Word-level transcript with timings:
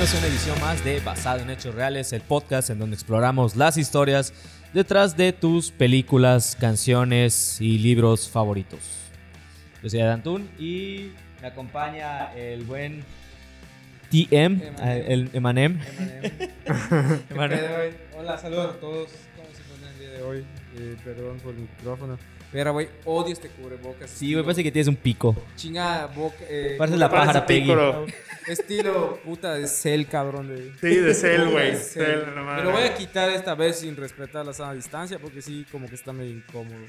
Bienvenidos 0.00 0.22
a 0.22 0.26
una 0.26 0.34
edición 0.34 0.60
más 0.62 0.82
de 0.82 1.00
Basado 1.00 1.40
en 1.40 1.50
Hechos 1.50 1.74
Reales, 1.74 2.14
el 2.14 2.22
podcast 2.22 2.70
en 2.70 2.78
donde 2.78 2.94
exploramos 2.94 3.54
las 3.54 3.76
historias 3.76 4.32
detrás 4.72 5.14
de 5.14 5.34
tus 5.34 5.72
películas, 5.72 6.56
canciones 6.58 7.60
y 7.60 7.76
libros 7.76 8.26
favoritos. 8.26 8.80
Yo 9.82 9.90
soy 9.90 10.00
Adantún 10.00 10.48
y 10.58 11.10
me 11.42 11.48
acompaña 11.48 12.32
el 12.34 12.64
buen 12.64 13.04
TM, 14.10 14.62
el 14.80 15.28
Emanem. 15.34 15.78
Emanem. 17.28 17.60
Hola, 18.18 18.38
saludos 18.38 18.76
a 18.76 18.80
todos. 18.80 19.10
¿Cómo 19.36 19.48
se 19.52 19.62
encuentran 19.62 19.92
el 19.92 19.98
día 19.98 20.10
de 20.12 20.22
hoy? 20.22 20.46
Eh, 20.78 20.96
perdón 21.04 21.40
por 21.40 21.52
el 21.52 21.60
micrófono. 21.60 22.16
Mira, 22.52 22.70
güey, 22.70 22.88
odio 23.04 23.32
este 23.32 23.48
cubrebocas. 23.48 24.10
Sí, 24.10 24.32
güey, 24.32 24.44
parece 24.44 24.64
que 24.64 24.72
tienes 24.72 24.88
un 24.88 24.96
pico. 24.96 25.36
Chinga 25.54 26.06
boca. 26.06 26.36
Eh, 26.48 26.74
Parece 26.76 26.96
la 26.96 27.08
pájara 27.08 27.46
Peggy. 27.46 27.72
Estilo 28.48 29.20
puta 29.24 29.54
de 29.54 29.68
cel, 29.68 30.08
cabrón. 30.08 30.48
De, 30.48 30.72
Sí, 30.80 30.96
de 30.96 31.14
cel, 31.14 31.48
güey. 31.50 31.72
no 32.34 32.44
Me 32.56 32.62
lo 32.64 32.72
voy 32.72 32.82
a 32.82 32.94
quitar 32.94 33.30
esta 33.30 33.54
vez 33.54 33.78
sin 33.80 33.96
respetar 33.96 34.44
la 34.44 34.52
sana 34.52 34.74
distancia 34.74 35.18
porque 35.20 35.42
sí, 35.42 35.64
como 35.70 35.88
que 35.88 35.94
está 35.94 36.12
medio 36.12 36.32
incómodo. 36.32 36.86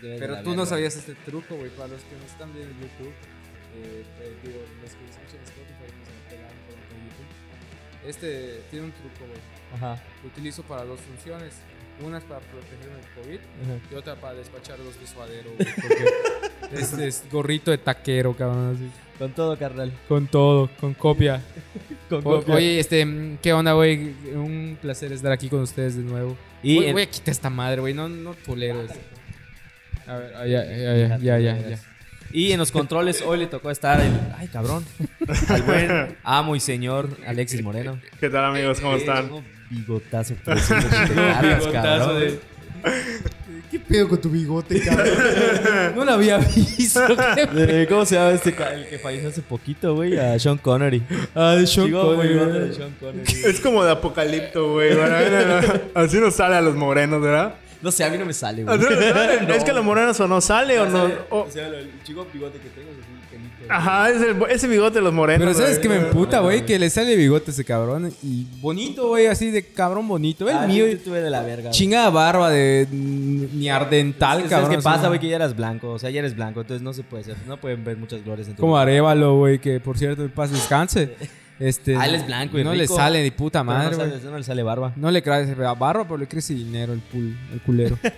Pero 0.00 0.42
tú 0.42 0.56
no 0.56 0.64
sabías 0.64 0.96
este 0.96 1.14
truco, 1.14 1.56
güey. 1.56 1.70
Para 1.70 1.88
los 1.88 2.02
que 2.02 2.16
nos 2.16 2.30
están 2.32 2.52
viendo 2.54 2.72
en 2.72 2.80
YouTube, 2.80 3.12
eh, 3.76 4.04
eh, 4.20 4.36
digo, 4.42 4.58
los 4.82 4.90
que 4.92 5.04
escuchan 5.04 5.40
Spotify 5.44 5.92
no 5.98 6.04
se 6.06 6.12
me 6.12 6.30
pegaron 6.30 6.58
por 6.66 6.76
YouTube. 7.04 8.08
Este 8.08 8.60
tiene 8.70 8.86
un 8.86 8.92
truco, 8.92 9.26
güey. 9.28 9.40
Ajá. 9.74 10.02
Lo 10.22 10.28
utilizo 10.30 10.62
para 10.62 10.84
dos 10.84 11.00
funciones. 11.00 11.54
Una 12.04 12.18
es 12.18 12.24
para 12.24 12.40
protegerme 12.40 12.94
del 12.96 13.10
COVID 13.14 13.38
ajá. 13.38 13.78
y 13.90 13.94
otra 13.94 14.14
para 14.16 14.34
despachar 14.34 14.78
los 14.80 15.00
de 15.00 15.06
suadero, 15.06 15.50
güey, 15.56 15.68
porque 15.80 16.80
es, 16.82 16.92
es 16.92 17.24
gorrito 17.32 17.70
de 17.70 17.78
taquero, 17.78 18.34
cabrón, 18.36 18.74
así. 18.76 18.90
Con 19.18 19.32
todo, 19.32 19.58
carnal. 19.58 19.92
Con 20.08 20.26
todo, 20.26 20.68
con 20.78 20.92
copia. 20.94 21.40
Con 22.10 22.18
O- 22.20 22.22
copia. 22.22 22.54
oye, 22.54 22.78
este, 22.78 23.04
¿qué 23.42 23.52
onda, 23.52 23.72
güey? 23.72 24.14
Un 24.34 24.78
placer 24.80 25.10
estar 25.10 25.32
aquí 25.32 25.48
con 25.48 25.60
ustedes 25.60 25.96
de 25.96 26.02
nuevo. 26.04 26.36
Y 26.62 26.76
voy, 26.76 26.86
en- 26.86 26.92
voy 26.92 27.02
a 27.02 27.06
quitar 27.10 27.30
esta 27.32 27.50
madre, 27.50 27.80
güey, 27.80 27.94
no, 27.94 28.08
no 28.08 28.34
tolero 28.34 28.82
esto. 28.82 28.98
A 30.06 30.16
ver, 30.16 30.34
ah, 30.36 30.46
ya, 30.46 30.64
ya, 30.64 30.96
ya, 30.96 31.18
ya, 31.18 31.38
ya, 31.40 31.68
ya. 31.70 31.78
Y 32.32 32.52
en 32.52 32.58
los 32.58 32.70
controles 32.70 33.22
hoy 33.22 33.38
le 33.38 33.46
tocó 33.48 33.70
estar 33.72 34.00
el. 34.00 34.12
Ay, 34.36 34.46
cabrón. 34.48 34.84
Al 35.48 35.62
buen 35.62 36.16
amo 36.22 36.54
y 36.54 36.60
señor 36.60 37.08
Alexis 37.26 37.62
Moreno. 37.62 37.98
¿Qué 38.20 38.28
tal, 38.30 38.44
amigos? 38.44 38.80
¿Cómo 38.80 38.94
Eh, 38.94 38.98
están? 38.98 39.30
Bigotazo 39.70 40.34
Bigotazo 40.46 41.72
cabrón. 41.72 42.20
de- 42.20 42.40
¿Qué 43.70 43.80
pedo 43.80 44.08
con 44.08 44.20
tu 44.20 44.30
bigote, 44.30 44.80
cabrón? 44.84 45.08
No 45.96 46.04
lo 46.04 46.12
había 46.12 46.38
visto. 46.38 47.00
¿qué 47.34 47.86
¿Cómo 47.88 48.06
se 48.06 48.14
llama 48.14 48.30
este 48.30 48.50
el 48.50 48.86
que 48.88 48.98
falleció 48.98 49.28
hace 49.28 49.42
poquito, 49.42 49.94
güey? 49.96 50.16
A 50.18 50.38
Sean 50.38 50.56
Connery. 50.58 51.02
Ah, 51.34 51.56
de 51.56 51.66
Sean 51.66 51.86
Chico, 51.86 52.14
Connery. 52.14 52.34
de 52.68 52.74
Sean 52.74 52.94
Connery. 53.00 53.32
Es 53.44 53.60
como 53.60 53.84
de 53.84 53.90
apocalipto, 53.90 54.72
güey. 54.74 54.90
Así 55.94 56.18
nos 56.20 56.34
sale 56.36 56.54
a 56.54 56.60
los 56.60 56.76
morenos, 56.76 57.20
¿verdad? 57.20 57.56
No 57.86 57.92
sé, 57.92 58.02
a 58.02 58.10
mí 58.10 58.18
no 58.18 58.26
me 58.26 58.32
sale, 58.32 58.64
güey. 58.64 58.76
Nos 58.78 58.88
sale. 58.88 59.56
Es 59.56 59.62
que 59.62 59.70
a 59.70 59.74
los 59.74 59.84
morenos 59.84 60.18
o 60.18 60.26
no 60.26 60.40
sale 60.40 60.80
o 60.80 60.86
no. 60.88 61.04
o- 61.30 61.42
O 61.44 61.50
sea, 61.50 61.68
el 61.68 61.88
chico 62.02 62.26
bigote 62.32 62.58
que 62.58 62.68
tengo 62.70 62.90
es 62.90 62.96
así, 62.98 63.08
pelito. 63.30 63.72
Ajá, 63.72 64.10
es 64.10 64.20
el- 64.22 64.36
ese 64.50 64.66
bigote 64.66 64.96
de 64.98 65.02
los 65.02 65.12
morenos. 65.12 65.46
Pero 65.46 65.54
¿sabes 65.56 65.78
güey. 65.78 65.82
qué 65.82 65.88
me 65.88 66.06
emputa, 66.08 66.40
güey? 66.40 66.66
Que 66.66 66.80
le 66.80 66.90
sale 66.90 67.14
bigote 67.14 67.52
a 67.52 67.54
ese 67.54 67.64
cabrón. 67.64 68.12
Y 68.24 68.46
bonito, 68.60 69.06
güey, 69.06 69.28
así 69.28 69.52
de 69.52 69.64
cabrón 69.64 70.08
bonito. 70.08 70.48
El 70.48 70.56
Ah, 70.56 70.66
mío, 70.66 70.84
yo 70.88 70.98
tuve 70.98 71.20
de 71.20 71.30
la 71.30 71.42
verga. 71.42 71.68
güey. 71.68 71.72
chingada 71.72 72.10
barba 72.10 72.50
de 72.50 72.88
ni 72.90 73.68
ardental, 73.68 74.38
¿Sabes 74.38 74.50
cabrón. 74.50 74.70
qué 74.72 74.76
o 74.78 74.82
pasa, 74.82 75.06
güey? 75.06 75.20
Que 75.20 75.28
ya 75.28 75.36
eras 75.36 75.54
blanco. 75.54 75.90
O 75.92 75.98
sea, 76.00 76.10
ya 76.10 76.18
eres 76.18 76.34
blanco. 76.34 76.62
Entonces 76.62 76.82
no 76.82 76.92
se 76.92 77.04
puede 77.04 77.22
hacer. 77.22 77.36
No 77.46 77.56
pueden 77.58 77.84
ver 77.84 77.96
muchas 77.96 78.24
glorias 78.24 78.48
en 78.48 78.56
tu 78.56 78.62
Como 78.62 78.76
Arevalo, 78.76 79.36
güey, 79.36 79.60
que 79.60 79.78
por 79.78 79.96
cierto, 79.96 80.22
en 80.22 80.30
paz 80.30 80.50
descanse. 80.50 81.14
Este, 81.58 81.96
Ah, 81.96 82.06
él 82.06 82.14
es 82.16 82.26
blanco 82.26 82.58
y 82.58 82.64
No 82.64 82.72
rico. 82.72 82.82
le 82.82 82.86
sale 82.88 83.22
ni 83.22 83.30
puta 83.30 83.60
Pero 83.60 83.64
madre, 83.64 83.90
no, 83.92 83.96
güey. 83.96 84.10
sale- 84.10 84.30
no 84.30 84.36
le 84.38 84.44
sale 84.44 84.62
barba. 84.62 84.92
No 84.96 85.10
le 85.10 85.22
crece 85.22 85.54
barba, 85.54 86.04
pero 86.04 86.18
le 86.18 86.28
crece 86.28 86.54
dinero 86.54 86.92
el, 86.92 87.00
pul, 87.00 87.36
el 87.52 87.60
culero. 87.62 87.98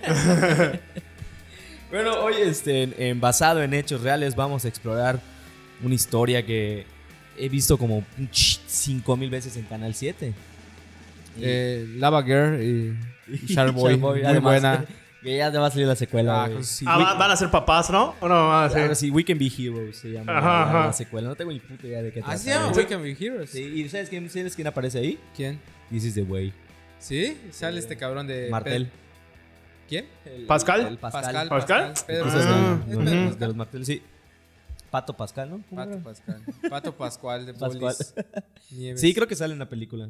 Bueno, 1.91 2.13
hoy 2.23 2.35
este, 2.43 2.83
en- 2.83 2.93
en- 2.99 3.19
basado 3.19 3.63
en 3.63 3.73
hechos 3.73 4.01
reales 4.01 4.35
vamos 4.35 4.63
a 4.63 4.67
explorar 4.67 5.19
una 5.83 5.95
historia 5.95 6.45
que 6.45 6.85
he 7.37 7.49
visto 7.49 7.77
como 7.79 8.03
5 8.31 9.17
mil 9.17 9.29
veces 9.31 9.57
en 9.57 9.63
Canal 9.63 9.95
7. 9.95 10.27
Y- 11.37 11.41
eh, 11.41 11.85
Lava 11.97 12.21
Girl 12.23 12.61
y, 12.61 12.95
y 13.51 13.71
muy 13.97 14.23
además, 14.23 14.41
buena. 14.43 14.85
Que 15.21 15.35
ya 15.37 15.51
te 15.51 15.57
va 15.57 15.67
a 15.67 15.71
salir 15.71 15.85
la 15.87 15.95
secuela. 15.95 16.45
Ah, 16.45 16.49
sí, 16.63 16.85
Ah. 16.87 16.97
¿van- 16.97 17.17
¿van 17.19 17.31
a 17.31 17.35
ser 17.35 17.51
papás, 17.51 17.89
no? 17.89 18.15
¿O 18.21 18.27
no 18.29 18.47
van 18.47 18.63
a 18.63 18.67
Ahora 18.67 18.69
ser? 18.69 18.95
sí, 18.95 19.11
We 19.11 19.25
Can 19.25 19.37
Be 19.37 19.47
Heroes 19.47 19.97
se 19.97 20.11
llama 20.11 20.37
Ajá, 20.37 20.47
la, 20.47 20.73
la 20.73 20.79
ajá. 20.85 20.93
secuela. 20.93 21.27
No 21.27 21.35
tengo 21.35 21.51
ni 21.51 21.59
puta 21.59 21.85
idea 21.87 22.01
de 22.01 22.11
qué 22.13 22.19
Ah, 22.21 22.23
trata. 22.25 22.37
se 22.37 22.49
llama. 22.49 22.71
We 22.71 22.87
Can 22.87 23.01
Be 23.03 23.17
Heroes. 23.19 23.49
Sí, 23.49 23.61
¿Y 23.63 23.89
sabes 23.89 24.07
quién, 24.09 24.29
sabes 24.29 24.55
quién 24.55 24.67
aparece 24.67 24.99
ahí? 24.99 25.19
¿Quién? 25.35 25.59
This 25.89 26.05
is 26.05 26.13
the 26.15 26.21
way. 26.23 26.53
¿Sí? 26.99 27.37
Sale 27.51 27.79
este 27.79 27.97
cabrón 27.97 28.27
de... 28.27 28.49
Martel. 28.49 28.85
Pedro- 28.85 28.99
¿Quién? 29.89 30.05
El- 30.25 30.45
¿Pascal? 30.45 30.81
el 30.87 30.97
Pascal. 30.97 31.23
Pascal. 31.23 31.49
¿Pascal? 31.49 31.93
Pedro 32.07 32.23
Pascal. 32.25 32.43
Ah, 32.47 32.79
el- 32.87 32.91
Es 32.91 32.97
de 32.97 32.97
Pedro 32.97 33.03
los- 33.03 33.13
Pascal. 33.23 33.39
de 33.39 33.47
los 33.47 33.55
Martel, 33.55 33.85
sí. 33.85 34.01
Pato 34.91 35.13
Pascal, 35.17 35.49
¿no? 35.49 35.63
¿Cómo 35.69 35.85
Pato? 35.85 35.99
Pascal. 36.03 36.41
Pato 36.69 36.95
Pascual 36.95 37.45
de 37.45 37.53
Pascual. 37.53 37.95
Nieves. 38.71 39.01
Sí, 39.01 39.13
creo 39.13 39.27
que 39.27 39.35
sale 39.35 39.53
en 39.53 39.59
la 39.59 39.69
película. 39.69 40.09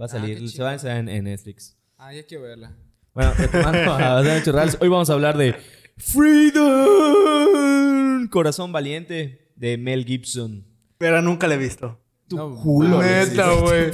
Va 0.00 0.06
a 0.06 0.08
salir. 0.08 0.38
qué 0.38 0.48
se 0.48 0.62
va 0.62 0.70
a 0.70 0.98
en, 0.98 1.08
en 1.08 1.24
Netflix. 1.24 1.76
Ah, 1.96 2.12
ya 2.12 2.24
quiero 2.26 2.42
verla. 2.44 2.72
Bueno, 3.14 3.34
retomando 3.36 3.92
a 3.92 4.22
hoy 4.80 4.88
vamos 4.88 5.10
a 5.10 5.12
hablar 5.12 5.36
de 5.36 5.54
Freedom. 5.98 6.66
Corazón 8.28 8.72
Valiente 8.72 9.50
de 9.54 9.76
Mel 9.76 10.06
Gibson. 10.06 10.64
Pero 10.96 11.20
nunca 11.20 11.46
la 11.46 11.54
he 11.54 11.58
visto. 11.58 12.00
Tu 12.26 12.36
No, 12.36 12.54
culo. 12.56 13.02
Neta, 13.02 13.52
güey. 13.52 13.90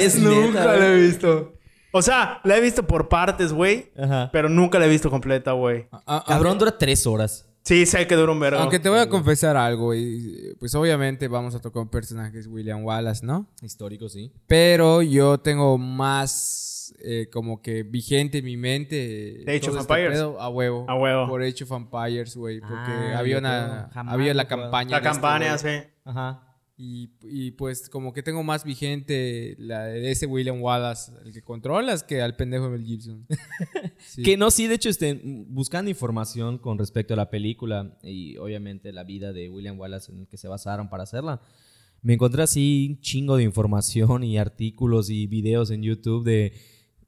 Es 0.00 0.18
Nunca 0.20 0.64
la 0.64 0.88
he 0.88 1.00
visto. 1.02 1.52
O 1.92 2.00
sea, 2.00 2.40
la 2.44 2.56
he 2.56 2.62
visto 2.62 2.86
por 2.86 3.10
partes, 3.10 3.52
güey. 3.52 3.92
Ajá. 4.02 4.30
Pero 4.32 4.48
nunca 4.48 4.78
la 4.78 4.86
he 4.86 4.88
visto 4.88 5.10
completa, 5.10 5.52
güey. 5.52 5.88
Cabrón, 6.26 6.56
dura 6.58 6.78
tres 6.78 7.06
horas. 7.06 7.46
Sí, 7.64 7.84
sé 7.84 8.06
que 8.06 8.14
dura 8.16 8.32
un 8.32 8.40
vergo. 8.40 8.58
Aunque 8.58 8.78
te 8.78 8.88
voy 8.88 9.00
a 9.00 9.08
confesar 9.10 9.58
algo, 9.58 9.84
güey. 9.86 10.54
Pues 10.58 10.74
obviamente 10.74 11.28
vamos 11.28 11.54
a 11.54 11.60
tocar 11.60 11.82
un 11.82 11.90
personaje 11.90 12.32
que 12.32 12.38
es 12.38 12.46
William 12.46 12.82
Wallace, 12.82 13.26
¿no? 13.26 13.46
Histórico, 13.60 14.08
sí. 14.08 14.32
Pero 14.46 15.02
yo 15.02 15.36
tengo 15.38 15.76
más 15.76 16.71
eh, 17.00 17.28
como 17.32 17.62
que 17.62 17.82
vigente 17.82 18.38
en 18.38 18.44
mi 18.44 18.56
mente. 18.56 19.44
Age 19.46 19.60
todo 19.60 19.76
of 19.76 19.80
este 19.82 19.94
pedo 19.94 20.40
a 20.40 20.48
huevo. 20.48 20.84
A 20.88 20.94
huevo. 20.94 21.28
Por 21.28 21.42
Age 21.42 21.64
of 21.64 21.72
Empires, 21.72 22.36
güey. 22.36 22.60
Porque 22.60 22.74
Ah, 22.76 23.18
había 23.18 23.38
una. 23.38 23.90
Jamás 23.92 24.14
Había 24.14 24.34
la 24.34 24.46
campaña. 24.48 24.90
La 24.90 25.00
de 25.00 25.08
este 25.08 25.20
campaña, 25.20 25.58
sí. 25.58 25.88
Ajá. 26.04 26.48
Y, 26.76 27.10
y 27.22 27.52
pues 27.52 27.88
como 27.88 28.12
que 28.12 28.22
tengo 28.22 28.42
más 28.42 28.64
vigente 28.64 29.54
la 29.58 29.84
de 29.84 30.10
ese 30.10 30.26
William 30.26 30.60
Wallace, 30.60 31.12
el 31.24 31.32
que 31.32 31.42
controlas, 31.42 32.02
que 32.02 32.22
al 32.22 32.34
pendejo 32.34 32.64
de 32.64 32.70
Mel 32.70 32.84
Gibson. 32.84 33.26
Sí. 34.04 34.24
Que 34.24 34.36
no, 34.36 34.50
sí, 34.50 34.66
de 34.66 34.74
hecho, 34.74 34.88
este, 34.88 35.20
buscando 35.22 35.88
información 35.88 36.58
con 36.58 36.76
respecto 36.76 37.14
a 37.14 37.16
la 37.16 37.30
película 37.30 37.96
y 38.02 38.36
obviamente 38.36 38.92
la 38.92 39.04
vida 39.04 39.32
de 39.32 39.48
William 39.48 39.78
Wallace 39.78 40.10
en 40.10 40.22
el 40.22 40.26
que 40.26 40.36
se 40.36 40.48
basaron 40.48 40.90
para 40.90 41.04
hacerla, 41.04 41.40
me 42.02 42.14
encontré 42.14 42.42
así 42.42 42.88
un 42.90 43.00
chingo 43.00 43.36
de 43.36 43.44
información 43.44 44.24
y 44.24 44.38
artículos 44.38 45.08
y 45.08 45.28
videos 45.28 45.70
en 45.70 45.82
YouTube 45.82 46.24
de... 46.24 46.52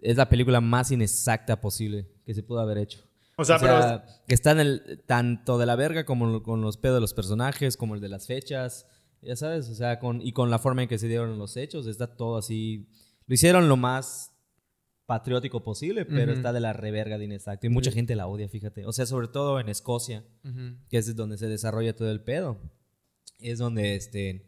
Es 0.05 0.17
la 0.17 0.29
película 0.29 0.61
más 0.61 0.91
inexacta 0.91 1.61
posible 1.61 2.07
que 2.27 2.35
se 2.35 2.43
pudo 2.43 2.61
haber 2.61 2.79
hecho. 2.79 3.01
O 3.37 3.45
sea, 3.45 3.59
pero. 3.59 4.03
que 4.29 4.35
está 4.35 4.53
en 4.53 4.61
el 4.61 5.03
tanto 5.07 5.59
de 5.59 5.67
la 5.67 5.75
verga 5.77 6.05
como 6.05 6.43
con 6.43 6.61
los 6.61 6.77
pedos 6.77 6.97
de 6.97 7.01
los 7.01 7.15
personajes, 7.15 7.77
como 7.77 7.95
el 7.95 8.01
de 8.01 8.09
las 8.09 8.27
fechas, 8.27 8.87
ya 9.23 9.35
sabes, 9.35 9.69
o 9.71 9.75
sea, 9.75 9.99
con, 9.99 10.21
y 10.21 10.33
con 10.33 10.51
la 10.51 10.59
forma 10.59 10.83
en 10.83 10.89
que 10.89 10.99
se 10.99 11.09
dieron 11.09 11.39
los 11.39 11.56
hechos, 11.56 11.87
está 11.87 12.17
todo 12.17 12.37
así. 12.37 12.87
Lo 13.27 13.35
hicieron 13.35 13.69
lo 13.69 13.77
más 13.77 14.31
patriótico 15.06 15.62
posible, 15.65 16.05
pero 16.05 16.31
Ujú. 16.33 16.39
está 16.39 16.53
de 16.53 16.61
la 16.61 16.73
reverga 16.73 17.19
de 17.19 17.25
inexacto. 17.25 17.67
Y 17.67 17.71
mucha 17.71 17.91
gente 17.91 18.15
la 18.15 18.27
odia, 18.27 18.49
fíjate. 18.49 18.87
O 18.87 18.93
sea, 18.93 19.07
sobre 19.07 19.29
todo 19.29 19.59
en 19.59 19.69
Escocia, 19.69 20.25
Ujú. 20.45 20.77
que 20.89 20.99
es 20.99 21.17
donde 21.17 21.37
se 21.39 21.49
desarrolla 21.49 21.97
todo 21.97 22.11
el 22.11 22.21
pedo. 22.23 22.59
Es 23.41 23.59
donde, 23.59 23.97
este, 23.97 24.47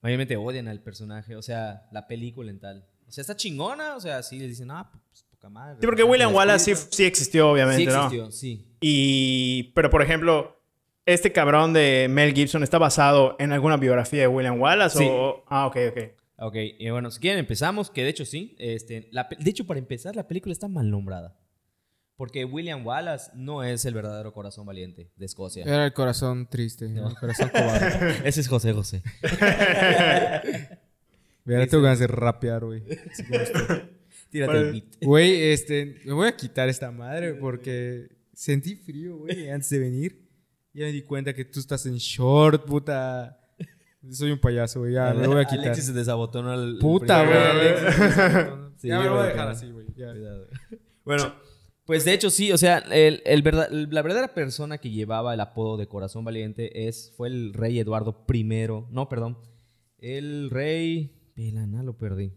mayormente 0.00 0.36
odian 0.36 0.68
al 0.68 0.82
personaje, 0.82 1.34
o 1.34 1.42
sea, 1.42 1.88
la 1.92 2.06
película 2.06 2.50
en 2.50 2.60
tal. 2.60 2.86
O 3.08 3.12
sea, 3.12 3.22
está 3.22 3.34
chingona, 3.34 3.96
o 3.96 4.00
sea, 4.00 4.22
sí 4.22 4.38
le 4.38 4.46
dicen, 4.46 4.70
ah, 4.70 4.90
pues 4.92 5.24
poca 5.30 5.48
madre. 5.48 5.78
Sí, 5.80 5.86
porque 5.86 6.02
William 6.04 6.34
Wallace 6.34 6.74
sí, 6.76 6.86
sí 6.90 7.04
existió, 7.04 7.50
obviamente, 7.50 7.82
Sí 7.84 7.86
¿no? 7.96 8.04
existió, 8.04 8.30
sí. 8.30 8.66
Y. 8.80 9.72
Pero, 9.74 9.88
por 9.90 10.02
ejemplo, 10.02 10.60
¿este 11.06 11.32
cabrón 11.32 11.72
de 11.72 12.06
Mel 12.10 12.34
Gibson 12.34 12.62
está 12.62 12.78
basado 12.78 13.34
en 13.38 13.52
alguna 13.52 13.76
biografía 13.76 14.20
de 14.20 14.28
William 14.28 14.60
Wallace? 14.60 14.98
Sí. 14.98 15.06
O... 15.10 15.44
Ah, 15.48 15.66
ok, 15.66 15.76
ok. 15.90 15.98
Ok, 16.40 16.54
y 16.78 16.88
bueno, 16.90 17.10
si 17.10 17.18
quieren 17.18 17.40
empezamos, 17.40 17.90
que 17.90 18.04
de 18.04 18.10
hecho 18.10 18.24
sí. 18.24 18.54
Este, 18.58 19.08
la 19.10 19.28
pe- 19.28 19.36
de 19.40 19.50
hecho, 19.50 19.66
para 19.66 19.78
empezar, 19.80 20.14
la 20.14 20.28
película 20.28 20.52
está 20.52 20.68
mal 20.68 20.88
nombrada. 20.90 21.36
Porque 22.14 22.44
William 22.44 22.84
Wallace 22.86 23.30
no 23.34 23.62
es 23.62 23.84
el 23.84 23.94
verdadero 23.94 24.32
corazón 24.32 24.66
valiente 24.66 25.10
de 25.16 25.24
Escocia. 25.26 25.62
Era 25.64 25.84
el 25.84 25.92
corazón 25.92 26.48
triste, 26.48 26.88
¿no? 26.88 27.08
el 27.08 27.14
corazón 27.16 27.48
cobarde. 27.48 28.16
Ese 28.28 28.40
es 28.40 28.48
José 28.48 28.72
José. 28.72 29.02
Mira, 31.48 31.66
tengo 31.66 31.82
ganas 31.82 31.98
de 31.98 32.06
rapear, 32.06 32.64
güey. 32.64 32.82
Tírate 34.30 34.58
el 34.58 34.72
beat. 34.72 34.84
Güey, 35.00 35.42
este, 35.52 35.96
me 36.04 36.12
voy 36.12 36.28
a 36.28 36.36
quitar 36.36 36.68
esta 36.68 36.90
madre 36.90 37.34
porque 37.34 38.08
sentí 38.34 38.76
frío, 38.76 39.16
güey, 39.16 39.48
antes 39.50 39.70
de 39.70 39.78
venir. 39.78 40.28
Ya 40.74 40.84
me 40.84 40.92
di 40.92 41.02
cuenta 41.02 41.32
que 41.34 41.44
tú 41.46 41.60
estás 41.60 41.86
en 41.86 41.96
short, 41.96 42.64
puta. 42.66 43.40
Soy 44.10 44.30
un 44.30 44.38
payaso, 44.38 44.80
güey. 44.80 44.92
Ya, 44.92 45.12
me 45.14 45.26
voy 45.26 45.40
a 45.40 45.44
quitar. 45.44 45.64
Alexis 45.64 45.86
se 45.86 45.92
desabotonó 45.92 46.50
al. 46.50 46.78
Puta, 46.78 47.24
güey. 47.24 48.72
Sí, 48.76 48.88
ya 48.88 49.00
me 49.00 49.08
voy 49.08 49.20
a 49.20 49.24
dejar 49.24 49.48
así, 49.48 49.70
güey. 49.70 49.86
ya. 49.96 50.12
Bueno, 51.04 51.34
pues 51.86 52.04
de 52.04 52.12
hecho 52.12 52.28
sí, 52.28 52.52
o 52.52 52.58
sea, 52.58 52.78
el, 52.90 53.22
el 53.24 53.40
verdad- 53.40 53.70
la 53.70 54.02
verdadera 54.02 54.34
persona 54.34 54.76
que 54.76 54.90
llevaba 54.90 55.32
el 55.32 55.40
apodo 55.40 55.78
de 55.78 55.88
Corazón 55.88 56.22
Valiente 56.22 56.86
es, 56.86 57.14
fue 57.16 57.28
el 57.28 57.54
rey 57.54 57.78
Eduardo 57.78 58.26
I. 58.30 58.44
No, 58.90 59.08
perdón. 59.08 59.38
El 59.98 60.50
rey... 60.50 61.17
Pelana, 61.38 61.84
lo 61.84 61.96
perdí. 61.96 62.32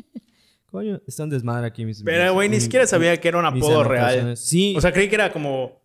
Coño, 0.70 1.02
está 1.06 1.24
un 1.24 1.28
desmadre 1.30 1.66
aquí 1.66 1.84
mis... 1.84 2.02
Pero, 2.02 2.32
güey, 2.32 2.48
ni 2.48 2.58
siquiera 2.58 2.86
sabía 2.86 3.14
que 3.20 3.28
era 3.28 3.36
un 3.38 3.44
apodo 3.44 3.84
real. 3.84 4.34
Sí, 4.38 4.72
O 4.78 4.80
sea, 4.80 4.92
creí 4.92 5.08
que 5.10 5.16
era 5.16 5.30
como. 5.30 5.78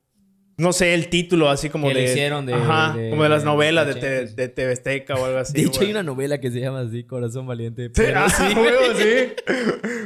No 0.58 0.72
sé, 0.72 0.94
el 0.94 1.10
título 1.10 1.50
así 1.50 1.70
como 1.70 1.90
Que 1.90 1.96
de. 1.96 2.00
le 2.02 2.12
hicieron 2.12 2.46
de- 2.46 2.54
Ajá, 2.54 2.96
de- 2.96 3.10
como 3.10 3.24
de 3.24 3.28
las 3.30 3.42
de- 3.42 3.46
novelas 3.46 3.88
de 3.88 3.96
de, 3.96 4.26
de 4.28 4.48
TV 4.48 4.72
Azteca 4.72 5.16
o 5.16 5.26
algo 5.26 5.40
así. 5.40 5.52
de 5.52 5.64
hecho 5.64 5.80
güey. 5.80 5.88
hay 5.88 5.92
una 5.92 6.04
novela 6.04 6.40
que 6.40 6.50
se 6.50 6.62
llama 6.62 6.80
así, 6.80 7.04
Corazón 7.04 7.46
Valiente. 7.46 7.88
Sí, 7.88 7.92
pero 7.94 8.20
ah, 8.22 8.30
sí, 8.30 8.44
huevo, 8.56 8.96
sí. 8.98 9.34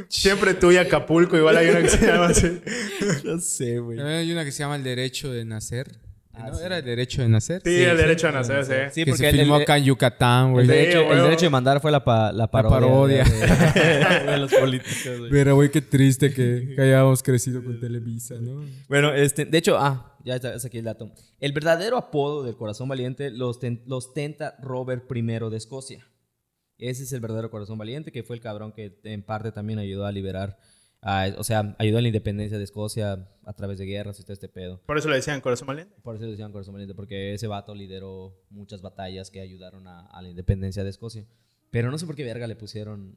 Siempre 0.08 0.54
tú 0.54 0.72
y 0.72 0.76
Acapulco, 0.78 1.36
igual 1.36 1.56
hay 1.56 1.68
una 1.68 1.82
que 1.82 1.88
se 1.88 2.04
llama 2.04 2.26
así. 2.26 2.60
no 3.24 3.38
sé, 3.38 3.78
güey. 3.78 3.96
También 3.96 4.18
hay 4.18 4.32
una 4.32 4.44
que 4.44 4.50
se 4.50 4.58
llama 4.64 4.74
El 4.74 4.82
Derecho 4.82 5.30
de 5.30 5.44
Nacer. 5.44 5.86
Ah, 6.42 6.48
¿No? 6.50 6.56
sí. 6.58 6.64
¿Era 6.64 6.78
El 6.78 6.84
Derecho 6.84 7.22
de 7.22 7.28
Nacer? 7.28 7.62
Sí, 7.64 7.82
el 7.82 7.96
derecho 7.96 8.28
a 8.28 8.32
nacer, 8.32 8.64
sí. 8.64 8.72
Sí, 8.92 9.04
que 9.04 9.10
porque 9.12 9.24
se 9.24 9.28
el- 9.30 9.38
filmó 9.38 9.56
el- 9.56 9.62
acá 9.62 9.76
en 9.78 9.84
Yucatán, 9.84 10.46
El 10.48 10.52
güey. 10.52 10.66
Derecho, 10.66 11.00
el 11.02 11.08
huevo. 11.08 11.22
derecho 11.24 11.46
de 11.46 11.50
mandar 11.50 11.80
fue 11.80 11.90
la, 11.90 12.04
pa- 12.04 12.32
la 12.32 12.50
parodia, 12.50 13.24
parodia. 13.24 13.24
De, 13.24 14.30
de 14.32 14.38
los 14.38 14.52
políticos. 14.54 15.18
güey. 15.18 15.30
Pero, 15.30 15.54
güey, 15.54 15.70
qué 15.70 15.80
triste 15.82 16.32
que, 16.32 16.72
que 16.76 16.82
hayamos 16.82 17.22
crecido 17.22 17.62
con 17.62 17.78
Televisa, 17.80 18.34
¿no? 18.40 18.64
Bueno, 18.88 19.12
este, 19.12 19.44
de 19.44 19.58
hecho, 19.58 19.76
ah, 19.78 20.16
ya 20.24 20.34
está, 20.36 20.54
es 20.54 20.64
aquí 20.64 20.78
el 20.78 20.84
dato. 20.84 21.10
El 21.40 21.52
verdadero 21.52 21.96
apodo 21.96 22.42
del 22.42 22.56
corazón 22.56 22.88
valiente 22.88 23.30
los, 23.30 23.58
ten- 23.60 23.82
los 23.86 24.12
tenta 24.14 24.56
Robert 24.62 25.04
I 25.14 25.22
de 25.22 25.56
Escocia. 25.56 26.06
Ese 26.78 27.02
es 27.02 27.12
el 27.12 27.20
verdadero 27.20 27.50
corazón 27.50 27.76
valiente, 27.76 28.10
que 28.10 28.22
fue 28.22 28.36
el 28.36 28.42
cabrón 28.42 28.72
que 28.72 28.98
en 29.04 29.22
parte 29.22 29.52
también 29.52 29.78
ayudó 29.78 30.06
a 30.06 30.12
liberar, 30.12 30.58
a- 31.02 31.34
o 31.38 31.44
sea, 31.44 31.74
ayudó 31.78 31.98
a 31.98 32.02
la 32.02 32.08
independencia 32.08 32.58
de 32.58 32.64
Escocia 32.64 33.28
a 33.44 33.52
través 33.54 33.78
de 33.78 33.86
guerras 33.86 34.18
y 34.20 34.22
todo 34.22 34.32
este 34.34 34.48
pedo. 34.48 34.80
Por 34.86 34.98
eso 34.98 35.08
le 35.08 35.16
decían 35.16 35.40
corazón 35.40 35.66
valiente. 35.68 35.94
Por 36.02 36.14
eso 36.16 36.24
le 36.24 36.30
decían 36.32 36.52
corazón 36.52 36.74
valiente, 36.74 36.94
porque 36.94 37.34
ese 37.34 37.46
vato 37.46 37.74
lideró 37.74 38.36
muchas 38.50 38.82
batallas 38.82 39.30
que 39.30 39.40
ayudaron 39.40 39.86
a, 39.88 40.06
a 40.06 40.22
la 40.22 40.28
independencia 40.28 40.84
de 40.84 40.90
Escocia. 40.90 41.26
Pero 41.70 41.90
no 41.90 41.98
sé 41.98 42.06
por 42.06 42.16
qué 42.16 42.24
verga 42.24 42.46
le 42.46 42.56
pusieron. 42.56 43.16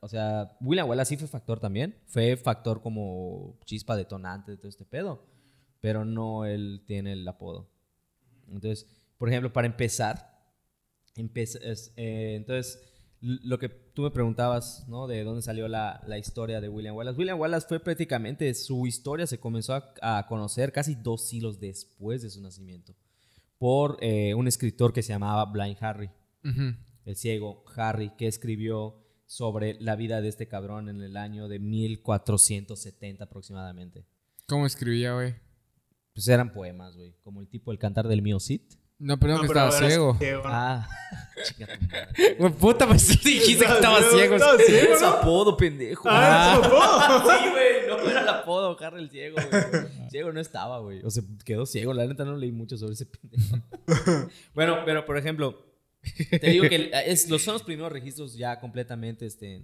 O 0.00 0.08
sea, 0.08 0.56
William 0.60 0.88
Wallace 0.88 1.10
sí 1.10 1.16
fue 1.16 1.28
factor 1.28 1.60
también. 1.60 1.96
Fue 2.06 2.36
factor 2.36 2.80
como 2.82 3.58
chispa 3.64 3.96
detonante 3.96 4.52
de 4.52 4.56
todo 4.58 4.68
este 4.68 4.84
pedo. 4.84 5.26
Pero 5.80 6.04
no 6.04 6.44
él 6.46 6.82
tiene 6.86 7.12
el 7.12 7.26
apodo. 7.28 7.68
Entonces, 8.48 8.86
por 9.18 9.28
ejemplo, 9.28 9.52
para 9.52 9.66
empezar, 9.66 10.38
empe- 11.16 11.58
es- 11.62 11.92
eh, 11.96 12.34
entonces, 12.36 12.80
lo 13.24 13.58
que 13.58 13.68
tú 13.68 14.02
me 14.02 14.10
preguntabas, 14.10 14.86
¿no? 14.88 15.06
De 15.06 15.24
dónde 15.24 15.42
salió 15.42 15.66
la, 15.66 16.02
la 16.06 16.18
historia 16.18 16.60
de 16.60 16.68
William 16.68 16.94
Wallace. 16.94 17.18
William 17.18 17.40
Wallace 17.40 17.66
fue 17.66 17.80
prácticamente, 17.80 18.52
su 18.54 18.86
historia 18.86 19.26
se 19.26 19.40
comenzó 19.40 19.74
a, 19.74 20.18
a 20.18 20.26
conocer 20.26 20.72
casi 20.72 20.94
dos 20.94 21.26
siglos 21.26 21.58
después 21.58 22.22
de 22.22 22.30
su 22.30 22.40
nacimiento 22.40 22.94
por 23.64 23.96
eh, 24.02 24.34
un 24.34 24.46
escritor 24.46 24.92
que 24.92 25.02
se 25.02 25.14
llamaba 25.14 25.44
Blind 25.46 25.78
Harry, 25.80 26.10
el 27.06 27.16
ciego 27.16 27.64
Harry, 27.76 28.10
que 28.16 28.26
escribió 28.26 29.02
sobre 29.24 29.80
la 29.80 29.96
vida 29.96 30.20
de 30.20 30.28
este 30.28 30.48
cabrón 30.48 30.90
en 30.90 31.00
el 31.00 31.16
año 31.16 31.48
de 31.48 31.58
1470 31.58 33.24
aproximadamente. 33.24 34.04
¿Cómo 34.46 34.66
escribía, 34.66 35.14
güey? 35.14 35.34
Pues 36.12 36.28
eran 36.28 36.52
poemas, 36.52 36.94
güey, 36.94 37.14
como 37.22 37.40
el 37.40 37.48
tipo 37.48 37.72
El 37.72 37.78
cantar 37.78 38.06
del 38.06 38.20
mío 38.20 38.38
Cid. 38.38 38.60
No, 38.98 39.18
perdón 39.18 39.36
No, 39.38 39.42
que 39.42 39.48
pero 39.48 39.68
estaba 39.68 39.88
ciego. 39.88 40.18
Ah, 40.44 40.88
tu 41.56 41.60
madre. 41.62 42.36
Güey, 42.38 42.52
puta, 42.52 42.86
pues 42.86 43.08
dijiste 43.22 43.64
que 43.66 43.72
estaba 43.72 44.00
ciego. 44.02 44.34
Estaba 44.36 44.58
ciego, 44.58 44.94
Es 44.94 45.00
¿no? 45.00 45.06
apodo, 45.08 45.56
pendejo. 45.56 46.08
Ah, 46.10 46.58
¿es 46.60 46.66
su 46.68 46.74
apodo? 46.74 47.24
Sí, 47.38 47.50
güey, 47.50 47.88
no 47.88 48.10
era 48.10 48.20
el 48.22 48.28
apodo, 48.28 48.76
Harry 48.80 49.02
el 49.02 49.10
ciego, 49.10 49.36
güey. 49.36 50.08
Ciego 50.10 50.32
no 50.32 50.40
estaba, 50.40 50.78
güey. 50.78 51.02
O 51.04 51.10
sea, 51.10 51.22
quedó 51.44 51.66
ciego. 51.66 51.92
La 51.92 52.06
neta 52.06 52.24
no 52.24 52.36
leí 52.36 52.52
mucho 52.52 52.76
sobre 52.78 52.94
ese 52.94 53.06
pendejo. 53.06 53.56
bueno, 54.54 54.78
pero 54.84 55.04
por 55.04 55.18
ejemplo, 55.18 55.64
te 56.30 56.50
digo 56.50 56.68
que 56.68 56.90
es, 57.06 57.28
los, 57.28 57.42
son 57.42 57.54
los 57.54 57.62
primeros 57.62 57.90
registros 57.90 58.36
ya 58.36 58.60
completamente 58.60 59.26
este, 59.26 59.62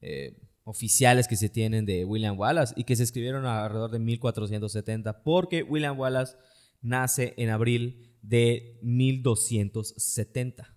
eh, 0.00 0.36
oficiales 0.64 1.28
que 1.28 1.36
se 1.36 1.48
tienen 1.48 1.84
de 1.84 2.04
William 2.04 2.38
Wallace 2.38 2.74
y 2.76 2.84
que 2.84 2.96
se 2.96 3.02
escribieron 3.02 3.44
alrededor 3.44 3.90
de 3.90 3.98
1470 3.98 5.22
porque 5.22 5.62
William 5.62 5.98
Wallace 5.98 6.36
nace 6.80 7.34
en 7.36 7.50
abril 7.50 8.09
de 8.22 8.78
1270. 8.82 10.74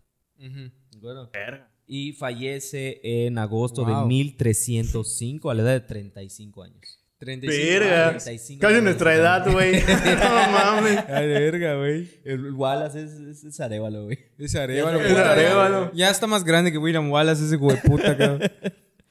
Bueno, 1.00 1.30
Verga. 1.34 1.70
y 1.88 2.14
fallece 2.14 3.00
en 3.04 3.38
agosto 3.38 3.86
Wow. 3.86 4.02
de 4.02 4.06
1305 4.08 5.50
a 5.50 5.54
la 5.54 5.62
edad 5.64 5.72
de 5.74 5.80
35 5.82 6.64
años. 6.64 7.00
35 7.20 7.66
Verga. 7.80 8.10
años. 8.10 8.24
35 8.24 8.62
Casi 8.62 8.74
años. 8.74 8.84
nuestra 8.84 9.16
edad, 9.16 9.50
güey. 9.52 9.74
No 9.82 10.52
mames. 10.52 11.00
Ay, 11.08 11.28
verga, 11.28 11.78
güey. 11.78 12.10
El 12.26 12.52
Wallace 12.54 13.02
es, 13.04 13.12
es, 13.14 13.44
es 13.46 13.60
Arevalo, 13.62 14.06
güey. 14.06 14.20
Ese 14.38 14.60
Arevalo. 14.60 15.00
Es 15.02 15.16
Arevalo. 15.16 15.92
Ya 15.94 16.10
está 16.10 16.28
más 16.28 16.44
grande 16.44 16.72
que 16.72 16.78
William 16.78 17.10
Wallace, 17.10 17.46
ese 17.46 17.56
güey 17.56 17.78
puta, 17.82 18.18
cabrón. 18.18 18.42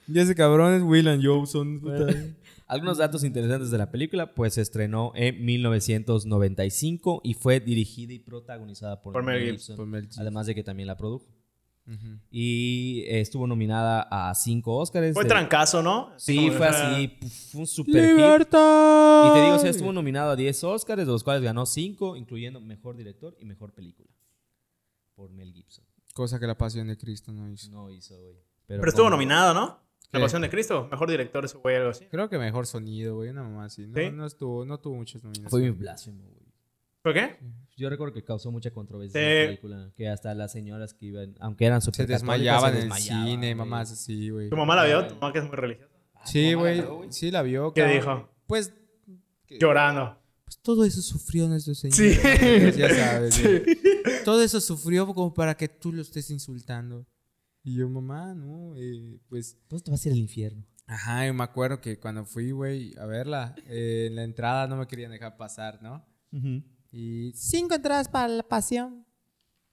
Ya 0.08 0.22
ese 0.22 0.34
cabrón 0.34 0.74
es 0.74 0.82
William 0.82 1.20
Jowson. 1.22 1.80
puta. 1.80 2.08
Algunos 2.72 2.98
datos 2.98 3.22
interesantes 3.24 3.70
de 3.70 3.78
la 3.78 3.90
película, 3.90 4.34
pues 4.34 4.54
se 4.54 4.62
estrenó 4.62 5.12
en 5.14 5.44
1995 5.44 7.20
y 7.24 7.34
fue 7.34 7.60
dirigida 7.60 8.12
y 8.12 8.18
protagonizada 8.18 9.02
por, 9.02 9.12
Por 9.12 9.22
Mel 9.22 9.44
Gibson. 9.50 9.76
Por 9.76 9.86
Mel 9.86 10.02
Gibson. 10.02 10.22
además 10.22 10.46
de 10.46 10.54
que 10.54 10.62
también 10.64 10.86
la 10.86 10.96
produjo. 10.96 11.26
Y 12.30 13.02
estuvo 13.08 13.46
nominada 13.46 14.06
a 14.10 14.34
cinco 14.34 14.76
Oscars. 14.76 15.12
Fue 15.14 15.24
de- 15.24 15.28
trancazo, 15.28 15.82
¿no? 15.82 16.12
Sí, 16.16 16.36
Como 16.36 16.52
fue 16.52 16.66
así, 16.68 17.18
un 17.54 17.66
super 17.66 17.94
hit. 18.04 18.16
¡Libertad! 18.16 19.26
Y 19.28 19.34
te 19.34 19.42
digo, 19.42 19.56
o 19.56 19.58
sea, 19.58 19.70
estuvo 19.70 19.92
nominado 19.92 20.30
a 20.30 20.36
10 20.36 20.62
Oscars, 20.64 21.04
de 21.04 21.12
los 21.12 21.24
cuales 21.24 21.42
ganó 21.42 21.66
5, 21.66 22.16
incluyendo 22.16 22.60
Mejor 22.60 22.96
Director 22.96 23.36
y 23.40 23.44
Mejor 23.44 23.74
Película. 23.74 24.08
Por 25.14 25.30
Mel 25.32 25.52
Gibson. 25.52 25.84
Cosa 26.14 26.38
que 26.38 26.46
la 26.46 26.56
pasión 26.56 26.86
de 26.86 26.96
Cristo 26.96 27.32
no 27.32 27.50
hizo. 27.50 27.68
No 27.70 27.90
hizo, 27.90 28.16
güey. 28.18 28.36
Pero 28.66 28.86
estuvo 28.86 29.06
como- 29.06 29.16
nominado, 29.16 29.52
¿no? 29.52 29.82
La. 30.12 30.20
Pasión 30.20 30.42
de 30.42 30.50
Cristo. 30.50 30.88
Mejor 30.90 31.10
director 31.10 31.44
ese 31.44 31.56
güey, 31.58 31.76
algo 31.76 31.90
así. 31.90 32.06
Creo 32.06 32.28
que 32.28 32.38
mejor 32.38 32.66
sonido, 32.66 33.16
güey, 33.16 33.30
una 33.30 33.42
mamá 33.42 33.64
así. 33.64 33.86
No, 33.86 33.98
¿Sí? 33.98 34.10
no, 34.12 34.26
estuvo, 34.26 34.64
no 34.66 34.78
tuvo 34.78 34.96
muchas 34.96 35.22
nominaciones. 35.22 35.50
Fue 35.50 35.60
muy 35.60 35.70
blasfemo, 35.70 36.22
güey. 36.24 36.42
¿Por 37.02 37.14
qué? 37.14 37.36
Yo 37.76 37.88
recuerdo 37.90 38.14
que 38.14 38.22
causó 38.22 38.52
mucha 38.52 38.70
controversia 38.70 39.18
Sí. 39.20 39.26
en 39.26 39.38
la 39.40 39.46
película. 39.46 39.90
Que 39.96 40.08
hasta 40.08 40.34
las 40.34 40.52
señoras 40.52 40.94
que 40.94 41.06
iban, 41.06 41.34
aunque 41.40 41.64
eran 41.66 41.80
Se 41.80 41.86
súper 41.86 42.06
desmayaban 42.06 42.76
en 42.76 42.82
el 42.82 42.92
cine, 42.92 43.36
güey. 43.38 43.54
mamás 43.54 43.90
así, 43.90 44.28
güey. 44.30 44.50
Tu 44.50 44.56
mamá 44.56 44.76
la 44.76 44.84
vio, 44.84 45.06
tu 45.08 45.14
mamá 45.14 45.32
que 45.32 45.38
es 45.40 45.44
muy 45.46 45.56
religiosa. 45.56 45.90
Sí, 46.26 46.52
¿Tu 46.52 46.56
mamá 46.58 46.68
la 46.68 46.74
güey. 46.74 46.80
vio, 46.82 46.96
güey? 46.96 47.12
Sí, 47.12 47.30
la 47.30 47.42
vio. 47.42 47.72
¿Qué 47.72 47.80
cabrón. 47.80 47.98
dijo? 47.98 48.28
Pues, 48.46 48.72
que- 49.46 49.58
Llorando. 49.58 50.16
pues 50.44 50.58
todo 50.60 50.84
eso 50.84 51.00
sufrió 51.02 51.48
nuestro 51.48 51.74
Señor. 51.74 51.96
Sí. 51.96 52.12
Ya 52.78 52.88
sabes. 52.94 53.34
Sí. 53.34 53.42
güey. 53.42 53.64
Todo 54.24 54.42
eso 54.42 54.60
sufrió 54.60 55.06
como 55.06 55.34
para 55.34 55.56
que 55.56 55.68
tú 55.68 55.92
lo 55.92 56.02
estés 56.02 56.30
insultando. 56.30 57.06
Y 57.64 57.74
yo, 57.76 57.88
mamá, 57.88 58.34
no, 58.34 58.74
eh, 58.76 59.18
pues... 59.28 59.56
Pues 59.68 59.82
te 59.84 59.90
vas 59.90 60.04
a 60.04 60.08
ir 60.08 60.12
al 60.14 60.18
infierno. 60.18 60.64
Ajá, 60.86 61.26
yo 61.26 61.32
me 61.34 61.44
acuerdo 61.44 61.80
que 61.80 61.98
cuando 62.00 62.24
fui, 62.24 62.50
güey, 62.50 62.94
a 62.98 63.06
verla, 63.06 63.54
eh, 63.68 64.06
en 64.08 64.16
la 64.16 64.24
entrada 64.24 64.66
no 64.66 64.76
me 64.76 64.86
querían 64.86 65.12
dejar 65.12 65.36
pasar, 65.36 65.80
¿no? 65.82 66.04
Y 66.90 67.32
cinco 67.34 67.74
entradas 67.74 68.08
para 68.08 68.28
la 68.28 68.42
pasión. 68.42 69.06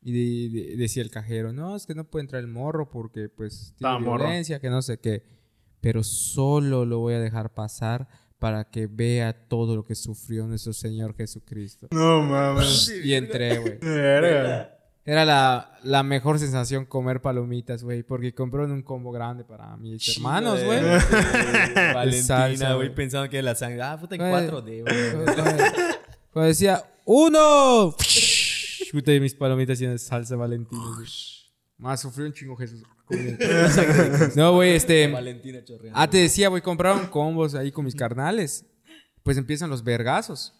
Y 0.02 0.12
de- 0.14 0.50
de- 0.62 0.78
decía 0.78 1.04
el 1.04 1.10
cajero, 1.12 1.52
no, 1.52 1.76
es 1.76 1.86
que 1.86 1.94
no 1.96 2.10
puede 2.10 2.24
entrar 2.24 2.42
el 2.42 2.48
morro 2.48 2.90
porque 2.90 3.28
pues 3.28 3.74
tiene 3.78 4.00
morro. 4.00 4.24
violencia, 4.26 4.60
que 4.62 4.70
no 4.70 4.82
sé 4.82 5.00
qué. 5.00 5.24
Pero 5.82 6.04
solo 6.04 6.86
lo 6.86 7.00
voy 7.00 7.16
a 7.16 7.20
dejar 7.20 7.54
pasar 7.54 8.08
para 8.38 8.70
que 8.70 8.88
vea 8.88 9.48
todo 9.50 9.76
lo 9.76 9.84
que 9.84 9.96
sufrió 9.96 10.48
nuestro 10.48 10.72
Señor 10.72 11.16
Jesucristo. 11.16 11.88
No 11.92 12.22
mames. 12.22 12.90
Y 13.04 13.14
entré, 13.14 13.58
güey. 13.58 13.80
Era 15.10 15.26
la, 15.26 15.72
la 15.82 16.04
mejor 16.04 16.38
sensación 16.38 16.86
comer 16.86 17.20
palomitas, 17.20 17.84
güey, 17.84 18.04
porque 18.04 18.32
compraron 18.32 18.72
un 18.72 18.84
combo 18.84 19.12
grande 19.12 19.44
para 19.44 19.76
mis 19.76 20.08
hermanos, 20.16 20.64
güey. 20.64 20.84
Valentina, 21.96 22.76
güey, 22.76 22.94
pensando 22.94 23.28
que 23.28 23.42
la 23.42 23.56
sangre. 23.56 23.82
Ah, 23.82 23.98
puta 24.00 24.14
en 24.14 24.22
Güey. 24.22 24.48
4D, 24.48 24.84
güey. 24.84 25.96
Cuando 26.32 26.48
decía, 26.48 26.86
¡uno! 27.06 27.96
Puta, 28.92 29.12
y 29.12 29.20
mis 29.20 29.34
palomitas 29.34 29.80
de 29.80 29.98
salsa 29.98 30.36
valentina. 30.36 30.80
güey. 30.96 31.08
Más 31.80 32.02
sufrió 32.02 32.28
un 32.28 32.34
chingo 32.34 32.56
Jesús. 32.56 32.84
no, 34.36 34.54
güey, 34.54 34.76
este... 34.76 35.08
Valentina 35.08 35.64
chorreando. 35.64 36.00
Ah, 36.00 36.08
te 36.08 36.18
decía, 36.20 36.50
güey, 36.50 36.62
compraron 36.62 37.08
combos 37.08 37.56
ahí 37.56 37.72
con 37.72 37.84
mis 37.84 37.96
carnales. 37.96 38.64
Pues 39.24 39.38
empiezan 39.38 39.72
los 39.72 39.84
vergazos. 39.84 40.54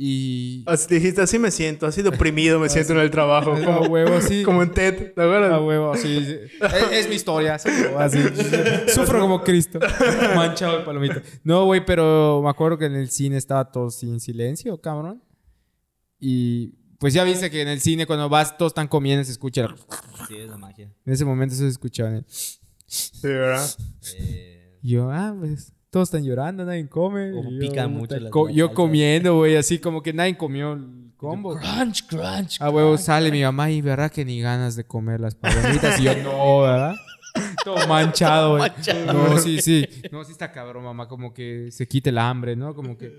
Y... 0.00 0.62
Así 0.66 0.94
dijiste, 0.94 1.20
así 1.22 1.38
me 1.40 1.50
siento, 1.50 1.86
así 1.86 2.02
deprimido 2.02 2.60
me 2.60 2.68
siento 2.70 2.92
en 2.92 3.00
el 3.00 3.10
trabajo. 3.10 3.52
A 3.54 3.64
Como, 3.64 3.80
huevo, 3.88 4.14
así. 4.16 4.42
como 4.44 4.62
en 4.62 4.70
TED, 4.72 5.12
¿te 5.14 5.22
acuerdas? 5.22 5.52
A 5.52 5.60
huevo, 5.60 5.96
sí. 5.96 6.24
sí. 6.24 6.36
Es, 6.60 6.92
es 6.92 7.08
mi 7.08 7.16
historia. 7.16 7.54
así, 7.54 7.68
así. 7.98 8.18
Sufro 8.94 9.20
como 9.20 9.42
Cristo. 9.42 9.80
Manchado 10.36 10.78
de 10.78 10.84
palomita. 10.84 11.22
No, 11.42 11.64
güey, 11.64 11.84
pero 11.84 12.40
me 12.44 12.50
acuerdo 12.50 12.78
que 12.78 12.84
en 12.86 12.94
el 12.94 13.10
cine 13.10 13.36
estaba 13.36 13.70
todo 13.72 13.90
sin 13.90 14.20
silencio, 14.20 14.80
cabrón. 14.80 15.22
Y 16.20 16.74
pues 16.98 17.14
ya 17.14 17.24
viste 17.24 17.50
que 17.50 17.62
en 17.62 17.68
el 17.68 17.80
cine 17.80 18.06
cuando 18.06 18.28
vas 18.28 18.56
todos 18.56 18.70
están 18.70 18.88
comiendo 18.88 19.24
se 19.24 19.32
escucha 19.32 19.62
el- 19.62 19.74
Sí, 20.28 20.36
es 20.36 20.48
la 20.48 20.58
magia. 20.58 20.92
En 21.06 21.12
ese 21.12 21.24
momento 21.24 21.54
se 21.54 21.66
escuchaba. 21.68 22.16
¿eh? 22.16 22.24
Sí, 22.86 23.20
¿verdad? 23.28 23.68
Eh, 24.18 24.78
Yo, 24.82 25.10
ah, 25.10 25.34
pues 25.38 25.72
todos 25.90 26.08
están 26.08 26.24
llorando, 26.24 26.64
nadie 26.64 26.88
come. 26.88 27.32
Como 27.32 27.50
yo, 27.50 27.58
pican 27.58 27.92
mucho 27.92 28.18
las- 28.18 28.30
co- 28.30 28.50
yo 28.50 28.74
comiendo, 28.74 29.36
güey, 29.36 29.56
así 29.56 29.78
como 29.78 30.02
que 30.02 30.12
nadie 30.12 30.36
comió 30.36 30.72
el 30.74 31.12
combo. 31.16 31.56
crunch, 31.56 32.06
crunch. 32.06 32.60
A 32.60 32.70
huevo 32.70 32.96
sale 32.98 33.30
mi 33.30 33.42
mamá 33.42 33.70
y 33.70 33.80
verá 33.80 34.08
que 34.08 34.24
ni 34.24 34.40
ganas 34.40 34.76
de 34.76 34.84
comer 34.84 35.20
las 35.20 35.34
palomitas. 35.34 35.98
Y 36.00 36.04
yo, 36.04 36.12
no, 36.22 36.60
¿verdad? 36.62 36.94
Todo 37.64 37.86
manchado, 37.86 38.56
güey. 38.58 38.70
No, 39.06 39.38
sí, 39.38 39.60
sí. 39.60 39.86
No, 40.10 40.24
sí 40.24 40.32
está 40.32 40.50
cabrón, 40.52 40.84
mamá. 40.84 41.08
Como 41.08 41.32
que 41.34 41.68
se 41.70 41.86
quite 41.86 42.10
el 42.10 42.18
hambre, 42.18 42.56
¿no? 42.56 42.74
Como 42.74 42.96
que. 42.96 43.12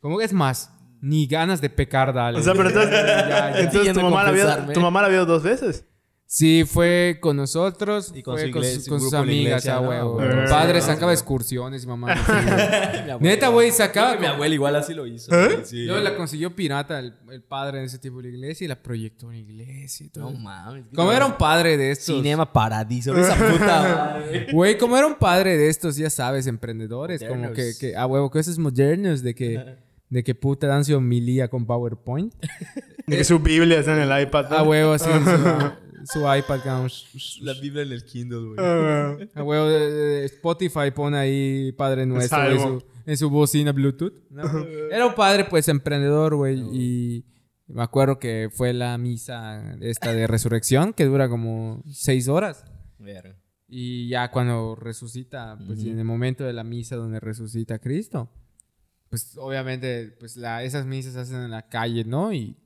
Como 0.00 0.18
que 0.18 0.24
es 0.24 0.32
más, 0.32 0.72
ni 1.00 1.26
ganas 1.26 1.60
de 1.60 1.70
pecar, 1.70 2.12
dale. 2.12 2.38
O 2.38 2.42
sea, 2.42 2.54
pero 2.54 2.68
entonces, 2.68 2.90
Ya, 2.92 3.28
ya. 3.28 3.60
entonces 3.60 3.94
tu, 3.94 4.00
mamá 4.00 4.24
la 4.24 4.30
vio, 4.32 4.72
tu 4.72 4.80
mamá 4.80 5.02
la 5.02 5.08
vio 5.08 5.24
dos 5.26 5.42
veces. 5.42 5.86
Sí, 6.34 6.64
fue 6.64 7.18
con 7.20 7.36
nosotros. 7.36 8.10
Y 8.14 8.22
con 8.22 8.36
fue 8.38 8.46
su 8.46 8.52
con, 8.52 8.62
iglesia, 8.62 8.80
sus- 8.80 9.10
con 9.10 9.20
amigas, 9.20 9.66
iglesia, 9.66 9.76
ah, 9.76 10.44
Mi 10.44 10.48
padre 10.50 10.80
sacaba 10.80 11.12
excursiones 11.12 11.84
y 11.84 11.86
mamá. 11.86 12.14
no. 13.06 13.18
Neta, 13.20 13.48
güey, 13.48 13.70
sacaba. 13.70 14.16
Mi 14.16 14.24
abuela 14.24 14.54
igual 14.54 14.74
así 14.76 14.94
lo 14.94 15.06
hizo. 15.06 15.30
¿Eh? 15.30 15.48
güey, 15.56 15.66
Sí. 15.66 15.84
Luego 15.84 16.00
la 16.02 16.16
consiguió 16.16 16.56
pirata 16.56 17.00
el, 17.00 17.12
el 17.30 17.42
padre 17.42 17.80
de 17.80 17.84
ese 17.84 17.98
tipo 17.98 18.16
de 18.16 18.22
la 18.22 18.28
iglesia 18.30 18.64
y 18.64 18.68
la 18.68 18.82
proyectó 18.82 19.26
en 19.30 19.32
la 19.32 19.38
iglesia 19.40 20.06
y 20.06 20.08
todo. 20.08 20.30
No 20.30 20.38
mames. 20.38 20.86
como 20.94 21.12
era 21.12 21.26
un 21.26 21.36
padre 21.36 21.76
de 21.76 21.90
estos. 21.90 22.16
Cinema 22.16 22.50
Paradiso. 22.50 23.14
Esa 23.18 23.34
puta 23.36 23.82
madre. 23.82 24.46
Güey, 24.54 24.78
como 24.78 24.96
era 24.96 25.06
un 25.06 25.16
padre 25.16 25.58
de 25.58 25.68
estos, 25.68 25.96
ya 25.98 26.08
sabes, 26.08 26.46
emprendedores. 26.46 27.22
Como 27.22 27.52
que, 27.52 27.72
que, 27.78 27.94
a 27.94 28.06
huevo, 28.06 28.30
cosas 28.30 28.56
modernos 28.56 29.22
de 29.22 29.34
que, 29.34 29.62
de 30.08 30.24
que 30.24 30.34
puta 30.34 30.66
dan 30.66 30.82
su 30.86 30.96
homilía 30.96 31.48
con 31.48 31.66
PowerPoint. 31.66 32.32
De 33.06 33.18
que 33.18 33.24
su 33.24 33.38
Biblia 33.38 33.80
está 33.80 34.02
en 34.02 34.10
el 34.10 34.22
iPad. 34.22 34.50
A 34.54 34.62
huevo, 34.62 34.92
así, 34.94 35.10
su, 36.04 36.20
iPad. 36.20 36.60
como, 36.60 36.88
La 37.40 37.54
Biblia 37.54 37.82
en 37.82 37.92
el 37.92 38.04
Kindle, 38.04 38.54
güey. 38.54 38.58
Eh, 38.58 40.24
Spotify 40.24 40.90
pone 40.94 41.18
ahí 41.18 41.72
Padre 41.72 42.06
Nuestro 42.06 42.50
en 42.50 42.58
su, 42.58 42.84
en 43.06 43.16
su 43.16 43.30
bocina 43.30 43.72
Bluetooth. 43.72 44.14
¿no? 44.30 44.42
Era 44.90 45.06
un 45.06 45.14
padre, 45.14 45.44
pues, 45.44 45.68
emprendedor, 45.68 46.36
güey. 46.36 46.60
Y 46.72 47.24
me 47.66 47.82
acuerdo 47.82 48.18
que 48.18 48.50
fue 48.52 48.72
la 48.72 48.96
misa 48.98 49.76
esta 49.80 50.12
de 50.12 50.26
resurrección, 50.26 50.92
que 50.92 51.04
dura 51.04 51.28
como 51.28 51.82
seis 51.90 52.28
horas. 52.28 52.64
Verga. 52.98 53.36
Y 53.68 54.08
ya 54.08 54.30
cuando 54.30 54.74
resucita, 54.74 55.58
pues 55.66 55.80
Ujú. 55.80 55.88
en 55.88 55.98
el 55.98 56.04
momento 56.04 56.44
de 56.44 56.52
la 56.52 56.62
misa 56.62 56.96
donde 56.96 57.20
resucita 57.20 57.78
Cristo, 57.78 58.28
pues 59.08 59.36
obviamente, 59.36 60.14
pues 60.20 60.36
la, 60.36 60.62
esas 60.62 60.86
misas 60.86 61.14
se 61.14 61.20
hacen 61.20 61.42
en 61.42 61.50
la 61.50 61.68
calle, 61.68 62.04
¿no? 62.04 62.32
Y, 62.32 62.56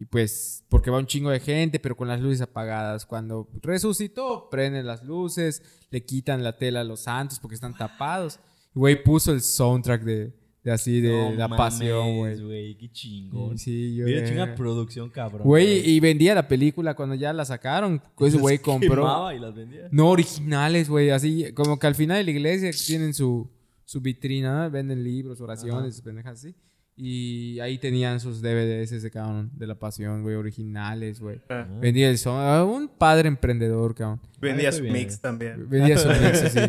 y 0.00 0.06
pues, 0.06 0.64
porque 0.70 0.90
va 0.90 0.96
un 0.96 1.06
chingo 1.06 1.28
de 1.28 1.40
gente, 1.40 1.78
pero 1.78 1.94
con 1.94 2.08
las 2.08 2.22
luces 2.22 2.40
apagadas. 2.40 3.04
Cuando 3.04 3.50
resucitó, 3.60 4.48
prenden 4.48 4.86
las 4.86 5.04
luces, 5.04 5.62
le 5.90 6.02
quitan 6.06 6.42
la 6.42 6.56
tela 6.56 6.80
a 6.80 6.84
los 6.84 7.00
santos 7.00 7.38
porque 7.38 7.54
están 7.54 7.76
tapados. 7.76 8.40
Y, 8.74 8.78
Güey, 8.78 9.04
puso 9.04 9.30
el 9.30 9.42
soundtrack 9.42 10.02
de, 10.02 10.32
de 10.64 10.72
así, 10.72 11.02
de 11.02 11.10
No 11.10 11.32
la 11.32 11.48
mames, 11.48 11.58
pasión, 11.58 12.16
güey. 12.16 12.42
güey. 12.42 12.78
Qué 12.78 12.90
chingón. 12.90 13.58
Sí, 13.58 13.94
yo... 13.94 14.06
Mira, 14.06 14.26
chinga 14.26 14.54
producción, 14.54 15.10
cabrón. 15.10 15.46
Güey, 15.46 15.90
y 15.90 16.00
vendía 16.00 16.34
la 16.34 16.48
película 16.48 16.94
cuando 16.94 17.14
ya 17.14 17.34
la 17.34 17.44
sacaron. 17.44 18.02
Pues, 18.16 18.34
güey, 18.34 18.58
compró... 18.58 19.30
y 19.34 19.38
las 19.38 19.54
vendía. 19.54 19.86
No, 19.90 20.08
originales, 20.08 20.88
güey. 20.88 21.10
Así, 21.10 21.52
como 21.52 21.78
que 21.78 21.86
al 21.86 21.94
final 21.94 22.16
de 22.16 22.24
la 22.24 22.30
iglesia 22.30 22.70
tienen 22.86 23.12
su, 23.12 23.50
su 23.84 24.00
vitrina, 24.00 24.64
¿no? 24.64 24.70
venden 24.70 25.04
libros, 25.04 25.42
oraciones, 25.42 26.00
pendejas 26.00 26.38
así. 26.38 26.54
Y 26.96 27.58
ahí 27.60 27.78
tenían 27.78 28.20
sus 28.20 28.42
DVDs 28.42 28.92
ese 28.92 29.10
cabrón 29.10 29.50
de 29.54 29.66
la 29.66 29.74
pasión, 29.74 30.22
güey, 30.22 30.34
originales, 30.34 31.18
güey. 31.20 31.40
ah. 31.48 31.66
Vendía 31.80 32.10
el 32.10 32.18
son. 32.18 32.36
ah, 32.38 32.62
Un 32.64 32.88
padre 32.88 33.28
emprendedor, 33.28 33.94
cabrón. 33.94 34.20
Vendía 34.38 34.68
Ah, 34.68 34.72
su 34.72 34.82
mix 34.82 35.18
también. 35.20 35.66
Vendía 35.68 35.96
su 35.96 36.08
mix 36.08 36.42
así. 36.42 36.60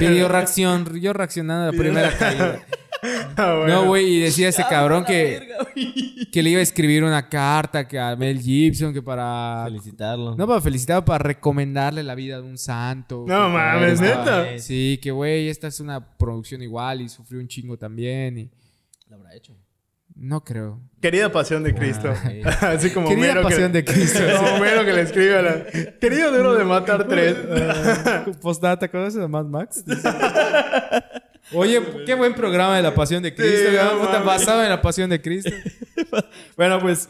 Video 0.00 0.28
reacción, 0.30 0.98
yo 1.00 1.12
reaccionando 1.12 1.68
a 1.68 1.72
la 1.72 1.78
primera 1.78 2.16
caída. 2.16 2.60
Ah, 3.36 3.56
bueno. 3.58 3.66
No, 3.82 3.86
güey, 3.88 4.06
y 4.14 4.20
decía 4.20 4.48
ese 4.48 4.62
cabrón 4.62 5.04
que, 5.04 5.46
que 6.32 6.42
le 6.42 6.48
iba 6.48 6.60
a 6.60 6.62
escribir 6.62 7.04
una 7.04 7.28
carta 7.28 7.86
que 7.86 7.98
a 7.98 8.16
Mel 8.16 8.40
Gibson, 8.40 8.94
que 8.94 9.02
para. 9.02 9.64
Felicitarlo. 9.66 10.34
No 10.36 10.46
para 10.46 10.62
felicitar, 10.62 11.04
para 11.04 11.22
recomendarle 11.22 12.02
la 12.02 12.14
vida 12.14 12.36
de 12.40 12.44
un 12.48 12.56
santo. 12.56 13.26
No 13.28 13.50
mames, 13.50 14.00
¿neta? 14.00 14.58
Sí, 14.58 14.98
que 15.02 15.10
güey, 15.10 15.48
esta 15.50 15.66
es 15.66 15.80
una 15.80 16.16
producción 16.16 16.62
igual 16.62 17.02
y 17.02 17.10
sufrió 17.10 17.40
un 17.40 17.48
chingo 17.48 17.76
también. 17.76 18.38
Y... 18.38 18.50
Lo 19.10 19.16
habrá 19.16 19.34
hecho. 19.34 19.54
No 20.14 20.44
creo. 20.44 20.80
Querida 21.00 21.30
pasión 21.30 21.62
de 21.64 21.74
Cristo. 21.74 22.12
Ah, 22.44 22.68
Así 22.76 22.90
como 22.90 23.08
Querida 23.08 23.42
pasión 23.42 23.72
que, 23.72 23.78
de 23.78 23.84
Cristo. 23.84 24.20
Como 24.36 24.54
Homero 24.54 24.84
que 24.84 24.92
le 24.92 25.00
escribe 25.02 25.38
a 25.38 25.42
la... 25.42 25.64
Querido 25.98 26.30
duro 26.30 26.54
de 26.54 26.64
matar 26.64 27.08
tres. 27.08 27.36
Postdata, 28.40 28.88
¿conoces 28.88 29.20
a 29.20 29.28
Mad 29.28 29.46
Max? 29.46 29.84
Oye, 31.52 31.82
qué 32.06 32.14
buen 32.14 32.34
programa 32.34 32.76
de 32.76 32.82
la 32.82 32.94
pasión 32.94 33.22
de 33.22 33.34
Cristo. 33.34 33.70
Sí, 33.70 33.76
no 33.76 34.24
basado 34.24 34.62
en 34.62 34.70
la 34.70 34.80
pasión 34.80 35.10
de 35.10 35.20
Cristo. 35.20 35.50
Bueno, 36.56 36.80
pues 36.80 37.08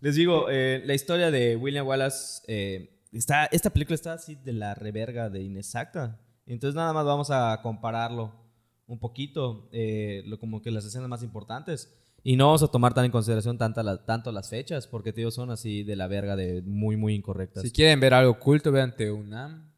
les 0.00 0.14
digo, 0.14 0.46
eh, 0.50 0.82
la 0.84 0.94
historia 0.94 1.30
de 1.30 1.56
William 1.56 1.86
Wallace, 1.86 2.42
eh, 2.48 3.00
está, 3.12 3.46
esta 3.46 3.70
película 3.70 3.94
está 3.94 4.12
así 4.12 4.34
de 4.34 4.52
la 4.52 4.74
reverga 4.74 5.30
de 5.30 5.42
inexacta. 5.42 6.20
Entonces 6.44 6.74
nada 6.74 6.92
más 6.92 7.04
vamos 7.04 7.30
a 7.30 7.60
compararlo 7.62 8.32
un 8.86 8.98
poquito, 8.98 9.68
eh, 9.72 10.22
lo, 10.26 10.38
como 10.38 10.62
que 10.62 10.70
las 10.70 10.84
escenas 10.84 11.08
más 11.08 11.22
importantes. 11.22 11.92
Y 12.28 12.34
no 12.36 12.46
vamos 12.46 12.62
a 12.64 12.66
tomar 12.66 12.92
tan 12.92 13.04
en 13.04 13.12
consideración 13.12 13.56
tanta 13.56 13.84
la- 13.84 14.04
tanto 14.04 14.32
las 14.32 14.50
fechas, 14.50 14.88
porque 14.88 15.12
tío 15.12 15.30
son 15.30 15.52
así 15.52 15.84
de 15.84 15.94
la 15.94 16.08
verga, 16.08 16.34
de 16.34 16.60
muy, 16.62 16.96
muy 16.96 17.14
incorrectas. 17.14 17.62
Si 17.62 17.70
quieren 17.70 18.00
ver 18.00 18.14
algo 18.14 18.32
oculto, 18.32 18.72
vean 18.72 18.96
TUNAM. 18.96 19.70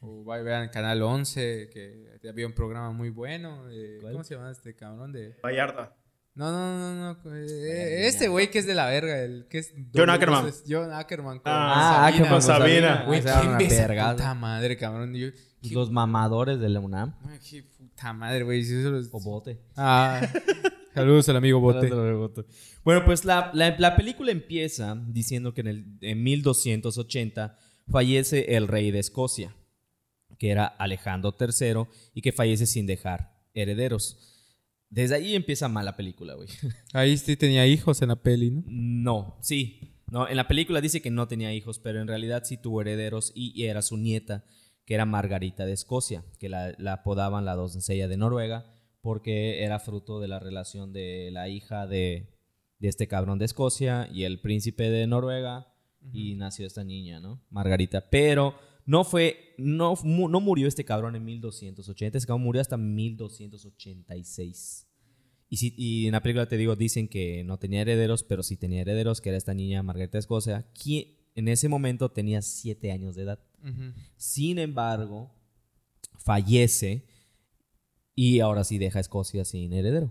O 0.00 0.22
vean 0.24 0.68
Canal 0.68 1.00
11, 1.02 1.70
que 1.72 2.28
había 2.28 2.46
un 2.46 2.52
programa 2.52 2.92
muy 2.92 3.08
bueno. 3.08 3.64
eh. 3.70 4.00
¿Cómo 4.02 4.22
se 4.22 4.34
llama 4.34 4.50
este 4.50 4.76
cabrón? 4.76 5.12
De... 5.12 5.34
Vallarta. 5.42 5.94
No, 6.34 6.52
no, 6.52 6.94
no, 6.94 7.14
no. 7.24 7.34
eh, 7.34 8.06
este 8.06 8.28
güey 8.28 8.48
que 8.50 8.58
es 8.60 8.66
de 8.66 8.74
la 8.74 8.86
verga, 8.86 9.18
el 9.22 9.46
que 9.48 9.58
es... 9.58 9.72
John 9.92 10.08
Ackerman. 10.10 10.52
John 10.68 10.92
Ackerman. 10.92 11.38
con 11.38 11.50
Ah, 11.52 12.10
Sabina, 12.12 12.28
con 12.28 12.42
Sabina. 12.42 13.04
Güey, 13.06 13.18
O 13.18 13.22
sea, 13.22 13.34
¿quién 13.40 13.48
una 13.48 13.58
ve 13.58 13.64
esa 13.64 13.86
vergada. 13.88 14.12
puta 14.12 14.34
madre, 14.34 14.76
cabrón? 14.76 15.14
Yo, 15.14 15.28
qué, 15.62 15.74
Los 15.74 15.90
mamadores 15.90 16.60
de 16.60 16.68
la 16.68 16.78
UNAM. 16.78 17.16
ay, 17.28 17.38
qué 17.50 17.62
puta 17.64 18.12
madre, 18.12 18.44
güey. 18.44 18.62
si 18.62 18.74
es- 18.74 19.08
O 19.10 19.20
bote. 19.20 19.58
Ah, 19.76 20.20
saludos 20.98 21.28
al 21.28 21.36
amigo 21.36 21.60
Bote. 21.60 22.44
Bueno, 22.84 23.04
pues 23.04 23.24
la, 23.24 23.50
la- 23.54 23.76
la 23.78 23.96
película 23.96 24.30
empieza 24.32 24.94
diciendo 25.08 25.54
que 25.54 25.60
en, 25.62 25.66
el, 25.68 25.84
en 26.00 26.22
1280 26.22 27.56
fallece 27.88 28.56
el 28.56 28.68
rey 28.68 28.90
de 28.90 28.98
Escocia, 28.98 29.54
que 30.38 30.50
era 30.50 30.66
Alejandro 30.66 31.36
III, 31.38 31.84
y 32.14 32.22
que 32.22 32.32
fallece 32.32 32.66
sin 32.66 32.86
dejar 32.86 33.32
herederos. 33.54 34.34
Desde 34.90 35.16
ahí 35.16 35.34
empieza 35.34 35.68
mal 35.68 35.84
la 35.84 35.96
película, 35.96 36.34
güey. 36.34 36.48
Ahí 36.94 37.18
sí 37.18 37.36
tenía 37.36 37.66
hijos 37.66 38.00
en 38.00 38.08
la 38.08 38.16
peli, 38.16 38.50
¿no? 38.50 38.62
No, 38.66 39.36
sí. 39.42 39.94
No, 40.10 40.26
en 40.26 40.36
la 40.36 40.48
película 40.48 40.80
dice 40.80 41.02
que 41.02 41.10
no 41.10 41.28
tenía 41.28 41.52
hijos, 41.52 41.78
pero 41.78 42.00
en 42.00 42.08
realidad 42.08 42.44
sí 42.46 42.56
tuvo 42.56 42.80
herederos 42.80 43.30
y, 43.34 43.52
y 43.54 43.66
era 43.66 43.82
su 43.82 43.98
nieta, 43.98 44.44
que 44.86 44.94
era 44.94 45.04
Margarita 45.04 45.66
de 45.66 45.74
Escocia, 45.74 46.24
que 46.38 46.48
la, 46.48 46.72
la 46.78 46.94
apodaban 46.94 47.44
la 47.44 47.54
doncella 47.54 48.08
de 48.08 48.16
Noruega, 48.16 48.64
porque 49.00 49.62
era 49.64 49.78
fruto 49.78 50.20
de 50.20 50.28
la 50.28 50.38
relación 50.38 50.92
de 50.92 51.30
la 51.32 51.48
hija 51.48 51.86
de, 51.86 52.34
de 52.78 52.88
este 52.88 53.08
cabrón 53.08 53.38
de 53.38 53.46
Escocia 53.46 54.08
y 54.12 54.24
el 54.24 54.40
príncipe 54.40 54.90
de 54.90 55.06
Noruega, 55.06 55.72
y 56.12 56.34
nació 56.36 56.66
esta 56.66 56.84
niña, 56.84 57.20
¿no? 57.20 57.42
Margarita. 57.50 58.08
Pero 58.08 58.54
no 58.86 59.04
fue, 59.04 59.54
no, 59.58 59.94
no 60.04 60.40
murió 60.40 60.68
este 60.68 60.84
cabrón 60.84 61.16
en 61.16 61.24
1280, 61.24 62.18
este 62.18 62.26
cabrón 62.26 62.44
murió 62.44 62.60
hasta 62.60 62.76
1286. 62.76 64.86
Y, 65.50 65.56
si- 65.56 65.74
y 65.76 66.06
en 66.06 66.12
la 66.12 66.22
película 66.22 66.46
te 66.46 66.56
digo, 66.56 66.76
dicen 66.76 67.08
que 67.08 67.42
no 67.44 67.58
tenía 67.58 67.80
herederos, 67.80 68.22
pero 68.22 68.42
sí 68.42 68.56
tenía 68.56 68.82
herederos, 68.82 69.20
que 69.20 69.30
era 69.30 69.38
esta 69.38 69.54
niña 69.54 69.82
Margarita 69.82 70.18
de 70.18 70.20
Escocia, 70.20 70.66
quien 70.72 71.16
en 71.34 71.48
ese 71.48 71.68
momento 71.68 72.10
tenía 72.10 72.42
7 72.42 72.92
años 72.92 73.16
de 73.16 73.22
edad. 73.22 73.40
Sin 74.16 74.58
embargo, 74.58 75.30
fallece 76.18 77.04
y 78.20 78.40
ahora 78.40 78.64
sí 78.64 78.78
deja 78.78 78.98
a 78.98 79.00
Escocia 79.00 79.44
sin 79.44 79.72
heredero. 79.72 80.10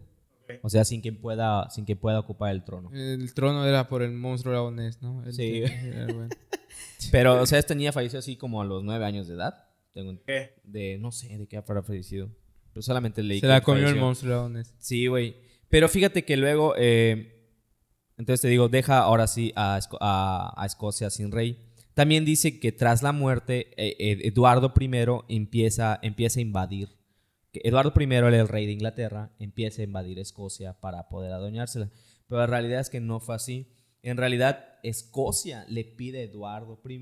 O 0.61 0.69
sea, 0.69 0.85
sin 0.85 1.01
quien 1.01 1.17
pueda, 1.17 1.69
sin 1.71 1.85
que 1.85 1.97
pueda 1.97 2.19
ocupar 2.19 2.51
el 2.53 2.63
trono. 2.63 2.89
El 2.93 3.33
trono 3.33 3.65
era 3.65 3.89
por 3.89 4.01
el 4.01 4.13
monstruo 4.13 4.53
laonés, 4.53 5.01
¿no? 5.01 5.21
El 5.25 5.33
Sí. 5.33 5.61
bueno. 6.13 6.29
Pero, 7.11 7.41
o 7.41 7.45
sea, 7.45 7.59
esta 7.59 7.75
niña 7.75 7.91
falleció 7.91 8.19
así 8.19 8.37
como 8.37 8.61
a 8.61 8.65
los 8.65 8.81
9 8.83 9.03
años 9.03 9.27
de 9.27 9.33
edad. 9.35 9.65
Tengo 9.93 10.17
¿Qué? 10.25 10.53
de, 10.63 10.97
no 10.99 11.11
sé 11.11 11.37
de 11.37 11.47
qué 11.47 11.57
habrá 11.57 11.83
fallecido. 11.83 12.29
Pero 12.73 12.81
solamente 12.81 13.21
leí 13.23 13.39
Se 13.39 13.41
que 13.41 13.47
la 13.47 13.59
comió 13.61 13.89
el 13.89 13.95
monstruo 13.97 14.31
laonés. 14.35 14.73
Sí, 14.79 15.07
güey. 15.07 15.35
Pero 15.67 15.89
fíjate 15.89 16.23
que 16.23 16.37
luego, 16.37 16.75
eh, 16.77 17.33
entonces 18.17 18.39
te 18.41 18.47
digo, 18.47 18.69
deja 18.69 18.99
ahora 18.99 19.27
sí 19.27 19.51
a, 19.55 19.77
Esco- 19.77 19.97
a- 19.99 20.53
a 20.55 20.65
Escocia 20.65 21.09
sin 21.09 21.31
rey. 21.33 21.57
También 21.93 22.23
dice 22.23 22.59
que 22.61 22.71
tras 22.71 23.03
la 23.03 23.11
muerte, 23.11 23.71
eh, 23.75 24.19
Eduardo 24.25 24.71
I 24.79 24.89
empieza, 25.35 25.99
empieza 26.01 26.39
a 26.39 26.43
invadir. 26.43 26.89
Que 27.51 27.61
Eduardo 27.63 27.93
I 27.99 28.03
el 28.03 28.47
rey 28.47 28.65
de 28.65 28.73
Inglaterra, 28.73 29.31
empieza 29.39 29.81
a 29.81 29.85
invadir 29.85 30.19
Escocia 30.19 30.79
para 30.79 31.09
poder 31.09 31.31
adueñársela. 31.31 31.89
Pero 32.27 32.41
la 32.41 32.47
realidad 32.47 32.81
es 32.81 32.89
que 32.89 32.99
no 32.99 33.19
fue 33.19 33.35
así. 33.35 33.71
En 34.01 34.17
realidad, 34.17 34.65
Escocia 34.83 35.65
le 35.69 35.83
pide 35.85 36.19
a 36.19 36.23
Eduardo 36.23 36.81
I 36.87 36.99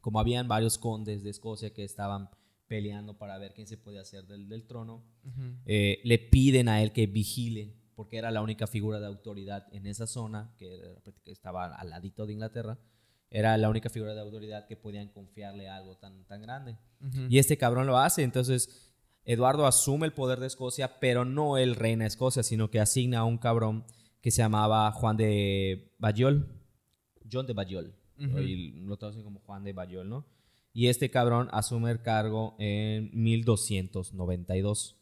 como 0.00 0.18
habían 0.18 0.48
varios 0.48 0.78
condes 0.78 1.22
de 1.22 1.30
Escocia 1.30 1.72
que 1.72 1.84
estaban 1.84 2.28
peleando 2.66 3.18
para 3.18 3.38
ver 3.38 3.52
quién 3.54 3.66
se 3.66 3.76
podía 3.76 4.00
hacer 4.00 4.26
del, 4.26 4.66
trono, 4.66 5.04
eh, 5.66 6.00
le 6.04 6.18
piden 6.18 6.68
a 6.68 6.82
él 6.82 6.92
que 6.92 7.06
vigile, 7.06 7.76
porque 7.94 8.16
era 8.16 8.30
la 8.30 8.42
única 8.42 8.66
figura 8.66 8.98
de 8.98 9.06
autoridad 9.06 9.66
en 9.72 9.86
esa 9.86 10.06
zona, 10.06 10.54
que, 10.58 10.80
estaba 11.26 11.66
al 11.66 11.90
ladito 11.90 12.26
de 12.26 12.32
Inglaterra, 12.32 12.78
era 13.30 13.56
la 13.58 13.68
única 13.68 13.90
figura 13.90 14.14
de 14.14 14.20
autoridad 14.20 14.66
que 14.66 14.76
podían 14.76 15.08
confiarle 15.08 15.68
algo 15.68 15.96
tan, 15.98 16.24
tan 16.24 16.42
grande. 16.42 16.78
Y 17.28 17.38
este 17.38 17.56
cabrón 17.56 17.86
lo 17.86 17.98
hace, 17.98 18.22
entonces 18.22 18.91
Eduardo 19.24 19.66
asume 19.66 20.06
el 20.06 20.12
poder 20.12 20.40
de 20.40 20.46
Escocia, 20.48 20.98
pero 21.00 21.24
no 21.24 21.56
él 21.56 21.76
reina 21.76 22.06
Escocia, 22.06 22.42
sino 22.42 22.70
que 22.70 22.80
asigna 22.80 23.20
a 23.20 23.24
un 23.24 23.38
cabrón 23.38 23.84
que 24.20 24.30
se 24.30 24.42
llamaba 24.42 24.90
Juan 24.92 25.16
de 25.16 25.92
Bayol, 25.98 26.48
John 27.30 27.46
de 27.46 27.52
Bayol, 27.52 27.94
y 28.18 28.72
lo 28.84 28.96
traducen 28.96 29.24
como 29.24 29.40
Juan 29.40 29.64
de 29.64 29.72
Bayol, 29.72 30.08
¿no? 30.08 30.26
Y 30.72 30.86
este 30.86 31.10
cabrón 31.10 31.48
asume 31.52 31.90
el 31.90 32.02
cargo 32.02 32.56
en 32.58 33.10
1292. 33.12 34.96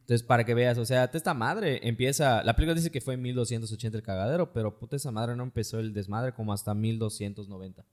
Entonces, 0.00 0.26
para 0.26 0.44
que 0.44 0.54
veas, 0.54 0.78
o 0.78 0.84
sea, 0.84 1.10
esta 1.12 1.34
madre 1.34 1.80
empieza. 1.86 2.42
La 2.44 2.56
película 2.56 2.74
dice 2.74 2.90
que 2.90 3.00
fue 3.00 3.14
en 3.14 3.22
1280 3.22 3.98
el 3.98 4.02
cagadero, 4.02 4.52
pero 4.52 4.78
puta, 4.78 4.96
esa 4.96 5.10
madre 5.10 5.36
no 5.36 5.42
empezó 5.42 5.78
el 5.78 5.92
desmadre 5.92 6.32
como 6.32 6.52
hasta 6.52 6.74
1290. 6.74 7.84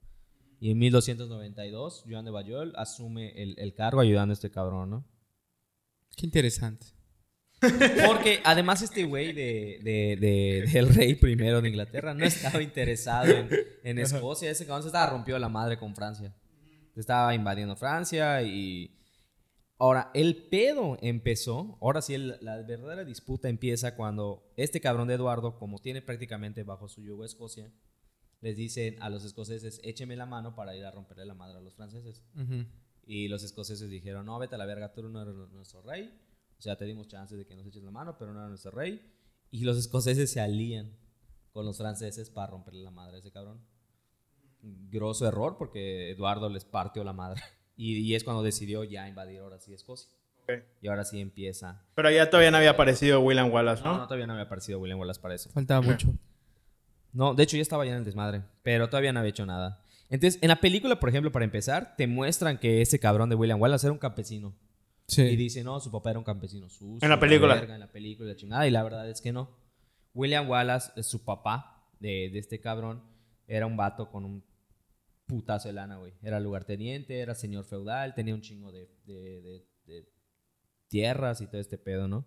Y 0.59 0.71
en 0.71 0.77
1292, 0.79 2.05
Joan 2.09 2.25
de 2.25 2.31
Bayol 2.31 2.73
asume 2.75 3.41
el, 3.41 3.55
el 3.59 3.73
cargo 3.73 4.01
ayudando 4.01 4.31
a 4.31 4.33
este 4.33 4.49
cabrón, 4.49 4.89
¿no? 4.89 5.05
Qué 6.19 6.25
interesante. 6.25 6.85
Porque 8.05 8.41
además 8.43 8.81
este 8.81 9.05
güey 9.05 9.31
de, 9.31 9.79
de, 9.81 10.67
del 10.69 10.93
rey 10.93 11.15
primero 11.15 11.61
de 11.61 11.69
Inglaterra 11.69 12.13
no 12.13 12.25
estaba 12.25 12.61
interesado 12.61 13.31
en, 13.31 13.49
en 13.85 13.99
Escocia. 13.99 14.51
Ese 14.51 14.65
cabrón 14.65 14.83
se 14.83 14.89
estaba 14.89 15.09
rompió 15.09 15.39
la 15.39 15.47
madre 15.47 15.77
con 15.77 15.95
Francia. 15.95 16.35
Estaba 16.95 17.33
invadiendo 17.33 17.77
Francia 17.77 18.41
y... 18.41 18.95
Ahora, 19.81 20.11
el 20.13 20.35
pedo 20.49 20.97
empezó, 21.01 21.77
ahora 21.79 22.01
sí, 22.01 22.17
la 22.17 22.57
verdadera 22.63 23.05
disputa 23.05 23.47
empieza 23.47 23.95
cuando 23.95 24.51
este 24.57 24.81
cabrón 24.81 25.07
de 25.07 25.13
Eduardo, 25.13 25.57
como 25.57 25.79
tiene 25.79 26.01
prácticamente 26.01 26.63
bajo 26.63 26.89
su 26.89 27.01
yugo 27.01 27.23
Escocia, 27.23 27.71
les 28.41 28.57
dicen 28.57 29.01
a 29.01 29.09
los 29.09 29.23
escoceses, 29.23 29.79
écheme 29.85 30.17
la 30.17 30.25
mano 30.25 30.53
para 30.53 30.75
ir 30.75 30.83
a 30.83 30.91
romperle 30.91 31.25
la 31.25 31.33
madre 31.33 31.59
a 31.59 31.61
los 31.61 31.75
franceses. 31.75 32.25
Y 33.09 33.27
los 33.27 33.43
escoceses 33.43 33.89
dijeron, 33.89 34.25
no, 34.25 34.37
vete 34.37 34.55
a 34.55 34.57
la 34.57 34.65
verga, 34.65 34.93
tú 34.93 35.09
no 35.09 35.21
eres 35.21 35.33
nuestro 35.33 35.81
rey. 35.81 36.13
O 36.57 36.61
sea, 36.61 36.77
te 36.77 36.85
dimos 36.85 37.07
chances 37.07 37.37
de 37.37 37.45
que 37.45 37.55
nos 37.55 37.65
eches 37.65 37.83
la 37.83 37.91
mano, 37.91 38.17
pero 38.17 38.33
no 38.33 38.39
eres 38.39 38.49
nuestro 38.49 38.71
rey. 38.71 39.01
Y 39.49 39.63
los 39.63 39.77
escoceses 39.77 40.31
se 40.31 40.39
alían 40.39 40.95
con 41.51 41.65
los 41.65 41.77
franceses 41.77 42.29
para 42.29 42.51
romperle 42.51 42.83
la 42.83 42.91
madre 42.91 43.15
a 43.15 43.19
ese 43.19 43.31
cabrón 43.31 43.59
grosso 44.61 45.27
error 45.27 45.55
porque 45.57 46.11
Eduardo 46.11 46.49
les 46.49 46.65
partió 46.65 47.03
la 47.03 47.13
madre. 47.13 47.41
Y, 47.81 48.13
es 48.13 48.25
cuando 48.25 48.43
decidió 48.43 48.83
ya 48.83 49.07
invadir 49.07 49.39
ahora 49.39 49.57
sí 49.57 49.73
Escocia. 49.73 50.11
Y 50.81 50.89
ahora 50.89 51.05
sí 51.05 51.21
empieza. 51.21 51.81
Pero 51.95 52.11
ya 52.11 52.29
todavía 52.29 52.51
no 52.51 52.57
había 52.57 52.71
aparecido 52.71 53.21
William 53.21 53.49
Wallace, 53.49 53.81
¿no? 53.85 53.99
No, 53.99 54.03
todavía 54.03 54.27
no 54.27 54.33
había 54.33 54.47
aparecido 54.47 54.79
William 54.79 54.99
Wallace 54.99 55.21
para 55.21 55.35
eso. 55.35 55.49
Faltaba 55.51 55.79
mucho. 55.79 56.13
No, 57.13 57.33
de 57.33 57.43
hecho 57.43 57.55
ya 57.55 57.61
estaba 57.61 57.85
ya 57.85 57.91
en 57.91 57.99
el 57.99 58.03
desmadre, 58.03 58.43
pero 58.63 58.89
todavía 58.89 59.13
no 59.13 59.19
había 59.19 59.29
hecho 59.29 59.45
nada. 59.45 59.81
Entonces, 60.09 60.39
en 60.41 60.49
la 60.49 60.59
película, 60.59 60.99
por 60.99 61.09
ejemplo, 61.09 61.31
para 61.31 61.45
empezar, 61.45 61.95
te 61.95 62.07
muestran 62.07 62.57
que 62.57 62.81
ese 62.81 62.99
cabrón 62.99 63.29
de 63.29 63.35
William 63.35 63.61
Wallace 63.61 63.87
era 63.87 63.93
un 63.93 63.99
campesino. 63.99 64.55
Sí. 65.07 65.21
Y 65.21 65.35
dice, 65.35 65.63
no, 65.63 65.79
su 65.79 65.91
papá 65.91 66.11
era 66.11 66.19
un 66.19 66.25
campesino 66.25 66.69
sucio. 66.69 66.99
En 67.01 67.09
la 67.09 67.19
película. 67.19 67.61
en 67.61 67.79
la 67.79 67.91
película, 67.91 68.29
la 68.29 68.35
chingada. 68.35 68.67
Y 68.67 68.71
la 68.71 68.83
verdad 68.83 69.09
es 69.09 69.21
que 69.21 69.31
no. 69.31 69.49
William 70.13 70.49
Wallace, 70.49 71.03
su 71.03 71.23
papá 71.23 71.89
de, 71.99 72.29
de 72.31 72.39
este 72.39 72.59
cabrón, 72.59 73.03
era 73.47 73.65
un 73.65 73.77
vato 73.77 74.09
con 74.09 74.25
un 74.25 74.43
putazo 75.29 75.69
de 75.69 75.73
lana, 75.73 75.97
güey. 75.97 76.13
Era 76.21 76.39
lugarteniente, 76.39 77.19
era 77.19 77.35
señor 77.35 77.63
feudal, 77.63 78.15
tenía 78.15 78.33
un 78.33 78.41
chingo 78.41 78.71
de, 78.71 78.89
tierras 80.87 81.39
y 81.39 81.47
todo 81.47 81.61
este 81.61 81.77
pedo, 81.77 82.07
¿no? 82.07 82.25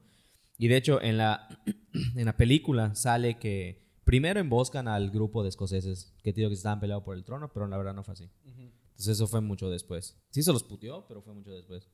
Y 0.57 0.69
de 0.69 0.77
hecho, 0.77 1.03
en 1.03 1.19
la, 1.19 1.49
en 2.17 2.25
la 2.25 2.37
película 2.37 2.95
sale 2.95 3.39
que 3.39 3.92
primero 4.13 4.41
emboscan 4.41 4.89
al 4.89 5.11
grupo 5.11 5.43
de 5.43 5.49
escoceses 5.49 6.15
que 6.23 6.35
digo 6.35 6.51
que 6.51 6.55
estaban 6.55 6.81
peleados 6.81 7.03
por 7.03 7.17
el 7.17 7.25
trono, 7.25 7.51
pero 7.51 7.67
la 7.67 7.79
verdad 7.79 7.95
no 7.95 8.05
fue 8.05 8.13
así. 8.13 8.31
Entonces 8.45 9.09
eso 9.09 9.27
fue 9.27 9.41
mucho 9.41 9.71
después. 9.71 10.23
Sí 10.29 10.43
se 10.43 10.53
los 10.53 10.65
puteó, 10.65 11.07
pero 11.09 11.23
fue 11.23 11.33
mucho 11.33 11.51
después. 11.51 11.89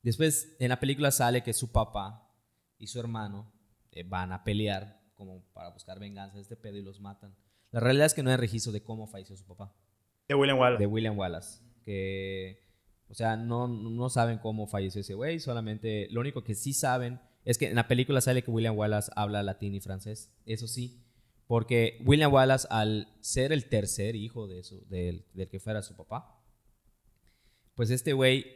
Después, 0.00 0.56
en 0.60 0.70
la 0.70 0.80
película 0.80 1.10
sale 1.10 1.42
que 1.42 1.52
su 1.52 1.70
papá 1.70 2.34
y 2.78 2.86
su 2.86 2.98
hermano 2.98 3.52
eh, 3.90 4.02
van 4.02 4.32
a 4.32 4.44
pelear 4.44 5.02
como 5.14 5.44
para 5.52 5.68
buscar 5.68 6.00
venganza 6.00 6.36
de 6.36 6.40
este 6.40 6.56
pedo 6.56 6.78
y 6.78 6.82
los 6.82 7.00
matan. 7.00 7.36
La 7.70 7.80
realidad 7.80 8.06
es 8.06 8.14
que 8.14 8.22
no 8.22 8.30
hay 8.30 8.36
registro 8.36 8.72
de 8.72 8.82
cómo 8.82 9.06
falleció 9.06 9.36
su 9.36 9.44
papá. 9.44 9.76
De 10.28 10.34
William 10.34 10.58
Wallace. 10.58 10.80
De 10.80 10.86
William 10.86 11.18
Wallace. 11.18 11.60
Que, 11.84 12.60
o 13.10 13.14
sea, 13.14 13.36
no, 13.36 13.68
no 13.68 14.08
saben 14.08 14.38
cómo 14.38 14.66
falleció 14.66 15.02
ese 15.02 15.12
güey, 15.12 15.38
solamente 15.38 16.08
lo 16.12 16.22
único 16.22 16.44
que 16.44 16.54
sí 16.54 16.72
saben 16.72 17.20
es 17.44 17.58
que 17.58 17.66
en 17.66 17.74
la 17.74 17.88
película 17.88 18.22
sale 18.22 18.42
que 18.42 18.50
William 18.50 18.74
Wallace 18.74 19.12
habla 19.16 19.42
latín 19.42 19.74
y 19.74 19.80
francés. 19.80 20.32
Eso 20.46 20.66
sí, 20.66 21.01
porque 21.52 21.98
William 22.06 22.32
Wallace, 22.32 22.66
al 22.70 23.14
ser 23.20 23.52
el 23.52 23.68
tercer 23.68 24.16
hijo 24.16 24.48
de 24.48 24.62
del 24.88 25.48
que 25.50 25.60
fuera 25.60 25.82
su 25.82 25.94
papá, 25.94 26.42
pues 27.74 27.90
este 27.90 28.14
güey, 28.14 28.46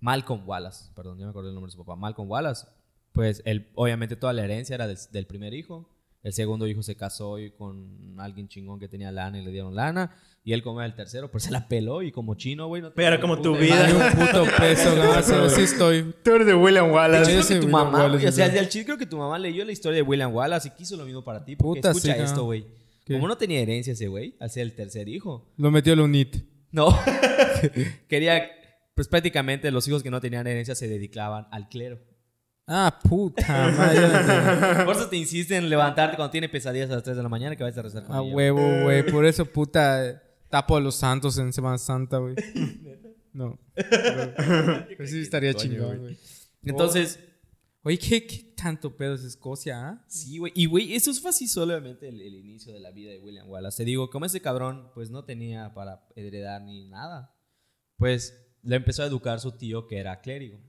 Malcolm 0.00 0.48
Wallace, 0.48 0.90
perdón, 0.96 1.18
yo 1.18 1.26
me 1.26 1.28
acuerdo 1.28 1.50
el 1.50 1.54
nombre 1.54 1.68
de 1.68 1.76
su 1.76 1.84
papá, 1.84 1.94
Malcolm 1.94 2.30
Wallace, 2.30 2.66
pues 3.12 3.42
él, 3.44 3.70
obviamente 3.74 4.16
toda 4.16 4.32
la 4.32 4.44
herencia 4.44 4.76
era 4.76 4.88
del 4.88 5.26
primer 5.26 5.52
hijo. 5.52 5.86
El 6.22 6.32
segundo 6.32 6.66
hijo 6.68 6.82
se 6.82 6.94
casó 6.94 7.38
y 7.38 7.50
con 7.50 8.14
alguien 8.18 8.48
chingón 8.48 8.78
que 8.78 8.88
tenía 8.88 9.10
lana 9.10 9.40
y 9.40 9.44
le 9.44 9.50
dieron 9.50 9.74
lana. 9.74 10.14
Y 10.44 10.52
él 10.52 10.62
como 10.62 10.80
era 10.80 10.86
el 10.86 10.94
tercero, 10.94 11.30
pues 11.30 11.44
se 11.44 11.50
la 11.50 11.68
peló 11.68 12.02
y 12.02 12.10
como 12.10 12.34
chino, 12.34 12.66
güey. 12.66 12.82
No 12.82 12.92
Pero 12.94 13.20
como 13.20 13.40
tu 13.40 13.56
vida. 13.56 13.88
un 13.92 14.18
puto 14.18 14.44
peso, 14.58 14.94
no, 15.36 15.48
sí 15.48 15.62
estoy. 15.62 16.14
Tú 16.22 16.32
eres 16.32 16.46
de 16.46 16.54
William 16.54 16.90
Wallace. 16.90 17.32
Yo 17.32 17.40
creo 17.42 17.60
que 17.60 17.66
tu 17.66 17.72
mamá, 17.72 18.04
o 18.06 18.32
sea, 18.32 18.46
al 18.46 18.68
chiste 18.68 18.84
creo 18.84 18.98
que 18.98 19.06
tu 19.06 19.16
mamá 19.18 19.38
leyó 19.38 19.64
la 19.64 19.72
historia 19.72 19.96
de 19.96 20.02
William 20.02 20.34
Wallace 20.34 20.68
y 20.68 20.70
quiso 20.72 20.96
lo 20.96 21.04
mismo 21.04 21.22
para 21.22 21.44
ti. 21.44 21.54
Porque 21.54 21.80
Puta, 21.80 21.90
escucha 21.90 22.16
esto, 22.16 22.44
güey. 22.44 22.66
Como 23.06 23.28
no 23.28 23.36
tenía 23.36 23.60
herencia 23.60 23.92
ese 23.92 24.08
güey, 24.08 24.36
al 24.40 24.50
ser 24.50 24.62
el 24.62 24.74
tercer 24.74 25.08
hijo. 25.08 25.52
Lo 25.56 25.70
metió 25.70 25.92
el 25.92 26.00
UNIT. 26.00 26.36
No. 26.70 26.96
Quería, 28.08 28.48
pues 28.94 29.08
prácticamente 29.08 29.70
los 29.70 29.86
hijos 29.88 30.02
que 30.02 30.10
no 30.10 30.20
tenían 30.20 30.46
herencia 30.46 30.74
se 30.74 30.88
dedicaban 30.88 31.46
al 31.50 31.68
clero. 31.68 31.98
Ah, 32.74 32.98
puta 33.06 33.70
madre. 33.70 34.84
Por 34.86 34.96
eso 34.96 35.06
te 35.06 35.16
insiste 35.16 35.54
en 35.54 35.68
levantarte 35.68 36.16
cuando 36.16 36.30
tiene 36.30 36.48
pesadillas 36.48 36.88
a 36.90 36.94
las 36.94 37.02
3 37.02 37.18
de 37.18 37.22
la 37.22 37.28
mañana 37.28 37.54
que 37.54 37.62
vas 37.62 37.76
a 37.76 37.82
rezar 37.82 38.04
con 38.04 38.16
A 38.16 38.22
huevo, 38.22 38.82
güey. 38.84 39.04
Por 39.10 39.26
eso, 39.26 39.44
puta, 39.44 40.22
tapo 40.48 40.76
a 40.76 40.80
los 40.80 40.94
santos 40.94 41.36
en 41.36 41.52
Semana 41.52 41.78
Santa, 41.78 42.18
güey. 42.18 42.34
No. 43.34 43.58
Pues 43.74 45.10
sí 45.10 45.20
estaría 45.22 45.54
chingón, 45.54 46.00
güey. 46.00 46.18
Entonces... 46.64 47.18
Oye, 47.84 47.98
¿qué, 47.98 48.26
¿qué, 48.26 48.52
tanto 48.54 48.94
pedo 48.96 49.14
es 49.14 49.24
Escocia, 49.24 49.88
ah? 49.88 50.04
Sí, 50.06 50.38
güey. 50.38 50.52
Y, 50.54 50.66
güey, 50.66 50.94
eso 50.94 51.12
fue 51.14 51.30
así 51.30 51.48
solamente 51.48 52.08
el, 52.08 52.20
el, 52.20 52.34
inicio 52.36 52.72
de 52.72 52.78
la 52.78 52.92
vida 52.92 53.10
de 53.10 53.18
William 53.18 53.48
Wallace. 53.48 53.78
Te 53.78 53.84
digo, 53.84 54.08
como 54.08 54.26
ese 54.26 54.40
cabrón, 54.40 54.90
pues 54.94 55.10
no 55.10 55.24
tenía 55.24 55.74
para 55.74 56.06
heredar 56.14 56.62
ni 56.62 56.84
nada, 56.84 57.34
pues 57.96 58.38
le 58.62 58.76
empezó 58.76 59.02
a 59.02 59.06
educar 59.06 59.40
su 59.40 59.52
tío 59.52 59.88
que 59.88 59.98
era 59.98 60.20
clérigo. 60.20 60.60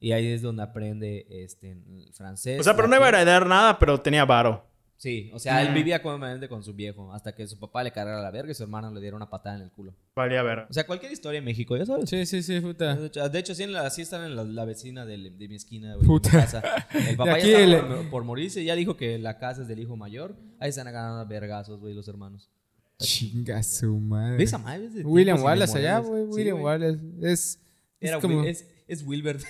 Y 0.00 0.12
ahí 0.12 0.26
es 0.28 0.40
donde 0.40 0.62
aprende 0.62 1.26
este, 1.28 1.76
francés. 2.12 2.58
O 2.58 2.64
sea, 2.64 2.74
pero 2.74 2.88
no 2.88 2.96
iba 2.96 3.04
a 3.04 3.08
heredar 3.10 3.46
nada, 3.46 3.78
pero 3.78 4.00
tenía 4.00 4.24
varo. 4.24 4.64
Sí, 5.00 5.30
o 5.32 5.38
sea, 5.38 5.62
él 5.62 5.72
vivía 5.72 6.02
cómodamente 6.02 6.46
con 6.46 6.62
su 6.62 6.74
viejo 6.74 7.10
hasta 7.14 7.34
que 7.34 7.46
su 7.46 7.58
papá 7.58 7.82
le 7.82 7.90
cargara 7.90 8.20
la 8.20 8.30
verga 8.30 8.52
y 8.52 8.54
su 8.54 8.62
hermano 8.62 8.92
le 8.92 9.00
diera 9.00 9.16
una 9.16 9.30
patada 9.30 9.56
en 9.56 9.62
el 9.62 9.70
culo. 9.70 9.94
Valía 10.14 10.42
ver. 10.42 10.66
O 10.68 10.72
sea, 10.74 10.86
cualquier 10.86 11.10
historia 11.10 11.38
en 11.38 11.44
México, 11.46 11.74
ya 11.74 11.86
sabes. 11.86 12.10
Sí, 12.10 12.26
sí, 12.26 12.42
sí, 12.42 12.60
puta. 12.60 12.96
De 12.96 13.38
hecho, 13.38 13.54
sí, 13.54 13.62
en 13.62 13.72
la, 13.72 13.88
sí 13.88 14.02
están 14.02 14.26
en 14.26 14.54
la, 14.54 14.64
vecina 14.66 15.06
de, 15.06 15.30
de, 15.30 15.48
mi 15.48 15.54
esquina, 15.54 15.94
güey. 15.94 16.06
Puta. 16.06 16.30
Casa. 16.30 16.62
El 16.92 17.16
papá 17.16 17.38
ya 17.38 17.60
estaba 17.60 18.10
por, 18.10 18.24
morirse, 18.24 18.62
ya 18.62 18.74
dijo 18.74 18.98
que 18.98 19.18
la 19.18 19.38
casa 19.38 19.62
es 19.62 19.68
del 19.68 19.78
hijo 19.78 19.96
mayor. 19.96 20.36
Ahí 20.58 20.68
están 20.68 20.86
agarrando 20.86 21.26
vergazos, 21.26 21.80
güey, 21.80 21.94
los 21.94 22.06
hermanos. 22.06 22.50
Chinga 22.98 23.62
su 23.62 23.98
madre. 23.98 24.36
¿Ves 24.36 24.52
a 24.52 24.58
madre? 24.58 25.02
William 25.02 25.42
Wallace 25.42 25.78
allá, 25.78 26.00
güey. 26.00 26.24
William 26.24 26.60
Wallace. 26.60 27.00
Es, 27.22 27.58
es 28.00 28.16
como... 28.16 28.44
Es, 28.44 28.66
es 28.90 29.04
Wilbert. 29.04 29.40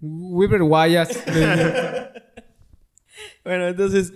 Wilbert 0.00 0.64
Guayas. 0.64 1.08
bueno, 3.44 3.68
entonces, 3.68 4.12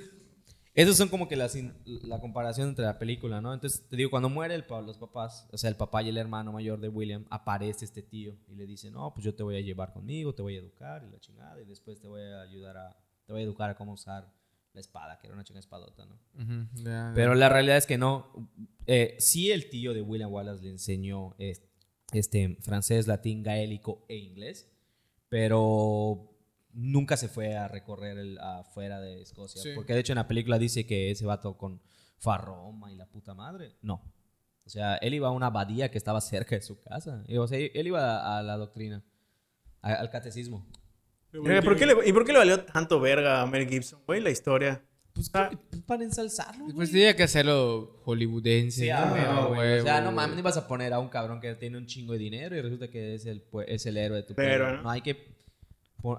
esos 0.74 0.96
son 0.96 1.08
como 1.08 1.28
que 1.28 1.36
las, 1.36 1.56
la 1.84 2.20
comparación 2.20 2.70
entre 2.70 2.84
la 2.84 2.98
película, 2.98 3.40
¿no? 3.40 3.54
Entonces, 3.54 3.86
te 3.88 3.96
digo, 3.96 4.10
cuando 4.10 4.28
muere 4.28 4.56
el, 4.56 4.64
los 4.84 4.98
papás, 4.98 5.48
o 5.52 5.58
sea, 5.58 5.70
el 5.70 5.76
papá 5.76 6.02
y 6.02 6.08
el 6.08 6.18
hermano 6.18 6.52
mayor 6.52 6.80
de 6.80 6.88
William, 6.88 7.24
aparece 7.30 7.84
este 7.84 8.02
tío 8.02 8.36
y 8.48 8.56
le 8.56 8.66
dice, 8.66 8.90
no, 8.90 9.14
pues 9.14 9.24
yo 9.24 9.32
te 9.32 9.44
voy 9.44 9.56
a 9.56 9.60
llevar 9.60 9.92
conmigo, 9.92 10.34
te 10.34 10.42
voy 10.42 10.56
a 10.56 10.58
educar 10.58 11.04
y 11.04 11.10
la 11.10 11.20
chingada, 11.20 11.60
y 11.60 11.64
después 11.64 12.00
te 12.00 12.08
voy 12.08 12.22
a 12.22 12.40
ayudar 12.40 12.76
a, 12.76 12.96
te 13.24 13.32
voy 13.32 13.42
a 13.42 13.44
educar 13.44 13.70
a 13.70 13.76
cómo 13.76 13.92
usar 13.92 14.34
la 14.72 14.80
espada, 14.80 15.20
que 15.20 15.28
era 15.28 15.34
una 15.34 15.44
chingada 15.44 15.60
espadota, 15.60 16.04
¿no? 16.04 16.18
Pero 17.14 17.36
la 17.36 17.48
realidad 17.48 17.76
es 17.76 17.86
que 17.86 17.98
no. 17.98 18.50
Eh, 18.86 19.14
sí, 19.20 19.52
el 19.52 19.68
tío 19.68 19.94
de 19.94 20.02
William 20.02 20.32
Wallace 20.32 20.64
le 20.64 20.70
enseñó 20.70 21.36
este 21.38 21.71
este, 22.12 22.56
francés, 22.60 23.06
latín, 23.06 23.42
gaélico 23.42 24.04
e 24.08 24.16
inglés, 24.16 24.70
pero 25.28 26.32
nunca 26.72 27.16
se 27.16 27.28
fue 27.28 27.56
a 27.56 27.68
recorrer 27.68 28.18
el, 28.18 28.38
afuera 28.38 29.00
de 29.00 29.22
Escocia. 29.22 29.62
Porque 29.74 29.94
de 29.94 30.00
hecho 30.00 30.12
en 30.12 30.18
la 30.18 30.28
película 30.28 30.58
dice 30.58 30.86
que 30.86 31.10
ese 31.10 31.26
vato 31.26 31.56
con 31.56 31.80
Farroma 32.18 32.92
y 32.92 32.96
la 32.96 33.06
puta 33.06 33.34
madre. 33.34 33.76
No. 33.82 34.02
O 34.64 34.68
sea, 34.68 34.96
él 34.96 35.14
iba 35.14 35.28
a 35.28 35.32
una 35.32 35.46
abadía 35.46 35.90
que 35.90 35.98
estaba 35.98 36.20
cerca 36.20 36.54
de 36.54 36.62
su 36.62 36.80
casa. 36.80 37.24
Y, 37.26 37.36
o 37.36 37.46
sea, 37.46 37.58
él 37.58 37.86
iba 37.86 38.38
a, 38.38 38.42
la 38.42 38.56
doctrina, 38.56 39.02
al 39.80 40.08
catecismo. 40.10 40.66
¿Por 41.32 41.76
qué 41.76 41.86
le, 41.86 42.08
¿Y 42.08 42.12
por 42.12 42.24
qué 42.24 42.32
le 42.32 42.38
valió 42.38 42.64
tanto 42.64 43.00
verga 43.00 43.40
a 43.40 43.46
Mel 43.46 43.66
Gibson, 43.66 44.02
güey, 44.06 44.20
la 44.20 44.30
historia? 44.30 44.84
Pues 45.30 45.30
ah. 45.34 45.50
para 45.86 46.02
ensalzarlo. 46.02 46.66
Pues 46.74 46.90
tenía 46.90 47.14
que 47.14 47.22
hacerlo 47.22 48.00
hollywoodense. 48.04 48.82
Sí, 48.82 48.90
ah, 48.90 49.46
güey. 49.48 49.78
O 49.78 49.82
sea, 49.82 50.00
no 50.00 50.10
mames, 50.10 50.36
ni 50.36 50.42
vas 50.42 50.56
a 50.56 50.66
poner 50.66 50.92
a 50.92 50.98
un 50.98 51.08
cabrón 51.08 51.40
que 51.40 51.54
tiene 51.54 51.78
un 51.78 51.86
chingo 51.86 52.14
de 52.14 52.18
dinero 52.18 52.56
y 52.56 52.60
resulta 52.60 52.88
que 52.88 53.14
es 53.14 53.26
el, 53.26 53.44
es 53.66 53.86
el 53.86 53.96
héroe 53.96 54.18
de 54.18 54.22
tu 54.24 54.34
Pero, 54.34 54.82
¿no? 54.82 54.90
hay 54.90 55.00
que, 55.00 55.10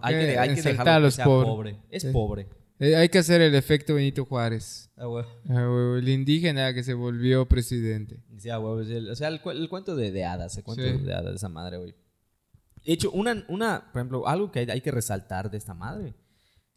hay 0.02 0.16
que, 0.16 0.40
hay 0.40 0.56
que 0.56 0.62
dejarlo 0.62 1.08
que 1.08 1.12
sea 1.12 1.26
pobre. 1.26 1.78
Es 1.90 2.06
pobre. 2.06 2.48
Eh, 2.80 2.96
hay 2.96 3.10
que 3.10 3.20
hacer 3.20 3.42
el 3.42 3.56
efecto 3.56 3.96
Benito 3.96 4.26
Juárez. 4.26 4.90
Ah, 4.98 5.06
güey. 5.06 5.26
Ah, 5.50 5.98
el 5.98 6.10
indígena 6.10 6.74
que 6.74 6.84
se 6.84 6.94
volvió 6.94 7.48
presidente. 7.48 8.20
Sí, 8.38 8.50
ah, 8.50 8.58
güey. 8.58 9.10
O 9.10 9.16
sea, 9.16 9.28
el, 9.28 9.42
cuento 9.42 9.96
de, 9.96 10.12
de, 10.12 10.26
hadas, 10.26 10.58
el 10.58 10.64
cuento 10.64 10.84
de 10.84 11.14
hadas 11.14 11.32
de 11.32 11.36
esa 11.36 11.50
madre, 11.50 11.78
güey. 11.78 11.96
De 12.86 12.94
hecho, 12.94 13.12
una, 13.12 13.46
una, 13.48 13.92
por 13.92 14.00
ejemplo, 14.02 14.28
algo 14.28 14.52
que 14.52 14.60
hay, 14.60 14.70
hay, 14.70 14.82
que 14.82 14.92
resaltar 14.92 15.50
de 15.50 15.58
esta 15.58 15.74
madre, 15.74 16.14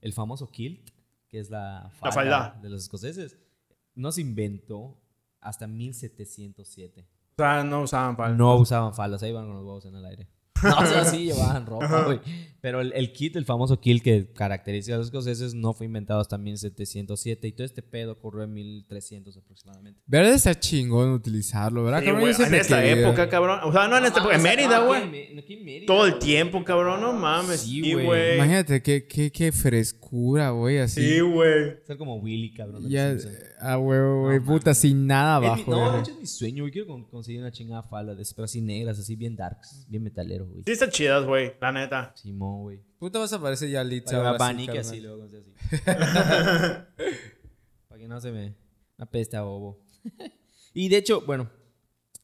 el 0.01 0.13
famoso 0.13 0.49
kilt, 0.49 0.89
que 1.37 1.41
es 1.41 1.51
la 1.51 1.91
falda, 2.01 2.59
de 2.63 2.71
los 2.71 2.85
escoceses, 2.85 3.37
no 3.95 4.11
se 4.11 4.23
inventó 4.23 4.99
hasta 5.39 5.67
1707. 5.67 7.07
O 7.33 7.35
sea, 7.37 7.63
no 7.63 7.83
usaban 7.83 8.17
falda. 8.17 8.35
No 8.35 8.57
usaban 8.57 8.95
falda, 8.95 9.19
se 9.19 9.29
iban 9.29 9.45
con 9.45 9.57
los 9.57 9.65
huevos 9.65 9.85
en 9.85 9.97
el 9.97 10.07
aire. 10.07 10.29
No, 10.63 10.79
o 10.79 10.87
sea, 10.87 11.05
sí 11.05 11.25
llevaban 11.27 11.67
ropa, 11.67 12.05
güey. 12.05 12.21
Pero 12.67 12.81
el, 12.81 13.13
kit, 13.13 13.37
el 13.37 13.45
famoso 13.45 13.79
kit 13.81 14.03
que 14.03 14.33
caracteriza 14.33 14.95
a 14.95 14.97
los 14.97 15.07
escoceses, 15.07 15.55
no 15.55 15.73
fue 15.73 15.87
inventado 15.87 16.19
hasta 16.19 16.37
1707. 16.37 17.47
Y 17.47 17.53
todo 17.53 17.65
este 17.65 17.81
pedo 17.81 18.11
ocurrió 18.11 18.43
en 18.43 18.55
1300 18.55 19.37
aproximadamente. 19.37 20.01
¿Verdad? 20.05 20.33
Está 20.33 20.59
chingón 20.59 21.11
utilizarlo, 21.13 21.85
¿verdad? 21.85 22.03
en 22.03 22.55
esta 22.55 22.85
época, 22.85 23.29
cabrón. 23.29 23.61
O 23.63 23.73
sea, 23.73 23.87
no 23.87 23.99
en 23.99 24.07
esta 24.07 24.19
época. 24.19 24.35
En 24.35 24.43
Mérida, 24.43 24.81
güey. 24.81 25.87
Todo 25.87 26.07
el 26.07 26.19
tiempo, 26.19 26.65
cabrón. 26.65 27.01
No 27.03 27.13
mames. 27.13 27.61
Sí, 27.61 27.93
güey. 27.93 28.35
Imagínate 28.35 28.83
qué, 28.83 29.07
qué, 29.07 29.31
qué 29.31 29.53
frescura, 29.53 30.51
güey. 30.51 30.79
Así. 30.79 31.03
Sí, 31.03 31.21
güey. 31.21 31.77
Ser 31.87 31.97
como 31.97 32.17
Willy, 32.17 32.53
cabrón. 32.53 32.89
Ya, 32.89 33.15
ah, 33.61 33.77
güey, 33.77 34.01
güey. 34.01 34.41
puta, 34.41 34.75
sin 34.75 35.07
nada 35.07 35.37
abajo. 35.37 35.71
no, 35.71 35.93
de 35.93 36.01
hecho 36.01 36.11
es 36.13 36.19
mi 36.19 36.27
sueño, 36.27 36.65
güey. 36.65 36.73
Quiero 36.73 37.09
conseguir 37.09 37.41
una 37.41 37.53
chingada 37.53 37.83
falda 37.83 38.15
de 38.15 38.25
pero 38.35 38.45
así 38.45 38.61
negras, 38.61 38.99
así 38.99 39.17
bien 39.17 39.37
darks, 39.37 39.87
bien 39.89 40.03
metalero, 40.03 40.47
güey. 40.47 40.63
Sí, 40.67 40.73
están 40.73 40.91
chidas, 40.91 41.25
güey. 41.25 41.55
La 41.61 41.73
neta. 41.73 42.13
Simón, 42.15 42.63
güey. 42.63 42.83
Puta 42.99 43.19
vas 43.19 43.33
a 43.33 43.41
parecer 43.41 43.71
ya 43.71 43.85
Litza. 43.85 44.37
Para 44.37 44.57
que 44.57 44.79
así, 44.79 45.01
luego, 45.01 45.25
así. 45.25 45.37
Para 47.89 48.01
que 48.01 48.09
no 48.09 48.21
se 48.21 48.33
me 48.33 48.55
apeste 48.99 49.37
a 49.37 49.43
bobo. 49.43 49.81
y 50.75 50.89
de 50.89 50.97
hecho, 50.97 51.23
bueno, 51.27 51.51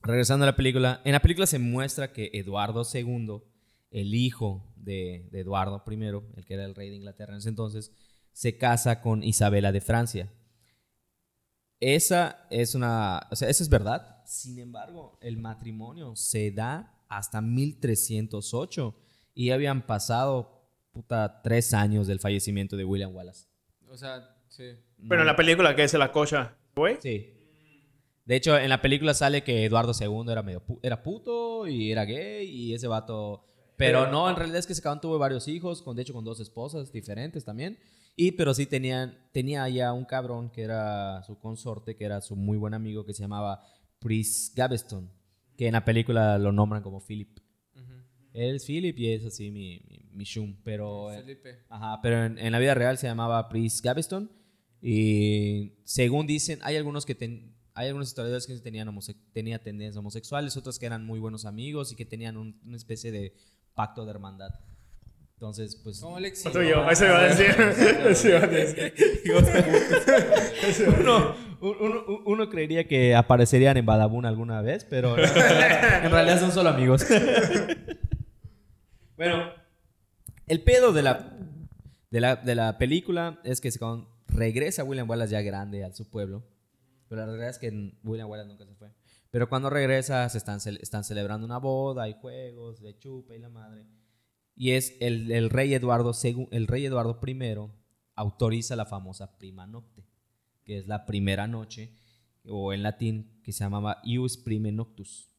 regresando 0.03 0.45
a 0.45 0.47
la 0.47 0.57
película. 0.57 1.01
En 1.05 1.13
la 1.13 1.21
película 1.21 1.47
se 1.47 1.59
muestra 1.59 2.13
que 2.13 2.31
Eduardo 2.35 2.83
II, 2.93 3.43
el 3.91 4.15
hijo 4.15 4.73
de, 4.77 5.29
de 5.31 5.41
Eduardo 5.41 5.83
I, 5.89 5.95
el 6.37 6.45
que 6.47 6.55
era 6.55 6.65
el 6.65 6.75
rey 6.75 6.91
de 6.91 6.97
Inglaterra 6.97 7.33
en 7.33 7.39
ese 7.39 7.49
entonces, 7.49 7.93
se 8.33 8.57
casa 8.57 9.01
con 9.01 9.23
Isabela 9.23 9.73
de 9.73 9.81
Francia. 9.81 10.33
Esa 11.85 12.47
es 12.49 12.77
una, 12.77 13.27
o 13.29 13.35
sea, 13.35 13.49
eso 13.49 13.65
es 13.65 13.69
verdad. 13.69 14.23
Sin 14.25 14.61
embargo, 14.61 15.19
el 15.21 15.37
matrimonio 15.37 16.15
se 16.15 16.53
da 16.53 16.95
hasta 17.09 17.41
1308 17.41 18.95
y 19.35 19.51
habían 19.51 19.85
pasado 19.85 20.63
puta 20.93 21.43
tres 21.43 21.75
años 21.75 22.07
del 22.07 22.21
fallecimiento 22.21 22.77
de 22.77 22.85
William 22.85 23.13
Wallace. 23.13 23.49
O 23.89 23.97
sea, 23.97 24.37
sí. 24.47 24.77
Pero 25.09 25.23
en 25.23 25.27
la 25.27 25.35
película 25.35 25.75
que 25.75 25.83
es 25.83 25.93
la 25.95 26.13
cocha, 26.13 26.57
güey. 26.77 26.99
Sí. 27.01 27.35
De 28.27 28.37
hecho, 28.37 28.57
en 28.57 28.69
la 28.69 28.81
película 28.81 29.13
sale 29.13 29.43
que 29.43 29.65
Eduardo 29.65 29.93
II 29.99 30.31
era 30.31 30.45
medio 30.45 30.63
era 30.83 31.03
puto 31.03 31.67
y 31.67 31.91
era 31.91 32.05
gay 32.05 32.49
y 32.49 32.75
ese 32.75 32.87
vato 32.87 33.45
pero, 33.77 34.07
no, 34.07 34.31
en 34.31 34.37
realidad 34.37 34.61
es 34.61 34.67
que 34.69 34.75
se 34.77 34.83
tuvo 35.01 35.19
varios 35.19 35.49
hijos, 35.49 35.83
con, 35.83 35.97
de 35.97 36.03
hecho 36.03 36.13
con 36.13 36.25
dos 36.25 36.39
esposas 36.39 36.93
diferentes 36.93 37.45
también. 37.45 37.77
Y 38.17 38.33
pero 38.33 38.53
sí 38.55 38.67
tenían, 38.67 39.17
tenía 39.33 39.69
ya 39.69 39.93
un 39.93 40.05
cabrón 40.05 40.51
que 40.51 40.63
era 40.63 41.23
su 41.23 41.39
consorte, 41.39 41.97
que 41.97 42.05
era 42.05 42.21
su 42.21 42.37
muy 42.37 42.59
buen 42.59 42.75
amigo, 42.75 43.05
que 43.05 43.15
se 43.15 43.23
llamaba 43.23 43.63
Pris 43.99 44.53
Gaveston, 44.55 45.11
que 45.57 45.67
en 45.67 45.73
la 45.73 45.85
película 45.85 46.39
lo 46.39 46.53
nombran 46.53 46.83
como 46.83 47.01
Philip. 47.01 47.39
Él 48.35 48.57
es 48.57 48.65
Philip 48.65 48.99
y 48.99 49.13
es 49.13 49.27
así 49.27 49.51
mi, 49.51 49.83
mi, 50.11 50.25
shum, 50.25 50.57
pero... 50.65 51.11
Felipe. 51.11 51.59
Ajá, 51.69 52.01
pero 52.01 52.25
en, 52.25 52.53
la 52.53 52.59
vida 52.59 52.75
real 52.75 52.97
se 52.97 53.07
llamaba 53.07 53.49
Pris 53.51 53.83
Gaveston 53.83 54.31
y 54.81 55.75
según 55.85 56.27
dicen, 56.27 56.59
hay 56.63 56.77
algunos 56.77 57.05
que 57.05 57.17
hay 57.75 57.89
algunos 57.89 58.09
historiadores 58.09 58.47
que 58.47 58.59
tenían, 58.59 58.95
tenía 59.33 59.63
tendencias 59.63 59.97
homosexuales, 59.97 60.57
otros 60.57 60.79
que 60.79 60.87
eran 60.87 61.05
muy 61.05 61.19
buenos 61.19 61.45
amigos 61.45 61.93
y 61.93 61.97
que 61.97 62.05
tenían 62.07 62.37
una 62.37 62.77
especie 62.77 63.13
de 63.13 63.35
pacto 63.75 64.05
de 64.05 64.11
hermandad. 64.11 64.51
Entonces, 65.43 65.75
pues. 65.75 65.99
¿Cómo 66.01 66.21
le 66.21 66.29
Eso 66.29 66.63
iba 66.63 66.87
a 66.87 67.25
decir. 67.25 67.47
Eso 68.07 68.29
iba 68.29 68.39
a 68.39 68.47
decir. 68.47 68.95
uno, 71.01 71.35
uno, 71.61 72.05
uno, 72.27 72.49
creería 72.49 72.87
que 72.87 73.17
aparecerían 73.17 73.77
en 73.77 73.85
Badabun 73.85 74.25
alguna 74.25 74.63
vez, 74.63 74.85
pero 74.85 75.19
en 75.19 76.13
realidad 76.13 76.39
son 76.39 76.53
solo 76.53 76.69
amigos. 76.69 77.05
bueno, 79.17 79.51
el 80.47 80.63
pedo 80.63 80.93
de 80.93 81.03
la, 81.03 81.37
de 82.13 82.21
la, 82.21 82.37
de 82.37 82.55
la 82.55 82.79
película 82.79 83.41
es 83.43 83.61
que 83.61 83.73
cuando 83.77 84.15
regresa 84.29 84.85
William 84.85 85.11
Wallace 85.11 85.33
ya 85.33 85.43
grande 85.43 85.83
a 85.83 85.93
su 85.93 86.09
pueblo, 86.09 86.45
pero 87.09 87.23
la 87.23 87.27
realidad 87.27 87.51
es 87.51 87.59
que 87.59 87.99
William 88.05 88.31
Wallace 88.31 88.49
nunca 88.49 88.65
se 88.65 88.77
fue. 88.77 88.91
Pero 89.33 89.49
cuando 89.49 89.71
regresa, 89.71 90.29
se 90.29 90.39
están, 90.39 90.61
están 90.81 91.03
celebrando 91.03 91.45
una 91.45 91.59
boda, 91.59 92.05
hay 92.05 92.15
juegos, 92.21 92.81
de 92.81 92.97
chupa 92.97 93.35
y 93.35 93.41
la 93.41 93.49
madre. 93.49 93.85
Y 94.55 94.73
es 94.73 94.97
el, 95.01 95.51
rey 95.51 95.75
Eduardo 95.75 96.13
el 96.51 96.67
rey 96.67 96.85
Eduardo 96.85 97.19
I 97.27 97.73
autoriza 98.15 98.77
la 98.77 98.87
famosa 98.87 99.39
prima 99.39 99.67
nocte, 99.67 100.07
que 100.65 100.79
es 100.79 100.87
la 100.87 101.07
primera 101.07 101.47
noche, 101.47 101.97
o 102.45 102.73
en 102.73 102.83
latín, 102.83 103.41
que 103.43 103.53
se 103.53 103.65
llamaba 103.65 104.01
ius 104.05 104.37
prime 104.37 104.73
noctus, 104.73 105.31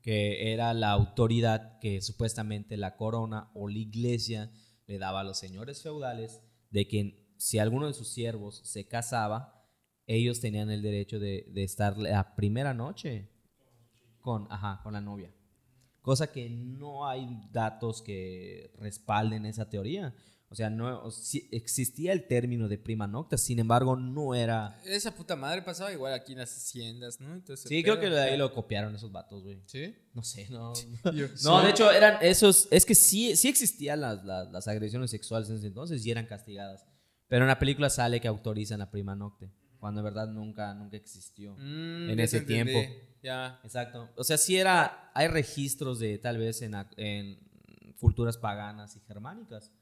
que 0.00 0.52
era 0.52 0.74
la 0.74 0.90
autoridad 0.90 1.78
que 1.78 2.00
supuestamente 2.02 2.76
la 2.76 2.96
corona 2.96 3.50
o 3.54 3.68
la 3.68 3.78
iglesia 3.78 4.52
le 4.86 4.98
daba 4.98 5.20
a 5.20 5.24
los 5.24 5.38
señores 5.38 5.82
feudales 5.82 6.42
de 6.70 6.88
que 6.88 7.34
si 7.36 7.58
alguno 7.58 7.86
de 7.86 7.94
sus 7.94 8.08
siervos 8.08 8.60
se 8.64 8.86
casaba, 8.86 9.64
ellos 10.06 10.40
tenían 10.40 10.70
el 10.70 10.82
derecho 10.82 11.18
de, 11.18 11.50
estar 11.56 11.96
la 11.96 12.34
primera 12.34 12.74
noche 12.74 13.30
con, 14.20 14.46
ajá, 14.50 14.80
con 14.82 14.92
la 14.92 15.00
novia. 15.00 15.32
Cosa 16.02 16.32
que 16.32 16.50
no 16.50 17.06
hay 17.06 17.28
datos 17.52 18.02
que 18.02 18.72
respalden 18.78 19.46
esa 19.46 19.70
teoría. 19.70 20.14
O 20.48 20.54
sea, 20.54 20.68
no 20.68 21.08
existía 21.50 22.12
el 22.12 22.26
término 22.26 22.68
de 22.68 22.76
prima 22.76 23.06
nocta, 23.06 23.38
sin 23.38 23.58
embargo, 23.58 23.96
no 23.96 24.34
era. 24.34 24.78
Esa 24.84 25.14
puta 25.14 25.34
madre 25.34 25.62
pasaba 25.62 25.90
igual 25.92 26.12
aquí 26.12 26.32
en 26.32 26.40
las 26.40 26.54
haciendas, 26.54 27.20
¿no? 27.20 27.40
sí, 27.56 27.82
creo 27.82 27.98
que 27.98 28.10
de 28.10 28.20
ahí 28.20 28.36
lo 28.36 28.52
copiaron 28.52 28.94
esos 28.94 29.10
vatos, 29.10 29.42
güey. 29.42 29.62
¿Sí? 29.64 29.96
No 30.12 30.22
sé, 30.22 30.48
no. 30.50 30.74
no, 31.44 31.62
de 31.62 31.70
hecho, 31.70 31.90
eran 31.90 32.18
esos. 32.20 32.68
Es 32.70 32.84
que 32.84 32.94
sí, 32.94 33.34
sí 33.34 33.48
existían 33.48 34.02
las, 34.02 34.22
las, 34.24 34.68
agresiones 34.68 35.10
sexuales 35.10 35.48
en 35.48 35.56
ese 35.56 35.68
entonces 35.68 36.04
y 36.04 36.10
eran 36.10 36.26
castigadas. 36.26 36.84
Pero 37.28 37.44
en 37.44 37.48
la 37.48 37.58
película 37.58 37.88
sale 37.88 38.20
que 38.20 38.28
autorizan 38.28 38.80
la 38.80 38.90
prima 38.90 39.14
nocte 39.14 39.50
cuando 39.82 40.00
de 40.00 40.04
verdad 40.04 40.28
nunca, 40.28 40.72
nunca 40.74 40.96
existió 40.96 41.56
mm, 41.56 42.10
en 42.10 42.20
ese 42.20 42.42
tiempo. 42.42 42.78
Ya. 43.20 43.58
Exacto. 43.64 44.08
O 44.14 44.22
sea, 44.22 44.38
sí 44.38 44.56
era, 44.56 45.10
hay 45.12 45.26
registros 45.26 45.98
de 45.98 46.18
tal 46.18 46.38
vez 46.38 46.62
en, 46.62 46.72
en 46.96 47.40
culturas 47.98 48.38
paganas 48.38 48.94
y 48.94 49.00
germánicas, 49.00 49.72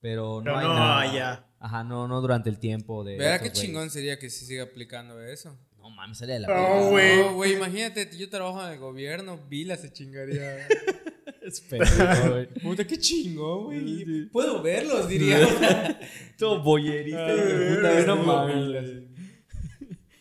pero 0.00 0.42
no, 0.42 0.58
hay 0.58 0.66
nada. 0.66 1.14
Ya. 1.14 1.46
Ajá, 1.60 1.84
no, 1.84 2.08
no 2.08 2.20
durante 2.20 2.50
el 2.50 2.58
tiempo 2.58 3.04
de... 3.04 3.18
Verá 3.18 3.38
qué 3.38 3.52
chingón 3.52 3.88
sería 3.88 4.18
que 4.18 4.30
se 4.30 4.46
siga 4.46 4.64
aplicando 4.64 5.22
eso. 5.22 5.56
No 5.78 5.90
mames, 5.90 6.18
sería 6.18 6.34
de 6.34 6.40
la 6.40 6.48
No, 6.48 6.90
güey. 6.90 7.16
No, 7.16 7.34
güey, 7.34 7.52
imagínate, 7.52 8.10
yo 8.18 8.28
trabajo 8.28 8.66
en 8.66 8.72
el 8.72 8.80
gobierno, 8.80 9.38
Vila 9.48 9.76
se 9.76 9.92
chingaría. 9.92 10.66
Espera, 11.46 12.28
güey. 12.28 12.48
Puta, 12.48 12.84
qué 12.84 12.98
chingón, 12.98 13.66
güey. 13.66 14.26
Puedo 14.26 14.60
verlos, 14.60 15.08
diría. 15.08 15.38
Todo 16.36 16.60
boyerista. 16.64 17.28
puta, 17.28 18.00
no 18.08 18.16
mames. 18.16 19.15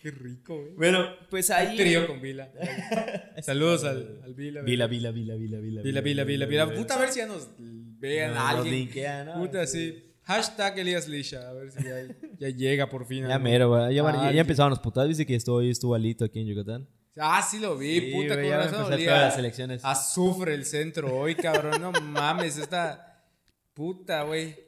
Qué 0.06 0.12
rico, 0.12 0.56
güey. 0.56 0.74
Bueno, 0.76 1.04
pues 1.32 1.50
ahí. 1.50 1.76
Trío 1.76 2.06
con 2.06 2.22
Vila. 2.22 2.52
Saludos 3.42 3.84
al, 3.86 4.22
al 4.24 4.36
Vila. 4.36 4.62
Vila, 4.62 4.86
Vila, 4.86 5.10
Vila, 5.10 5.34
Vila, 5.34 5.60
Vila. 5.60 5.82
Vila, 5.82 6.02
Vila, 6.02 6.24
Vila, 6.24 6.46
Vila. 6.46 6.76
Puta, 6.76 6.94
a 6.94 7.00
ver 7.00 7.10
si 7.10 7.22
ya 7.22 7.26
nos 7.26 7.50
vean 7.58 8.38
a 8.38 8.50
alguien. 8.50 8.88
Puta, 9.36 9.66
sí. 9.66 10.14
Hashtag 10.22 10.78
Elias 10.78 11.08
Lisha. 11.08 11.50
A 11.50 11.54
ver 11.54 11.72
si 11.72 11.84
ya, 11.84 12.06
ya 12.38 12.50
llega 12.50 12.88
por 12.88 13.08
fin. 13.08 13.26
Ya 13.28 13.40
mero, 13.40 13.70
güey. 13.70 13.96
Ya, 13.96 14.32
ya, 14.32 14.42
empezaron 14.42 14.70
los 14.70 14.80
putados. 14.80 15.10
Dice 15.10 15.26
que 15.26 15.34
estoy, 15.34 15.72
estuvo 15.72 15.96
alito 15.96 16.24
aquí 16.24 16.40
en 16.40 16.50
Yucatán. 16.50 16.88
Ah, 17.18 17.42
sí 17.42 17.58
lo 17.58 17.76
vi, 17.76 18.14
puta, 18.14 18.40
con 18.40 18.48
razón. 18.48 18.92
las 18.92 19.40
elecciones. 19.40 19.84
Azufre 19.84 20.54
el 20.54 20.66
centro 20.66 21.18
hoy, 21.18 21.34
cabrón. 21.34 21.82
No 21.82 21.92
mames, 21.94 22.60
esta 22.60 23.24
puta, 23.74 24.22
güey. 24.22 24.65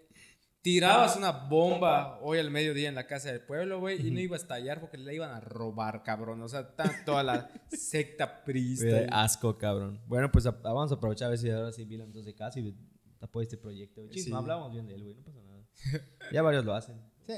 Tirabas 0.68 1.16
una 1.16 1.32
bomba 1.32 2.20
hoy 2.22 2.40
al 2.40 2.52
mediodía 2.52 2.90
en 2.90 2.96
la 2.96 3.08
casa 3.08 3.32
del 3.32 3.40
pueblo, 3.40 3.80
güey, 3.80 4.06
y 4.06 4.12
no 4.12 4.20
iba 4.20 4.36
a 4.36 4.40
estallar 4.40 4.82
porque 4.82 4.98
le 4.98 5.16
iban 5.16 5.32
a 5.32 5.40
robar, 5.40 6.04
cabrón. 6.04 6.42
O 6.42 6.50
sea, 6.50 6.76
toda 7.06 7.24
la 7.24 7.50
secta 7.70 8.44
prista. 8.44 9.06
asco, 9.10 9.58
cabrón. 9.58 10.02
Bueno, 10.08 10.30
pues 10.30 10.44
vamos 10.44 10.92
a 10.92 10.96
aprovechar 10.96 11.28
a 11.28 11.30
ver 11.30 11.40
si 11.40 11.50
ahora 11.50 11.72
sí 11.72 11.86
Milan 11.86 12.08
entonces 12.08 12.34
casi 12.34 12.76
tapó 13.18 13.42
este 13.42 13.56
proyecto. 13.56 14.02
Sí. 14.12 14.30
No 14.30 14.40
hablamos 14.40 14.74
bien 14.74 14.88
de 14.88 14.96
él, 14.96 15.04
güey, 15.04 15.16
no 15.16 15.24
pasa 15.24 15.40
nada. 15.42 15.64
Ya 16.34 16.42
varios 16.42 16.66
lo 16.66 16.74
hacen. 16.76 17.00
Sí. 17.26 17.34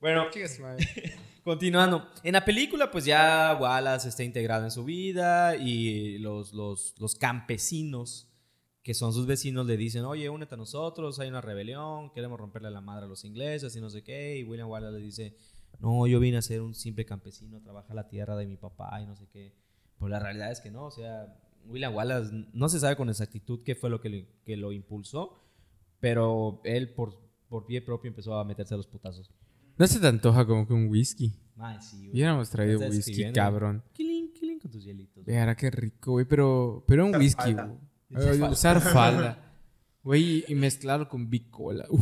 Bueno, 0.00 0.28
continuando. 1.44 2.08
En 2.22 2.32
la 2.32 2.42
película, 2.42 2.90
pues 2.90 3.04
ya 3.04 3.54
Wallace 3.60 4.08
está 4.08 4.22
integrado 4.22 4.64
en 4.64 4.70
su 4.70 4.82
vida 4.82 5.56
y 5.56 6.16
los, 6.20 6.54
los, 6.54 6.94
los 6.98 7.16
campesinos 7.16 8.31
que 8.82 8.94
son 8.94 9.12
sus 9.12 9.26
vecinos, 9.26 9.66
le 9.66 9.76
dicen, 9.76 10.04
oye, 10.04 10.28
únete 10.28 10.54
a 10.54 10.58
nosotros, 10.58 11.20
hay 11.20 11.28
una 11.28 11.40
rebelión, 11.40 12.10
queremos 12.10 12.38
romperle 12.38 12.70
la 12.70 12.80
madre 12.80 13.04
a 13.04 13.08
los 13.08 13.24
ingleses 13.24 13.74
y 13.76 13.80
no 13.80 13.88
sé 13.90 14.02
qué. 14.02 14.38
Y 14.38 14.44
William 14.44 14.68
Wallace 14.68 14.98
le 14.98 15.04
dice, 15.04 15.36
no, 15.78 16.06
yo 16.06 16.18
vine 16.18 16.38
a 16.38 16.42
ser 16.42 16.60
un 16.62 16.74
simple 16.74 17.04
campesino, 17.04 17.60
trabajar 17.60 17.94
la 17.94 18.08
tierra 18.08 18.36
de 18.36 18.46
mi 18.46 18.56
papá 18.56 19.00
y 19.00 19.06
no 19.06 19.14
sé 19.14 19.28
qué. 19.32 19.54
Pues 19.98 20.10
la 20.10 20.18
realidad 20.18 20.50
es 20.50 20.60
que 20.60 20.72
no, 20.72 20.86
o 20.86 20.90
sea, 20.90 21.38
William 21.66 21.94
Wallace 21.94 22.32
no 22.52 22.68
se 22.68 22.80
sabe 22.80 22.96
con 22.96 23.08
exactitud 23.08 23.60
qué 23.64 23.76
fue 23.76 23.88
lo 23.88 24.00
que, 24.00 24.26
que 24.44 24.56
lo 24.56 24.72
impulsó, 24.72 25.40
pero 26.00 26.60
él 26.64 26.92
por, 26.92 27.16
por 27.48 27.66
pie 27.66 27.82
propio 27.82 28.08
empezó 28.08 28.34
a 28.34 28.44
meterse 28.44 28.74
a 28.74 28.78
los 28.78 28.88
putazos. 28.88 29.30
No 29.78 29.86
se 29.86 30.00
te 30.00 30.08
antoja 30.08 30.44
como 30.44 30.66
que 30.66 30.72
un 30.72 30.88
whisky. 30.88 31.32
Ay, 31.56 31.78
sí, 31.80 31.98
güey. 31.98 32.10
Hubiéramos 32.10 32.50
traído 32.50 32.80
whisky, 32.80 33.32
cabrón. 33.32 33.82
Killing, 33.92 34.32
killing 34.32 34.58
con 34.58 34.70
tus 34.72 34.84
hielitos. 34.84 35.24
Mira, 35.24 35.54
qué 35.54 35.70
rico, 35.70 36.12
güey, 36.12 36.26
pero, 36.26 36.84
pero 36.86 37.06
un 37.06 37.14
whisky, 37.14 37.52
güey. 37.52 37.91
Usar 38.50 38.80
falda. 38.80 39.38
Güey, 40.04 40.44
y 40.48 40.54
mezclarlo 40.56 41.08
con 41.08 41.30
bicola. 41.30 41.86
Uf, 41.88 42.00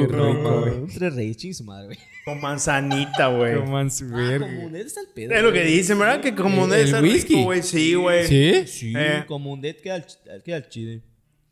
qué 0.00 0.06
rico, 0.06 0.60
güey. 0.62 0.86
Tres 0.86 1.14
reyes, 1.14 1.58
su 1.58 1.64
madre, 1.64 1.86
güey. 1.88 1.98
Con 2.24 2.40
manzanita, 2.40 3.28
güey. 3.28 3.58
Con 3.60 3.70
manzanita. 3.70 4.36
Ah, 4.36 4.38
Comundet 4.38 4.86
está 4.86 5.00
el 5.02 5.08
pedo. 5.14 5.34
Es 5.34 5.42
lo 5.42 5.52
que 5.52 5.62
dicen, 5.64 5.98
¿verdad? 5.98 6.22
Que 6.22 6.34
Comundet 6.34 6.86
está 6.86 7.02
whisky. 7.02 7.44
güey. 7.44 7.62
Sí, 7.62 7.94
güey. 7.94 8.26
¿Sí? 8.26 8.66
Sí, 8.66 8.94
eh. 8.96 9.24
Comundet 9.26 9.82
queda, 9.82 10.02
queda 10.42 10.56
el 10.56 10.68
chile. 10.70 11.02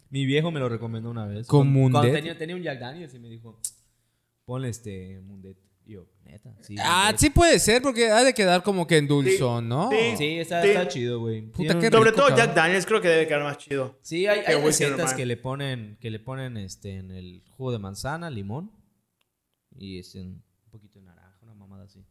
Mi 0.08 0.24
viejo 0.24 0.50
me 0.50 0.58
lo 0.58 0.70
recomendó 0.70 1.10
una 1.10 1.26
vez. 1.26 1.46
Comundet. 1.46 1.92
Cuando 1.92 2.12
tenía, 2.14 2.38
tenía 2.38 2.56
un 2.56 2.62
Jack 2.62 2.80
Daniels 2.80 3.12
y 3.12 3.18
me 3.18 3.28
dijo, 3.28 3.60
ponle 4.46 4.70
este 4.70 5.20
Mundet. 5.20 5.58
Yo, 5.86 6.06
neta. 6.24 6.54
Sí, 6.60 6.76
ah, 6.80 7.12
sí 7.16 7.30
puede 7.30 7.58
ser 7.58 7.82
porque 7.82 8.10
ha 8.10 8.22
de 8.24 8.32
quedar 8.32 8.62
como 8.62 8.86
que 8.86 8.96
en 8.96 9.06
dulzón, 9.06 9.68
¿no? 9.68 9.90
Sí, 10.16 10.38
está, 10.38 10.88
chido, 10.88 11.20
güey. 11.20 11.50
Sobre 11.56 12.12
todo 12.12 12.34
Jack 12.34 12.54
Daniels 12.54 12.86
creo 12.86 13.00
que 13.00 13.08
debe 13.08 13.26
quedar 13.26 13.42
más 13.42 13.58
chido. 13.58 13.98
Sí, 14.02 14.26
hay, 14.26 14.40
hay 14.46 14.60
recetas 14.62 15.14
que 15.14 15.26
le 15.26 15.36
ponen, 15.36 15.98
que 16.00 16.10
le 16.10 16.18
ponen 16.18 16.56
este, 16.56 16.96
en 16.96 17.10
el 17.10 17.42
jugo 17.50 17.72
de 17.72 17.78
manzana, 17.78 18.30
limón 18.30 18.70
y 19.76 19.98
este, 19.98 20.20
un 20.20 20.42
poquito 20.70 20.98
de 20.98 21.06
naranja, 21.06 21.38
una 21.42 21.54
mamada 21.54 21.84
así. 21.84 22.04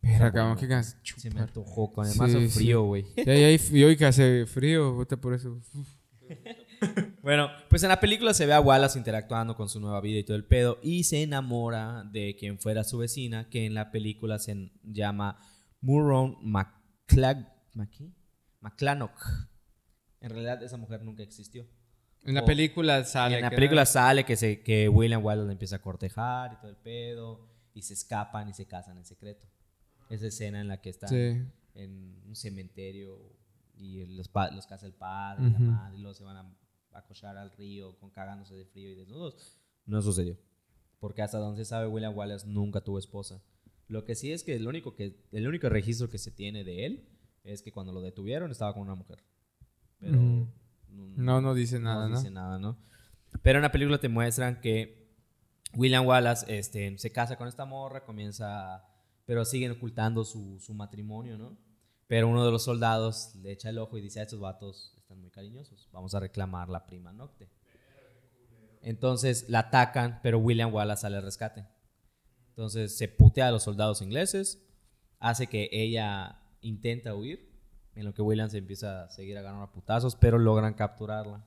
Mira, 0.00 0.30
cabrón, 0.30 0.56
qué 0.58 0.66
ganas 0.66 0.98
Se 1.02 1.30
me 1.30 1.40
antojó, 1.40 1.92
además 1.96 2.30
sí, 2.30 2.48
frío, 2.48 2.82
güey. 2.82 3.04
Sí. 3.16 3.78
Y, 3.78 3.84
hoy 3.84 3.96
que 3.96 4.04
hace 4.04 4.46
frío, 4.46 5.06
por 5.20 5.34
eso. 5.34 5.60
bueno, 7.22 7.48
pues 7.68 7.82
en 7.82 7.88
la 7.88 8.00
película 8.00 8.34
se 8.34 8.46
ve 8.46 8.52
a 8.52 8.60
Wallace 8.60 8.98
interactuando 8.98 9.56
con 9.56 9.68
su 9.68 9.80
nueva 9.80 10.00
vida 10.00 10.18
y 10.18 10.24
todo 10.24 10.36
el 10.36 10.44
pedo 10.44 10.78
y 10.82 11.04
se 11.04 11.22
enamora 11.22 12.04
de 12.04 12.36
quien 12.36 12.58
fuera 12.58 12.84
su 12.84 12.98
vecina, 12.98 13.48
que 13.48 13.66
en 13.66 13.74
la 13.74 13.90
película 13.90 14.38
se 14.38 14.70
llama 14.82 15.38
Murron 15.80 16.36
McClanock. 16.42 17.48
En 20.20 20.30
realidad 20.30 20.62
esa 20.62 20.76
mujer 20.76 21.02
nunca 21.02 21.22
existió. 21.22 21.66
En 22.22 22.34
la 22.34 22.44
película 22.44 23.04
sale. 23.04 23.36
En 23.36 23.42
la 23.42 23.50
película 23.50 23.84
sale 23.84 24.24
que, 24.24 24.36
se, 24.36 24.62
que 24.62 24.88
William 24.88 25.22
Wallace 25.22 25.52
empieza 25.52 25.76
a 25.76 25.82
cortejar 25.82 26.54
y 26.54 26.56
todo 26.56 26.70
el 26.70 26.76
pedo 26.76 27.46
y 27.74 27.82
se 27.82 27.92
escapan 27.92 28.48
y 28.48 28.54
se 28.54 28.66
casan 28.66 28.96
en 28.96 29.04
secreto. 29.04 29.46
Esa 30.08 30.26
escena 30.26 30.60
en 30.60 30.68
la 30.68 30.80
que 30.80 30.90
están 30.90 31.12
en 31.74 32.22
un 32.26 32.36
cementerio 32.36 33.18
y 33.76 34.06
los, 34.06 34.30
los 34.52 34.66
casa 34.66 34.86
el 34.86 34.94
padre 34.94 35.48
y 35.48 35.50
la 35.50 35.58
madre 35.58 35.96
y 35.96 36.00
luego 36.00 36.14
se 36.14 36.24
van 36.24 36.36
a, 36.36 36.54
a 36.94 37.40
al 37.40 37.50
río 37.52 37.96
con 37.98 38.10
cagándose 38.10 38.54
de 38.54 38.64
frío 38.64 38.90
y 38.90 38.94
desnudos. 38.94 39.58
No 39.86 40.00
sucedió. 40.00 40.38
Porque 41.00 41.22
hasta 41.22 41.38
donde 41.38 41.64
se 41.64 41.68
sabe, 41.68 41.86
William 41.86 42.16
Wallace 42.16 42.46
nunca 42.46 42.80
tuvo 42.80 42.98
esposa. 42.98 43.42
Lo 43.88 44.04
que 44.04 44.14
sí 44.14 44.32
es 44.32 44.42
que 44.42 44.54
el 44.54 44.66
único, 44.66 44.94
que, 44.94 45.20
el 45.32 45.46
único 45.46 45.68
registro 45.68 46.08
que 46.08 46.18
se 46.18 46.30
tiene 46.30 46.64
de 46.64 46.86
él 46.86 47.08
es 47.42 47.62
que 47.62 47.72
cuando 47.72 47.92
lo 47.92 48.00
detuvieron 48.00 48.50
estaba 48.50 48.72
con 48.72 48.82
una 48.82 48.94
mujer. 48.94 49.22
Pero 49.98 50.48
no, 50.88 51.40
no, 51.40 51.54
dice 51.54 51.78
nada, 51.78 52.08
¿no? 52.08 52.16
dice 52.16 52.30
nada, 52.30 52.58
¿no? 52.58 52.78
Pero 53.42 53.58
en 53.58 53.62
la 53.62 53.72
película 53.72 53.98
te 53.98 54.08
muestran 54.08 54.60
que 54.60 55.12
William 55.74 56.06
Wallace 56.06 56.46
este, 56.56 56.96
se 56.98 57.12
casa 57.12 57.36
con 57.36 57.48
esta 57.48 57.66
morra, 57.66 58.04
comienza, 58.04 58.84
pero 59.26 59.44
siguen 59.44 59.72
ocultando 59.72 60.24
su, 60.24 60.58
su 60.60 60.72
matrimonio, 60.72 61.36
¿no? 61.36 61.58
Pero 62.06 62.28
uno 62.28 62.44
de 62.44 62.52
los 62.52 62.64
soldados 62.64 63.34
le 63.42 63.52
echa 63.52 63.70
el 63.70 63.78
ojo 63.78 63.98
y 63.98 64.02
dice, 64.02 64.20
a 64.20 64.22
estos 64.22 64.40
vatos 64.40 64.93
están 65.14 65.20
muy 65.20 65.30
cariñosos, 65.30 65.88
vamos 65.92 66.14
a 66.14 66.20
reclamar 66.20 66.68
la 66.68 66.86
prima 66.86 67.12
nocte. 67.12 67.48
Entonces 68.82 69.48
la 69.48 69.60
atacan, 69.60 70.20
pero 70.22 70.38
William 70.38 70.72
Wallace 70.74 71.02
sale 71.02 71.16
al 71.16 71.22
rescate. 71.22 71.66
Entonces 72.48 72.96
se 72.96 73.08
putea 73.08 73.48
a 73.48 73.50
los 73.50 73.62
soldados 73.62 74.02
ingleses, 74.02 74.62
hace 75.20 75.46
que 75.46 75.68
ella 75.72 76.40
intenta 76.60 77.14
huir, 77.14 77.52
en 77.94 78.04
lo 78.04 78.12
que 78.12 78.22
William 78.22 78.50
se 78.50 78.58
empieza 78.58 79.04
a 79.04 79.10
seguir 79.10 79.38
a 79.38 79.42
ganar 79.42 79.62
a 79.62 79.72
putazos, 79.72 80.16
pero 80.16 80.38
logran 80.38 80.74
capturarla. 80.74 81.44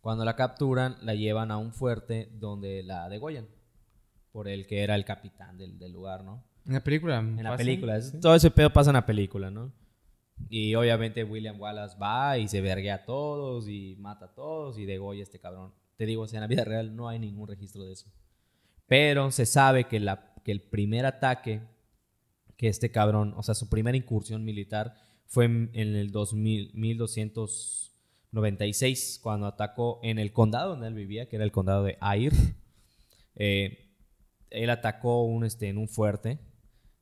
Cuando 0.00 0.24
la 0.24 0.36
capturan, 0.36 0.96
la 1.02 1.14
llevan 1.14 1.50
a 1.50 1.58
un 1.58 1.72
fuerte 1.72 2.30
donde 2.32 2.82
la 2.82 3.08
degollan, 3.08 3.46
por 4.32 4.48
el 4.48 4.66
que 4.66 4.82
era 4.82 4.94
el 4.94 5.04
capitán 5.04 5.58
del, 5.58 5.78
del 5.78 5.92
lugar, 5.92 6.24
¿no? 6.24 6.44
En 6.64 6.74
la 6.74 6.82
película. 6.82 7.18
En 7.18 7.42
la 7.42 7.56
película. 7.56 7.98
Todo 8.20 8.34
ese 8.34 8.50
pedo 8.50 8.72
pasa 8.72 8.90
en 8.90 8.94
la 8.94 9.06
película, 9.06 9.50
¿no? 9.50 9.72
Y 10.50 10.74
obviamente 10.74 11.24
William 11.24 11.58
Wallace 11.60 11.96
va 11.98 12.38
y 12.38 12.48
se 12.48 12.60
verguea 12.60 12.96
a 12.96 13.04
todos 13.04 13.68
y 13.68 13.96
mata 13.98 14.26
a 14.26 14.34
todos 14.34 14.78
y 14.78 14.84
degolla 14.86 15.20
a 15.20 15.24
este 15.24 15.38
cabrón. 15.38 15.72
Te 15.96 16.06
digo, 16.06 16.26
en 16.30 16.40
la 16.40 16.46
vida 16.46 16.64
real 16.64 16.96
no 16.96 17.08
hay 17.08 17.18
ningún 17.18 17.48
registro 17.48 17.84
de 17.84 17.92
eso. 17.92 18.06
Pero 18.86 19.30
se 19.30 19.44
sabe 19.46 19.84
que, 19.84 20.00
la, 20.00 20.34
que 20.44 20.52
el 20.52 20.60
primer 20.62 21.06
ataque 21.06 21.62
que 22.56 22.68
este 22.68 22.90
cabrón, 22.90 23.34
o 23.36 23.42
sea, 23.42 23.54
su 23.54 23.68
primera 23.68 23.96
incursión 23.96 24.44
militar 24.44 24.94
fue 25.26 25.44
en, 25.44 25.70
el 25.74 26.10
2000, 26.10 26.72
1296, 26.74 29.20
cuando 29.22 29.46
atacó 29.46 30.00
en 30.02 30.18
el 30.18 30.32
condado 30.32 30.70
donde 30.70 30.88
él 30.88 30.94
vivía, 30.94 31.28
que 31.28 31.36
era 31.36 31.44
el 31.44 31.52
condado 31.52 31.84
de 31.84 31.98
Ayr. 32.00 32.32
Eh, 33.40 33.94
él 34.50 34.68
atacó 34.68 35.22
un, 35.22 35.44
este, 35.44 35.68
en 35.68 35.78
un 35.78 35.86
fuerte 35.86 36.40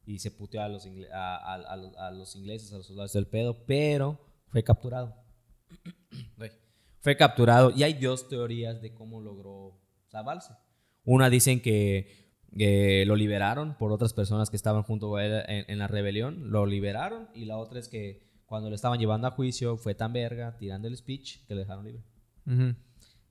y 0.07 0.21
se 0.21 0.31
puteó 0.31 0.62
a 0.62 0.69
los, 0.69 0.88
a, 1.12 2.11
los 2.12 2.37
ingleses, 2.37 2.73
a 2.73 2.77
los 2.77 2.87
soldados 2.87 3.12
del 3.12 3.27
pedo, 3.27 3.66
pero 3.66 4.21
fue 4.49 4.62
capturado. 4.62 5.16
fue 7.01 7.16
capturado 7.16 7.73
y 7.75 7.83
hay 7.83 7.95
dos 7.95 8.29
teorías 8.29 8.81
de 8.81 8.95
cómo 8.95 9.21
logró 9.21 9.81
salvarse. 10.07 10.55
Una 11.05 11.29
dicen 11.29 11.61
que 11.61 12.27
lo 13.07 13.16
liberaron 13.16 13.77
por 13.77 13.92
otras 13.92 14.12
personas 14.12 14.49
que 14.49 14.57
estaban 14.57 14.83
junto 14.83 15.16
a 15.16 15.25
él 15.25 15.42
en, 15.49 15.79
la 15.79 15.88
rebelión, 15.88 16.51
lo 16.51 16.66
liberaron 16.66 17.29
y 17.35 17.45
la 17.45 17.59
otra 17.59 17.79
es 17.79 17.88
que 17.88 18.23
cuando 18.47 18.71
lo 18.71 18.77
estaban 18.77 18.99
llevando 18.99 19.27
a 19.27 19.33
juicio 19.33 19.77
fue 19.77 19.95
tan 19.95 20.12
verga, 20.12 20.57
tirando 20.57 20.88
el 20.88 20.97
speech, 20.97 21.45
que 21.47 21.55
lo 21.55 21.61
dejaron 21.61 21.85
libre. 21.85 22.03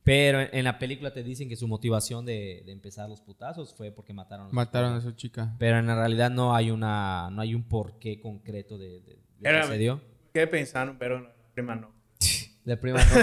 Pero 0.06 0.40
en, 0.40 0.64
la 0.64 0.78
película 0.78 1.12
te 1.12 1.24
dicen 1.24 1.50
que 1.50 1.56
su 1.56 1.68
motivación 1.68 2.28
de, 2.28 2.60
empezar 2.68 3.10
los 3.10 3.22
putazos 3.22 3.74
fue 3.74 3.92
porque 3.92 4.14
mataron 4.14 4.48
a 4.48 4.50
Mataron 4.52 4.94
a 4.94 5.02
su 5.02 5.14
chica. 5.14 5.56
Pero 5.58 5.80
en 5.80 5.88
realidad 5.88 6.30
no 6.30 6.56
hay 6.56 6.70
una 6.70 7.30
no 7.32 7.42
hay 7.42 7.56
un 7.56 7.64
porqué 7.64 8.22
concreto 8.22 8.78
de, 8.78 9.02
de, 9.02 9.18
de 9.40 9.64
se 9.64 9.78
dio. 9.80 10.02
¿Qué 10.32 10.46
pensaron? 10.46 10.98
Pero 11.00 11.22
la 11.22 11.34
prima 11.56 11.76
no. 11.76 11.95
La 12.66 12.80
prima 12.80 12.98
no. 12.98 13.22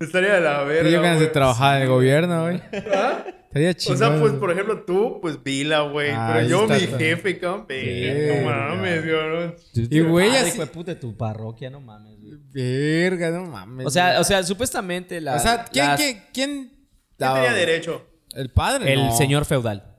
Estaría 0.06 0.34
de 0.34 0.40
la 0.40 0.62
verga. 0.64 0.90
Yo 0.90 1.02
ganas 1.02 1.20
de 1.20 1.26
trabajar 1.26 1.76
en 1.76 1.82
el 1.82 1.88
gobierno, 1.88 2.44
güey. 2.44 2.62
¿Ah? 2.94 3.24
Estaría 3.44 3.74
chido. 3.74 3.94
O 3.94 3.98
sea, 3.98 4.18
pues, 4.18 4.32
por 4.32 4.50
ejemplo, 4.50 4.82
tú, 4.84 5.18
pues, 5.20 5.42
vila, 5.42 5.82
güey. 5.82 6.10
Ah, 6.10 6.32
pero 6.34 6.48
yo, 6.48 6.66
mi 6.66 6.80
jefe, 6.80 7.38
campe. 7.38 8.34
No 8.34 8.50
mames, 8.50 9.04
güey. 9.04 9.88
Y, 9.90 10.00
güey, 10.00 10.34
así... 10.36 10.52
fue 10.52 10.66
puta 10.66 10.98
tu 10.98 11.16
parroquia, 11.16 11.68
no 11.68 11.80
mames. 11.80 12.16
Verga, 12.50 13.30
no 13.30 13.44
mames. 13.44 13.86
O 13.86 13.90
sea, 13.90 14.20
o 14.20 14.24
sea, 14.24 14.42
supuestamente 14.42 15.20
la. 15.20 15.36
O 15.36 15.38
sea, 15.38 15.66
¿quién, 15.70 15.96
quién, 15.96 16.24
quién, 16.32 16.88
tenía 17.16 17.52
derecho? 17.52 18.06
El 18.34 18.50
padre. 18.50 18.92
El 18.94 19.12
señor 19.12 19.44
feudal. 19.44 19.96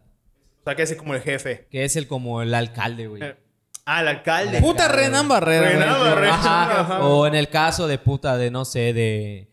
O 0.62 0.63
sea, 0.63 0.75
que 0.75 0.84
es 0.84 0.95
como 0.95 1.13
el 1.13 1.21
jefe. 1.21 1.67
Que 1.69 1.84
es 1.84 1.95
el 1.95 2.08
como 2.08 2.41
el 2.41 2.54
alcalde, 2.56 3.08
güey. 3.08 3.23
Eh, 3.23 3.36
el 3.85 4.07
alcalde. 4.07 4.61
Puta 4.61 4.87
Renan 4.87 5.27
Barrera. 5.27 5.69
Renan 5.69 5.99
Barrera. 5.99 7.05
O 7.05 7.27
en 7.27 7.35
el 7.35 7.49
caso 7.49 7.87
de 7.87 7.97
puta 7.97 8.37
de, 8.37 8.51
no 8.51 8.65
sé, 8.65 8.93
de. 8.93 9.51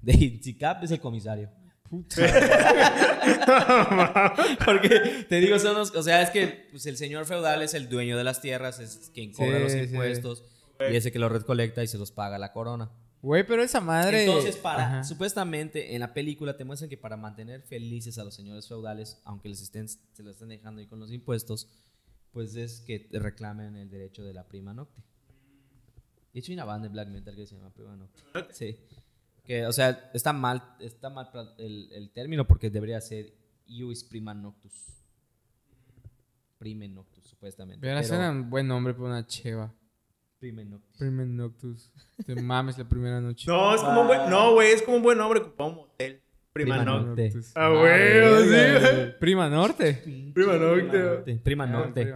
De 0.00 0.12
Itzicap 0.12 0.82
es 0.82 0.90
el 0.90 1.00
comisario. 1.00 1.50
Puta. 1.88 2.16
Porque 4.64 5.26
te 5.28 5.40
digo, 5.40 5.58
son 5.58 5.74
los, 5.74 5.94
o 5.94 6.02
sea, 6.02 6.22
es 6.22 6.30
que 6.30 6.68
pues, 6.70 6.86
el 6.86 6.96
señor 6.96 7.26
feudal 7.26 7.62
es 7.62 7.74
el 7.74 7.88
dueño 7.88 8.16
de 8.16 8.24
las 8.24 8.40
tierras, 8.40 8.80
es 8.80 9.10
quien 9.14 9.32
cobra 9.32 9.58
los 9.58 9.74
impuestos 9.74 10.44
y 10.90 10.96
ese 10.96 11.12
que 11.12 11.18
lo 11.18 11.28
recolecta 11.28 11.82
y 11.82 11.86
se 11.86 11.98
los 11.98 12.10
paga 12.10 12.38
la 12.38 12.52
corona. 12.52 12.90
Güey, 13.20 13.46
pero 13.46 13.62
esa 13.62 13.80
madre. 13.80 14.24
Entonces, 14.24 14.56
para, 14.56 15.04
supuestamente 15.04 15.94
en 15.94 16.00
la 16.00 16.12
película 16.12 16.56
te 16.56 16.64
muestran 16.64 16.90
que 16.90 16.96
para 16.96 17.16
mantener 17.16 17.62
felices 17.62 18.18
a 18.18 18.24
los 18.24 18.34
señores 18.34 18.66
feudales, 18.66 19.20
aunque 19.24 19.48
les 19.48 19.62
estén, 19.62 19.88
se 19.88 20.22
los 20.22 20.32
estén 20.32 20.48
dejando 20.48 20.80
ahí 20.80 20.88
con 20.88 20.98
los 20.98 21.12
impuestos, 21.12 21.68
pues 22.32 22.56
es 22.56 22.80
que 22.80 23.08
reclamen 23.12 23.76
el 23.76 23.90
derecho 23.90 24.24
de 24.24 24.32
la 24.32 24.46
prima 24.46 24.74
nocte. 24.74 25.02
De 26.32 26.40
hecho, 26.40 26.50
hay 26.50 26.54
una 26.54 26.64
banda 26.64 26.88
de 26.88 26.92
black 26.92 27.08
metal 27.08 27.36
que 27.36 27.46
se 27.46 27.56
llama 27.56 27.70
prima 27.70 27.96
nocte. 27.96 28.22
Sí. 28.50 28.76
Que, 29.44 29.66
o 29.66 29.72
sea, 29.72 30.10
está 30.14 30.32
mal, 30.32 30.76
está 30.78 31.10
mal 31.10 31.28
el, 31.58 31.90
el 31.92 32.10
término 32.10 32.46
porque 32.46 32.70
debería 32.70 33.00
ser 33.00 33.34
ius 33.66 34.04
prima 34.04 34.34
noctus. 34.34 35.02
Prime 36.58 36.88
noctus, 36.88 37.24
supuestamente. 37.24 37.80
Pero, 37.80 38.02
suena 38.04 38.30
un 38.30 38.48
buen 38.48 38.68
nombre 38.68 38.94
para 38.94 39.06
una 39.06 39.26
cheva. 39.26 39.74
Prime 40.38 40.64
noctus. 40.64 40.96
Prime 40.96 41.26
noctus. 41.26 41.90
Te 42.24 42.40
mames 42.40 42.78
la 42.78 42.88
primera 42.88 43.20
noche. 43.20 43.46
No, 43.48 43.74
es 43.74 43.80
como 43.80 44.02
un 44.02 44.06
buen, 44.06 44.30
no, 44.30 44.52
güey, 44.52 44.72
es 44.72 44.82
como 44.82 44.98
un 44.98 45.02
buen 45.02 45.18
nombre 45.18 45.40
para 45.40 45.70
un 45.70 45.76
motel. 45.76 46.22
Prima, 46.52 46.84
Norte. 46.84 47.32
Ah, 47.54 47.68
güey, 47.70 48.48
sí. 48.48 49.12
Prima 49.18 49.48
Norte. 49.48 50.02
Prima 50.34 50.56
Norte. 50.56 51.40
Prima 51.42 51.66
Norte. 51.66 52.14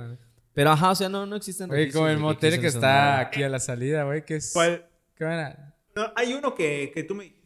Pero 0.52 0.70
ajá, 0.70 0.90
o 0.90 0.94
sea, 0.94 1.08
no, 1.08 1.26
no 1.26 1.36
existen 1.36 1.68
Güey, 1.68 1.90
como 1.90 2.08
el 2.08 2.18
motel 2.18 2.60
que, 2.60 2.66
está 2.66 3.20
aquí 3.20 3.42
a 3.42 3.48
la 3.48 3.58
salida, 3.58 4.04
güey, 4.04 4.24
que 4.24 4.36
es... 4.36 4.52
¿Cuál? 4.54 4.86
¿Qué 5.14 5.24
era? 5.24 5.74
No, 5.94 6.12
hay 6.14 6.32
uno 6.32 6.54
que, 6.54 6.90
que 6.94 7.04
tú 7.04 7.14
me 7.14 7.36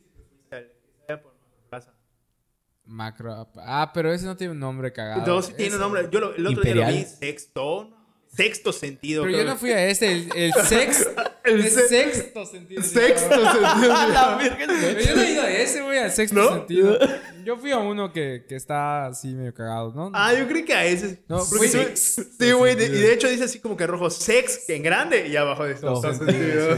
Macro. 2.91 3.49
Ah, 3.59 3.91
pero 3.95 4.13
ese 4.13 4.27
no 4.27 4.37
tiene 4.37 4.53
un 4.53 4.59
nombre 4.59 4.93
cagado. 4.93 5.25
No, 5.25 5.43
sí 5.43 5.53
tiene 5.57 5.77
un 5.77 5.81
nombre. 5.81 6.09
Yo 6.11 6.21
lo, 6.21 6.35
el 6.35 6.47
otro 6.47 6.63
día 6.63 6.75
lo 6.75 6.87
vi, 6.89 7.05
Sexto. 7.05 7.97
Sexto 8.27 8.73
sentido. 8.73 9.25
Pero 9.25 9.39
yo 9.39 9.45
no 9.45 9.57
fui 9.57 9.71
a 9.71 9.87
este, 9.87 10.13
el, 10.13 10.29
el 10.37 10.53
sexto. 10.65 11.11
El, 11.51 11.71
sexto 11.71 12.47
sentido. 12.47 12.83
Sexto 12.83 13.35
sentido. 13.35 15.01
Yo 15.01 15.17
no 15.17 15.23
he 15.23 15.33
ido 15.33 15.43
a 15.43 15.51
ese, 15.51 15.83
güey, 15.83 15.99
al 15.99 16.11
sexto 16.11 16.53
sentido. 16.53 16.99
Yo 17.45 17.57
fui 17.57 17.73
a 17.73 17.79
uno 17.79 18.13
que, 18.13 18.45
que 18.49 18.57
está 18.57 19.07
así 19.07 19.35
medio 19.35 19.55
cagado, 19.55 19.93
¿no? 19.95 20.11
Ah, 20.13 20.35
yo 20.35 20.47
creí 20.47 20.63
que 20.63 20.75
a 20.75 20.85
ese. 20.85 21.25
No, 21.27 21.41
sex. 21.41 22.27
Sí, 22.39 22.53
güey. 22.53 22.75
Y 22.75 22.77
de 22.77 23.15
hecho 23.15 23.29
dice 23.29 23.45
así 23.45 23.61
como 23.61 23.79
que 23.79 23.87
rojo 23.87 24.11
sex 24.11 24.69
en 24.69 24.83
grande 24.83 25.27
y 25.27 25.37
abajo 25.37 25.65
de 25.65 25.73
sexto 25.73 26.15
sentido. 26.15 26.77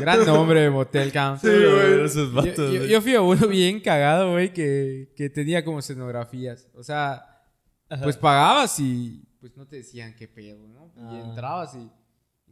Gran 0.00 0.24
nombre 0.24 0.62
de 0.62 0.70
motel 0.70 1.12
camp. 1.12 1.38
Sí, 1.38 1.48
güey. 1.48 2.54
Yo, 2.56 2.84
yo, 2.84 3.02
fui 3.02 3.14
a 3.14 3.20
uno 3.20 3.46
bien 3.46 3.80
cagado, 3.80 4.32
güey, 4.32 4.52
que, 4.52 5.12
que 5.16 5.28
tenía 5.28 5.64
como 5.64 5.80
escenografías. 5.80 6.68
O 6.74 6.82
sea, 6.82 7.22
pues 8.02 8.16
pagabas 8.16 8.78
y 8.80 9.22
pues 9.40 9.56
no 9.56 9.66
te 9.66 9.76
decían 9.76 10.14
qué 10.16 10.26
pedo, 10.26 10.66
¿no? 10.66 10.90
Y 10.96 11.16
ah. 11.16 11.24
entrabas 11.28 11.74
y. 11.74 11.90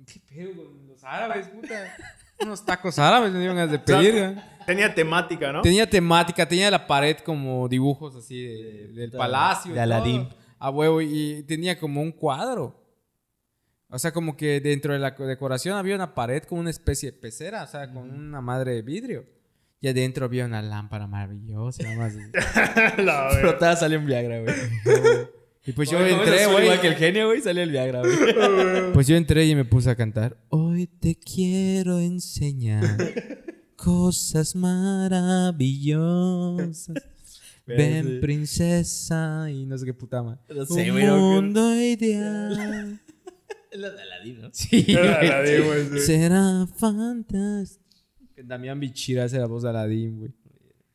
¿Qué 0.06 0.20
pedo 0.28 0.56
con 0.56 0.86
los 0.88 1.04
árabes, 1.04 1.48
puta? 1.48 1.96
Unos 2.40 2.64
tacos 2.64 2.98
árabes 2.98 3.32
me 3.32 3.38
dieron 3.38 3.56
ganas 3.56 3.70
de 3.70 3.78
pedir. 3.78 4.36
tenía 4.66 4.94
temática, 4.94 5.52
¿no? 5.52 5.62
Tenía 5.62 5.88
temática, 5.88 6.46
tenía 6.46 6.70
la 6.70 6.86
pared 6.86 7.18
como 7.18 7.68
dibujos 7.68 8.16
así 8.16 8.44
del 8.44 9.12
palacio. 9.12 9.74
De 9.74 9.80
Aladín. 9.80 10.28
A 10.58 10.70
huevo, 10.70 11.00
y 11.00 11.42
tenía 11.44 11.78
como 11.78 12.00
un 12.00 12.12
cuadro. 12.12 12.80
O 13.88 13.98
sea, 13.98 14.12
como 14.12 14.36
que 14.36 14.60
dentro 14.60 14.94
de 14.94 14.98
la 14.98 15.10
decoración 15.10 15.76
había 15.76 15.94
una 15.94 16.14
pared 16.14 16.42
con 16.44 16.58
una 16.58 16.70
especie 16.70 17.12
de 17.12 17.18
pecera, 17.18 17.64
o 17.64 17.66
sea, 17.66 17.92
con 17.92 18.08
una 18.10 18.40
madre 18.40 18.72
de 18.74 18.82
vidrio. 18.82 19.26
Y 19.80 19.88
adentro 19.88 20.24
había 20.24 20.46
una 20.46 20.62
lámpara 20.62 21.06
maravillosa, 21.08 21.82
nada 21.82 21.96
más. 21.96 22.14
Frotada 23.40 23.76
salió 23.76 23.98
un 23.98 24.06
Viagra, 24.06 24.40
güey. 24.40 24.54
Y 25.64 25.70
pues 25.72 25.88
yo 25.90 26.04
entré, 26.04 26.46
güey. 26.46 26.64
Igual 26.64 26.80
que 26.80 26.88
el 26.88 26.96
genio, 26.96 27.28
güey, 27.28 27.40
salió 27.40 27.62
el 27.62 27.70
Viagra, 27.70 28.00
güey. 28.00 28.12
Pues 28.94 29.06
yo 29.06 29.14
entré 29.16 29.46
y 29.46 29.54
me 29.54 29.64
puse 29.64 29.88
a 29.90 29.94
cantar. 29.94 30.36
Hoy 30.48 30.88
te 30.88 31.14
quiero 31.14 32.00
enseñar 32.00 32.98
cosas 33.76 34.56
maravillosas. 34.56 36.96
Ven, 37.64 38.20
princesa, 38.20 39.48
y 39.50 39.64
no 39.66 39.78
sé 39.78 39.86
qué 39.86 39.94
puta 39.94 40.20
más. 40.22 40.40
No 40.48 40.66
sé, 40.66 40.90
Un 40.90 41.20
mundo 41.20 41.76
ideal. 41.76 43.00
Es 43.70 43.78
la 43.80 43.90
de 43.90 44.02
Aladdin, 44.02 44.40
¿no? 44.42 44.50
Sí, 44.52 44.84
güey. 44.84 46.00
Será 46.00 46.66
fantástico. 46.76 47.80
Damián 48.44 48.78
Bichira 48.78 49.24
hace 49.24 49.38
la 49.38 49.46
voz 49.46 49.62
de 49.62 49.70
Aladdin, 49.70 50.18
güey. 50.18 50.30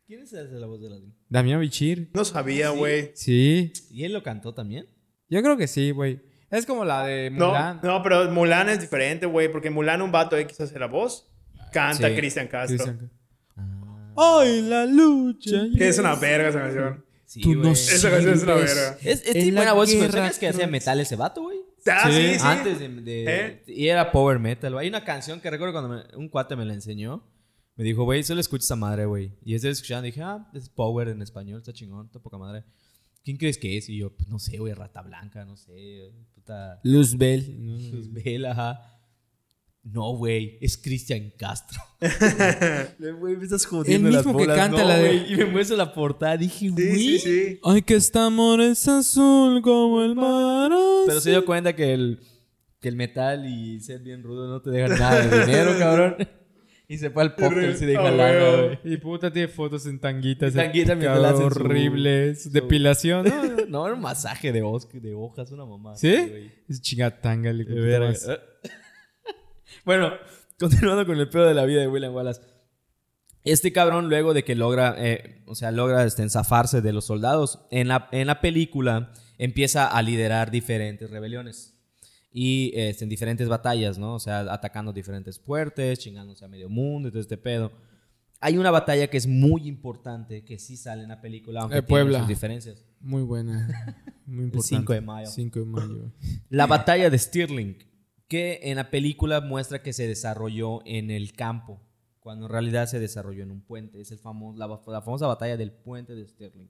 ¿Quién 0.06 0.22
es 0.22 0.32
ese 0.32 0.54
la 0.60 0.68
voz 0.68 0.80
de 0.82 0.88
Aladdin? 0.88 1.17
Damián 1.30 1.60
Bichir. 1.60 2.10
No 2.13 2.24
sabía, 2.26 2.70
güey. 2.70 3.12
Sí. 3.16 3.74
¿Y 3.92 4.04
él 4.04 4.13
lo 4.13 4.24
cantó 4.24 4.54
también? 4.54 4.88
Yo 5.30 5.42
creo 5.42 5.58
que 5.58 5.68
sí, 5.68 5.92
güey. 5.92 6.22
Es 6.50 6.66
como 6.66 6.86
la 6.86 7.06
de 7.06 7.30
Mulan. 7.30 7.82
No, 7.84 7.98
no 7.98 8.04
pero 8.04 8.32
Mulan 8.32 8.70
es 8.70 8.80
diferente, 8.80 9.26
güey. 9.26 9.52
Porque 9.52 9.70
Mulan, 9.70 10.02
un 10.02 10.12
vato 10.12 10.38
X 10.38 10.62
hace 10.62 10.80
la 10.80 10.88
voz. 10.88 11.30
Canta 11.72 12.16
Cristian 12.16 12.48
Castro. 12.48 12.98
Ah. 13.58 14.40
¡Ay, 14.40 14.62
la 14.62 14.86
lucha! 14.86 15.66
Que 15.78 15.90
es 15.90 16.00
una 16.00 16.16
verga 16.16 16.50
esa 16.50 16.60
canción. 16.60 17.06
Sí, 17.26 17.42
Tú 17.42 17.56
no 17.56 17.72
Esa 17.74 18.10
canción 18.10 18.34
es 18.34 18.44
una 18.44 18.54
verga. 18.56 18.98
Es, 19.04 19.24
es 19.26 19.54
buena 19.54 19.74
voz. 19.74 19.92
¿Sabes 19.92 20.40
que 20.40 20.48
hacía 20.48 20.68
metal 20.68 21.00
ese 21.02 21.18
vato, 21.18 21.42
güey? 21.42 21.58
Ah, 21.86 22.10
sí, 22.10 22.34
sí. 22.34 22.40
Antes 22.42 22.80
de... 22.80 23.26
¿Eh? 23.28 23.63
Y 23.68 23.88
era 23.88 24.12
power 24.12 24.40
metal. 24.40 24.78
Hay 24.78 24.88
una 24.88 25.04
canción 25.04 25.40
que 25.40 25.50
recuerdo 25.50 25.74
cuando 25.74 26.04
un 26.18 26.30
cuate 26.30 26.56
me 26.56 26.66
la 26.66 26.74
enseñó. 26.74 27.24
Me 27.78 27.84
dijo, 27.84 28.04
güey, 28.04 28.24
solo 28.24 28.42
escucha 28.42 28.63
esa 28.63 28.76
madre, 28.76 29.06
güey. 29.06 29.32
Y 29.46 29.54
ese 29.54 29.70
escuchando 29.70 30.06
dije, 30.06 30.22
ah, 30.24 30.50
es 30.54 30.68
Power 30.68 31.10
en 31.10 31.22
español, 31.22 31.60
está 31.60 31.72
chingón, 31.72 32.08
está 32.08 32.20
poca 32.20 32.38
madre. 32.38 32.63
¿Quién 33.24 33.38
crees 33.38 33.60
que 33.60 33.78
es? 33.78 33.88
Y 33.88 33.98
yo, 33.98 34.12
pues 34.16 34.28
no 34.28 34.40
sé, 34.40 34.58
güey, 34.58 34.74
Rata 34.74 35.04
Blanca, 35.04 35.46
no 35.46 35.56
sé, 35.56 36.12
puta. 36.34 36.80
Luzbel. 36.84 37.92
Luzbel, 37.92 38.46
ajá. 38.46 38.98
No, 39.84 40.18
güey, 40.18 40.58
es 40.60 40.76
Cristian 40.78 41.32
Castro. 41.38 41.80
Güey, 43.20 43.38
me 43.38 43.44
estás 43.44 43.66
jodiendo 43.66 44.10
El 44.10 44.16
mismo 44.16 44.32
las 44.32 44.34
bolas, 44.34 44.56
que 44.56 44.62
canta 44.62 44.82
no, 44.82 44.88
la 44.88 44.98
de... 44.98 45.16
Y 45.30 45.36
me 45.38 45.46
muestra 45.46 45.78
la 45.78 45.94
portada, 45.94 46.36
dije, 46.36 46.70
güey. 46.70 46.96
Sí, 46.96 47.20
sí, 47.20 47.20
sí. 47.20 47.60
Ay, 47.63 47.82
que 47.84 47.96
este 47.96 48.20
amor 48.20 48.60
es 48.60 48.86
azul 48.88 49.62
como 49.62 50.04
el 50.04 50.16
mar. 50.16 50.72
Pero 51.06 51.22
se 51.22 51.30
dio 51.30 51.46
cuenta 51.46 51.74
que 51.76 51.94
el, 51.94 52.20
que 52.82 52.90
el 52.90 52.96
metal 52.98 53.46
y 53.46 53.80
ser 53.80 54.02
bien 54.02 54.24
rudo 54.24 54.50
no 54.50 54.62
te 54.62 54.72
dejan 54.72 55.00
nada 55.00 55.26
de 55.26 55.46
dinero, 55.46 55.78
cabrón. 55.80 56.16
Y 56.89 56.97
se 56.97 57.10
fue 57.10 57.21
al 57.21 57.36
pop 57.36 57.52
y 57.52 57.76
se 57.76 57.86
deja 57.86 58.10
la. 58.12 58.80
Y 58.86 58.95
puta 58.97 59.32
tiene 59.32 59.50
fotos 59.50 59.86
en 59.88 60.00
tanguitas. 60.00 60.54
Tanguita 60.54 60.93
horribles. 61.36 62.52
Depilación, 62.52 63.26
¿no? 63.28 63.65
no, 63.67 63.86
era 63.86 63.95
un 63.95 64.02
masaje 64.02 64.54
de, 64.54 64.62
bosque, 64.62 65.02
de 65.02 65.13
hojas, 65.13 65.52
una 65.52 65.65
mamá. 65.65 65.97
¿Sí? 65.97 66.15
Es 66.69 66.82
chingatanga, 66.82 67.52
le 67.52 67.65
Bueno, 69.86 70.13
continuando 70.58 71.06
con 71.06 71.17
el 71.17 71.30
pedo 71.30 71.45
de 71.45 71.54
la 71.54 71.65
vida 71.65 71.82
de 71.82 71.89
William 71.89 72.15
Wallace. 72.15 72.41
Este 73.43 73.73
cabrón, 73.73 74.08
luego 74.08 74.34
de 74.34 74.43
que 74.43 74.56
logra, 74.56 74.95
eh, 74.97 75.43
o 75.45 75.56
sea, 75.56 75.71
logra 75.71 76.06
este, 76.06 76.21
enzafarse 76.21 76.82
de 76.82 76.93
los 76.93 77.06
soldados, 77.06 77.65
en 77.69 77.89
la, 77.89 78.08
en 78.12 78.28
la 78.28 78.39
película 78.39 79.12
empieza 79.38 79.88
a 79.88 80.02
liderar 80.02 80.52
diferentes 80.52 81.10
rebeliones 81.10 81.77
y 82.32 82.72
este, 82.76 83.06
en 83.06 83.10
diferentes 83.10 83.48
batallas, 83.48 83.98
¿no? 83.98 84.16
O 84.16 84.20
sea, 84.20 84.40
atacando 84.54 84.94
diferentes 84.94 85.40
puertos, 85.40 86.00
chingándose 86.00 86.46
a 86.46 86.48
medio 86.48 86.70
mundo 86.70 87.08
y 87.08 87.12
todo 87.12 87.22
este 87.22 87.38
pedo. 87.38 87.72
Hay 88.40 88.58
una 88.58 88.70
batalla 88.70 89.08
que 89.08 89.18
es 89.18 89.26
muy 89.26 89.68
importante, 89.68 90.46
que 90.46 90.60
sí 90.60 90.78
sale 90.78 91.04
en 91.04 91.10
la 91.10 91.22
película, 91.22 91.62
aunque 91.62 91.82
tiene 91.82 92.20
sus 92.20 92.28
diferencias. 92.28 92.86
Muy 93.00 93.24
buena. 93.24 94.06
Muy 94.26 94.46
importante. 94.46 94.78
5 94.78 94.94
de 94.94 95.02
mayo. 95.02 95.28
5 95.28 95.60
de 95.60 95.66
mayo. 95.66 96.12
La 96.50 96.68
batalla 96.68 97.10
de 97.10 97.18
Stirling, 97.18 97.78
que 98.28 98.60
en 98.63 98.76
la 98.76 98.92
película 98.92 99.42
muestra 99.42 99.82
que 99.82 99.94
se 99.94 100.08
desarrolló 100.08 100.86
en 100.86 101.10
el 101.10 101.34
campo, 101.34 101.82
cuando 102.20 102.46
en 102.46 102.52
realidad 102.52 102.88
se 102.88 103.00
desarrolló 103.00 103.44
en 103.44 103.52
un 103.52 103.62
puente. 103.62 104.02
Es 104.02 104.12
el 104.12 104.20
famoso, 104.20 104.58
la, 104.60 104.68
la 104.68 105.02
famosa 105.02 105.28
batalla 105.28 105.56
del 105.56 105.72
puente 105.72 106.13
de 106.13 106.28
Stirling, 106.28 106.70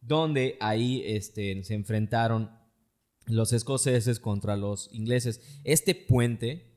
donde 0.00 0.56
ahí 0.60 1.02
este, 1.04 1.62
se 1.64 1.74
enfrentaron 1.74 2.59
los 3.30 3.52
escoceses 3.52 4.20
contra 4.20 4.56
los 4.56 4.88
ingleses. 4.92 5.40
Este 5.64 5.94
puente 5.94 6.70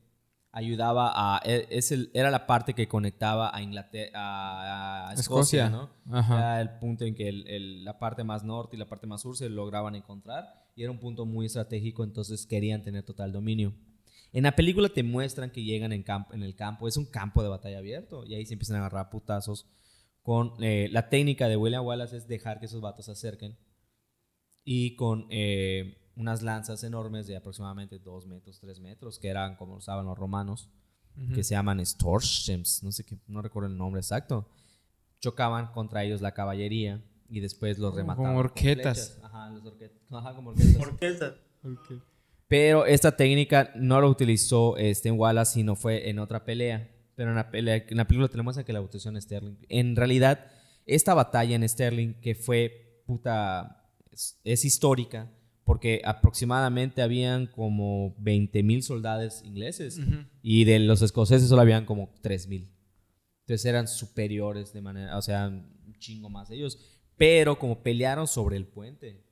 ayudaba 0.52 1.12
a 1.14 1.40
e, 1.44 1.66
es 1.70 1.90
el, 1.90 2.10
era 2.14 2.30
la 2.30 2.46
parte 2.46 2.74
que 2.74 2.86
conectaba 2.86 3.54
a 3.54 3.60
Inglaterra 3.60 5.08
a, 5.08 5.12
Escocia, 5.14 5.68
¿no? 5.68 5.90
Era 6.06 6.60
el 6.60 6.78
punto 6.78 7.04
en 7.04 7.14
que 7.14 7.32
la 7.32 7.98
parte 7.98 8.22
más 8.22 8.44
norte 8.44 8.76
y 8.76 8.78
la 8.78 8.88
parte 8.88 9.06
más 9.06 9.22
sur 9.22 9.36
se 9.36 9.48
lograban 9.48 9.96
encontrar 9.96 10.64
y 10.76 10.82
era 10.82 10.92
un 10.92 10.98
punto 10.98 11.26
muy 11.26 11.46
estratégico, 11.46 12.04
entonces 12.04 12.46
querían 12.46 12.82
tener 12.82 13.04
total 13.04 13.32
dominio. 13.32 13.74
En 14.32 14.44
la 14.44 14.56
película 14.56 14.88
te 14.88 15.02
muestran 15.02 15.50
que 15.50 15.62
llegan 15.62 15.92
en, 15.92 16.02
campo, 16.02 16.34
en 16.34 16.42
el 16.42 16.54
campo, 16.56 16.88
es 16.88 16.96
un 16.96 17.06
campo 17.06 17.42
de 17.42 17.48
batalla 17.48 17.78
abierto 17.78 18.24
y 18.24 18.34
ahí 18.34 18.46
se 18.46 18.54
empiezan 18.54 18.76
a 18.76 18.80
agarrar 18.80 19.10
putazos 19.10 19.66
con 20.22 20.54
eh, 20.62 20.88
la 20.90 21.08
técnica 21.08 21.48
de 21.48 21.56
William 21.56 21.84
Wallace 21.84 22.16
es 22.16 22.26
dejar 22.26 22.58
que 22.58 22.66
esos 22.66 22.80
vatos 22.80 23.04
se 23.04 23.12
acerquen 23.12 23.58
y 24.64 24.96
con 24.96 25.26
eh, 25.30 26.03
unas 26.16 26.42
lanzas 26.42 26.82
enormes 26.84 27.26
de 27.26 27.36
aproximadamente 27.36 27.98
2 27.98 28.26
metros, 28.26 28.60
3 28.60 28.80
metros, 28.80 29.18
que 29.18 29.28
eran 29.28 29.56
como 29.56 29.74
usaban 29.74 30.06
los 30.06 30.18
romanos, 30.18 30.70
que 31.32 31.44
se 31.44 31.54
llaman 31.54 31.84
Storshems, 31.84 32.82
no 32.82 32.90
sé 32.90 33.04
qué, 33.04 33.16
no 33.28 33.40
recuerdo 33.40 33.68
el 33.68 33.76
nombre 33.76 34.00
exacto. 34.00 34.48
Chocaban 35.20 35.68
contra 35.68 36.02
ellos 36.02 36.20
la 36.20 36.32
caballería 36.32 37.02
y 37.28 37.40
después 37.40 37.78
los 37.78 37.94
remataban. 37.94 38.32
Como 38.32 38.40
orquetas. 38.40 39.18
Ajá, 39.22 39.50
los 39.50 39.62
Ajá, 40.10 40.34
como 40.34 40.50
orquetas. 40.50 41.34
Pero 42.48 42.84
esta 42.84 43.16
técnica 43.16 43.72
no 43.76 44.00
la 44.00 44.08
utilizó 44.08 44.76
este, 44.76 45.08
en 45.08 45.18
Wallace, 45.18 45.54
sino 45.54 45.76
fue 45.76 46.10
en 46.10 46.18
otra 46.18 46.44
pelea, 46.44 46.90
pero 47.14 47.30
en 47.30 47.36
la, 47.36 47.48
en 47.52 47.96
la 47.96 48.06
película 48.06 48.28
te 48.28 48.36
lo 48.36 48.44
muestran 48.44 48.66
que 48.66 48.72
la 48.72 48.80
votación 48.80 49.16
es 49.16 49.24
Sterling. 49.24 49.56
En 49.68 49.96
realidad, 49.96 50.46
esta 50.86 51.14
batalla 51.14 51.56
en 51.56 51.68
Sterling, 51.68 52.14
que 52.20 52.34
fue 52.34 53.02
puta, 53.06 53.90
es, 54.44 54.64
histórica, 54.64 55.30
porque 55.64 56.02
aproximadamente 56.04 57.02
habían 57.02 57.46
como 57.46 58.14
20.000 58.16 58.82
soldados 58.82 59.42
ingleses 59.44 60.00
y 60.42 60.64
de 60.64 60.78
los 60.78 61.02
escoceses 61.02 61.48
solo 61.48 61.62
habían 61.62 61.86
como 61.86 62.14
3.000. 62.22 62.70
Entonces 63.40 63.64
eran 63.64 63.88
superiores 63.88 64.72
de 64.72 64.80
manera, 64.80 65.16
o 65.18 65.22
sea, 65.22 65.48
un 65.48 65.94
chingo 65.98 66.30
más 66.30 66.50
ellos. 66.50 66.78
Pero 67.16 67.58
como 67.58 67.82
pelearon 67.82 68.26
sobre 68.26 68.56
el 68.56 68.66
puente, 68.66 69.24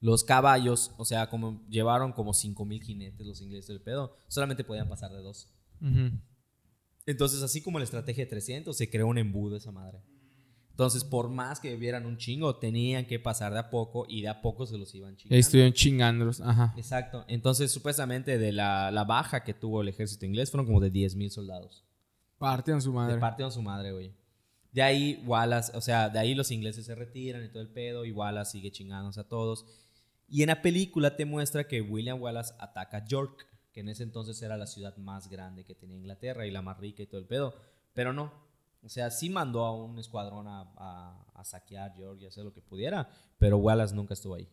los 0.00 0.24
caballos, 0.24 0.92
o 0.98 1.04
sea, 1.04 1.30
como 1.30 1.64
llevaron 1.68 2.12
como 2.12 2.32
5.000 2.32 2.82
jinetes 2.82 3.26
los 3.26 3.40
ingleses 3.40 3.68
del 3.68 3.80
pedo, 3.80 4.16
solamente 4.28 4.64
podían 4.64 4.88
pasar 4.88 5.12
de 5.12 5.18
dos. 5.18 5.48
Entonces, 7.06 7.42
así 7.42 7.62
como 7.62 7.78
la 7.78 7.84
estrategia 7.84 8.24
de 8.24 8.30
300, 8.30 8.76
se 8.76 8.90
creó 8.90 9.06
un 9.06 9.18
embudo 9.18 9.56
esa 9.56 9.72
madre. 9.72 10.02
Entonces, 10.72 11.04
por 11.04 11.28
más 11.28 11.60
que 11.60 11.76
vieran 11.76 12.06
un 12.06 12.16
chingo, 12.16 12.56
tenían 12.56 13.04
que 13.04 13.20
pasar 13.20 13.52
de 13.52 13.58
a 13.58 13.70
poco 13.70 14.06
y 14.08 14.22
de 14.22 14.28
a 14.28 14.40
poco 14.40 14.66
se 14.66 14.78
los 14.78 14.94
iban 14.94 15.16
chingando. 15.16 15.38
Estuvieron 15.38 15.72
chingándolos, 15.74 16.40
ajá. 16.40 16.72
Exacto. 16.76 17.24
Entonces, 17.28 17.70
supuestamente 17.70 18.38
de 18.38 18.52
la, 18.52 18.90
la 18.90 19.04
baja 19.04 19.44
que 19.44 19.52
tuvo 19.52 19.82
el 19.82 19.88
ejército 19.88 20.24
inglés 20.24 20.50
fueron 20.50 20.66
como 20.66 20.80
de 20.80 20.90
10.000 20.90 21.28
soldados. 21.28 21.84
Partieron 22.38 22.80
su 22.80 22.92
madre. 22.92 23.18
Partieron 23.18 23.52
su 23.52 23.60
madre, 23.60 23.92
güey. 23.92 24.14
De 24.72 24.82
ahí 24.82 25.22
Wallace, 25.26 25.76
o 25.76 25.82
sea, 25.82 26.08
de 26.08 26.18
ahí 26.18 26.34
los 26.34 26.50
ingleses 26.50 26.86
se 26.86 26.94
retiran 26.94 27.44
y 27.44 27.48
todo 27.50 27.62
el 27.62 27.68
pedo 27.68 28.06
y 28.06 28.10
Wallace 28.10 28.52
sigue 28.52 28.72
chingándose 28.72 29.20
a 29.20 29.28
todos. 29.28 29.66
Y 30.26 30.42
en 30.42 30.48
la 30.48 30.62
película 30.62 31.14
te 31.14 31.26
muestra 31.26 31.68
que 31.68 31.82
William 31.82 32.20
Wallace 32.20 32.54
ataca 32.58 33.04
York, 33.04 33.46
que 33.70 33.80
en 33.80 33.90
ese 33.90 34.02
entonces 34.02 34.40
era 34.40 34.56
la 34.56 34.66
ciudad 34.66 34.96
más 34.96 35.28
grande 35.28 35.64
que 35.64 35.74
tenía 35.74 35.98
Inglaterra 35.98 36.46
y 36.46 36.50
la 36.50 36.62
más 36.62 36.78
rica 36.78 37.02
y 37.02 37.06
todo 37.06 37.20
el 37.20 37.26
pedo. 37.26 37.54
Pero 37.92 38.14
no, 38.14 38.32
o 38.82 38.88
sea, 38.88 39.10
sí 39.10 39.30
mandó 39.30 39.64
a 39.64 39.76
un 39.76 39.98
escuadrón 39.98 40.48
a, 40.48 40.62
a, 40.76 41.44
saquear 41.44 41.92
Georgia, 41.94 42.28
hacer 42.28 42.44
lo 42.44 42.52
que 42.52 42.60
pudiera, 42.60 43.08
pero 43.38 43.58
Wallace 43.58 43.94
nunca 43.94 44.14
estuvo 44.14 44.34
ahí. 44.34 44.48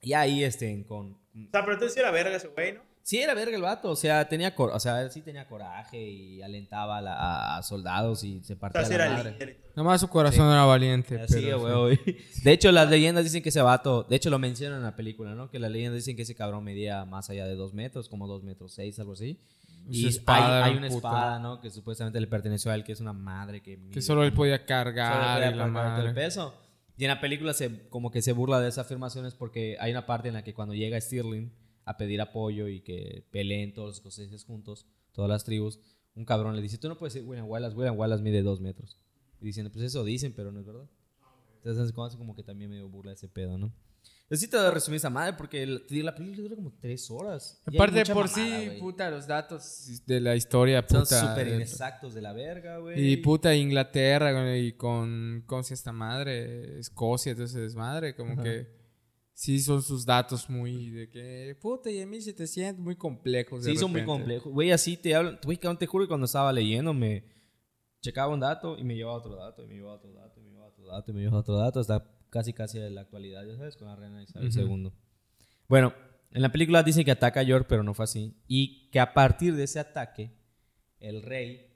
Y 0.00 0.14
ahí, 0.14 0.42
este, 0.42 0.84
con... 0.84 1.12
O 1.12 1.50
sea, 1.50 1.60
pero 1.62 1.74
entonces 1.74 1.96
era 1.96 2.10
verga 2.10 2.36
ese 2.36 2.48
güey, 2.48 2.72
¿no? 2.72 2.82
Sí, 3.02 3.18
era 3.18 3.34
verga 3.34 3.56
el 3.56 3.62
vato, 3.62 3.90
o 3.90 3.96
sea, 3.96 4.28
tenía, 4.28 4.54
o 4.56 4.80
sea, 4.80 5.10
sí 5.10 5.22
tenía 5.22 5.48
coraje 5.48 6.00
y 6.00 6.40
alentaba 6.40 7.56
a, 7.56 7.62
soldados 7.62 8.22
y 8.22 8.40
se 8.44 8.54
partía 8.54 8.82
o 8.82 8.84
sea, 8.84 8.98
la 8.98 9.16
madre. 9.16 9.58
Nomás 9.74 10.00
su 10.00 10.08
corazón 10.08 10.52
era 10.52 10.64
valiente. 10.64 11.26
Sí, 11.26 11.50
güey. 11.50 11.98
De 12.44 12.52
hecho, 12.52 12.70
las 12.70 12.88
leyendas 12.88 13.24
dicen 13.24 13.42
que 13.42 13.48
ese 13.48 13.60
vato, 13.60 14.04
de 14.04 14.14
hecho 14.14 14.30
lo 14.30 14.38
mencionan 14.38 14.78
en 14.78 14.84
la 14.84 14.94
película, 14.94 15.34
¿no? 15.34 15.50
Que 15.50 15.58
las 15.58 15.72
leyendas 15.72 15.96
dicen 15.96 16.14
que 16.14 16.22
ese 16.22 16.36
cabrón 16.36 16.62
medía 16.62 17.04
más 17.04 17.28
allá 17.28 17.44
de 17.46 17.56
dos 17.56 17.74
metros, 17.74 18.08
como 18.08 18.28
dos 18.28 18.44
metros 18.44 18.72
seis, 18.72 18.98
algo 19.00 19.14
así. 19.14 19.40
Y 19.90 20.08
hay, 20.26 20.76
una 20.76 20.86
espada, 20.86 21.40
¿no? 21.40 21.60
Que 21.60 21.70
supuestamente 21.70 22.20
le 22.20 22.28
perteneció 22.28 22.70
a 22.70 22.76
él, 22.76 22.84
que 22.84 22.92
es 22.92 23.00
una 23.00 23.12
madre 23.12 23.62
que... 23.62 23.80
Que 23.90 24.00
solo 24.00 24.22
él 24.22 24.32
podía 24.32 24.64
cargar 24.64 25.42
solo 25.42 25.66
la 25.66 26.00
el 26.00 26.14
peso. 26.14 26.54
Y 26.96 27.04
en 27.04 27.08
la 27.08 27.20
película 27.20 27.52
se, 27.52 27.88
como 27.88 28.12
que 28.12 28.22
se 28.22 28.30
burla 28.30 28.60
de 28.60 28.68
esas 28.68 28.86
afirmaciones 28.86 29.34
porque 29.34 29.76
hay 29.80 29.90
una 29.90 30.06
parte 30.06 30.28
en 30.28 30.34
la 30.34 30.44
que 30.44 30.54
cuando 30.54 30.74
llega 30.74 31.00
Stirling 31.00 31.50
a 31.84 31.96
pedir 31.96 32.20
apoyo 32.20 32.68
y 32.68 32.80
que 32.80 33.26
peleen 33.30 33.72
todos 33.72 33.88
los 33.88 33.96
escoceses 33.96 34.44
juntos, 34.44 34.86
todas 35.12 35.28
las 35.28 35.44
tribus, 35.44 35.80
un 36.14 36.24
cabrón 36.24 36.54
le 36.54 36.62
dice, 36.62 36.78
tú 36.78 36.88
no 36.88 36.98
puedes 36.98 37.14
ser 37.14 37.24
William 37.24 37.48
Wallace, 37.48 37.76
William 37.76 37.98
Wallace 37.98 38.22
mide 38.22 38.42
dos 38.42 38.60
metros. 38.60 38.98
Y 39.40 39.46
dicen, 39.46 39.70
pues 39.70 39.84
eso 39.84 40.04
dicen, 40.04 40.32
pero 40.34 40.52
no 40.52 40.60
es 40.60 40.66
verdad. 40.66 40.88
Entonces, 41.64 41.92
como 41.92 42.34
que 42.34 42.42
también 42.42 42.70
me 42.70 42.82
burla 42.82 43.12
ese 43.12 43.28
pedo, 43.28 43.56
¿no? 43.56 43.72
Necesito 44.28 44.70
resumir 44.70 44.96
esa 44.96 45.10
madre 45.10 45.34
porque 45.34 45.66
la 45.66 46.14
película 46.14 46.42
dura 46.42 46.56
como 46.56 46.72
tres 46.80 47.10
horas. 47.10 47.60
Aparte, 47.66 48.04
por 48.12 48.28
sí, 48.28 48.70
puta, 48.80 49.10
los 49.10 49.26
datos 49.26 50.02
de 50.06 50.20
la 50.20 50.34
historia, 50.34 50.84
puta. 50.86 51.04
Son 51.04 51.28
súper 51.28 51.48
inexactos 51.48 52.14
de 52.14 52.22
la 52.22 52.32
verga, 52.32 52.78
güey. 52.78 53.12
Y 53.12 53.16
puta, 53.18 53.54
Inglaterra, 53.54 54.56
y 54.56 54.72
con, 54.72 55.44
¿cómo 55.46 55.62
se 55.62 55.74
esta 55.74 55.92
madre? 55.92 56.78
Escocia, 56.78 57.32
entonces 57.32 57.60
desmadre, 57.60 58.16
como 58.16 58.42
que 58.42 58.81
sí 59.42 59.58
son 59.58 59.82
sus 59.82 60.06
datos 60.06 60.48
muy 60.48 60.90
de 60.90 61.10
que, 61.10 61.56
puta, 61.60 61.90
y 61.90 61.98
en 61.98 62.08
1700, 62.10 62.80
muy 62.80 62.94
complejos. 62.94 63.64
Sí, 63.64 63.76
son 63.76 63.90
muy 63.90 64.04
complejos. 64.04 64.52
Güey, 64.52 64.70
así 64.70 64.96
te 64.96 65.16
hablan, 65.16 65.40
güey, 65.44 65.58
te 65.58 65.86
juro 65.86 66.04
que 66.04 66.08
cuando 66.08 66.26
estaba 66.26 66.52
leyendo 66.52 66.94
me 66.94 67.24
checaba 68.00 68.32
un 68.32 68.38
dato 68.38 68.78
y 68.78 68.84
me 68.84 68.94
llevaba 68.94 69.18
otro 69.18 69.34
dato, 69.34 69.64
y 69.64 69.66
me 69.66 69.74
llevaba 69.74 69.96
otro 69.96 70.12
dato, 70.12 70.38
y 70.38 70.44
me 70.44 70.50
llevaba 70.50 70.68
otro 70.68 70.86
dato, 70.86 71.10
y 71.10 71.14
me 71.14 71.20
llevaba 71.22 71.40
otro 71.40 71.56
dato, 71.56 71.80
hasta 71.80 72.08
casi 72.30 72.52
casi 72.52 72.78
de 72.78 72.90
la 72.90 73.00
actualidad, 73.00 73.44
ya 73.44 73.56
sabes, 73.56 73.76
con 73.76 73.88
la 73.88 73.96
reina 73.96 74.22
Isabel 74.22 74.52
II. 74.56 74.92
Bueno, 75.68 75.92
en 76.30 76.42
la 76.42 76.52
película 76.52 76.84
dice 76.84 77.04
que 77.04 77.10
ataca 77.10 77.40
a 77.40 77.42
York, 77.42 77.66
pero 77.68 77.82
no 77.82 77.94
fue 77.94 78.04
así. 78.04 78.36
Y 78.46 78.90
que 78.90 79.00
a 79.00 79.12
partir 79.12 79.56
de 79.56 79.64
ese 79.64 79.80
ataque, 79.80 80.38
el 81.00 81.20
rey 81.20 81.66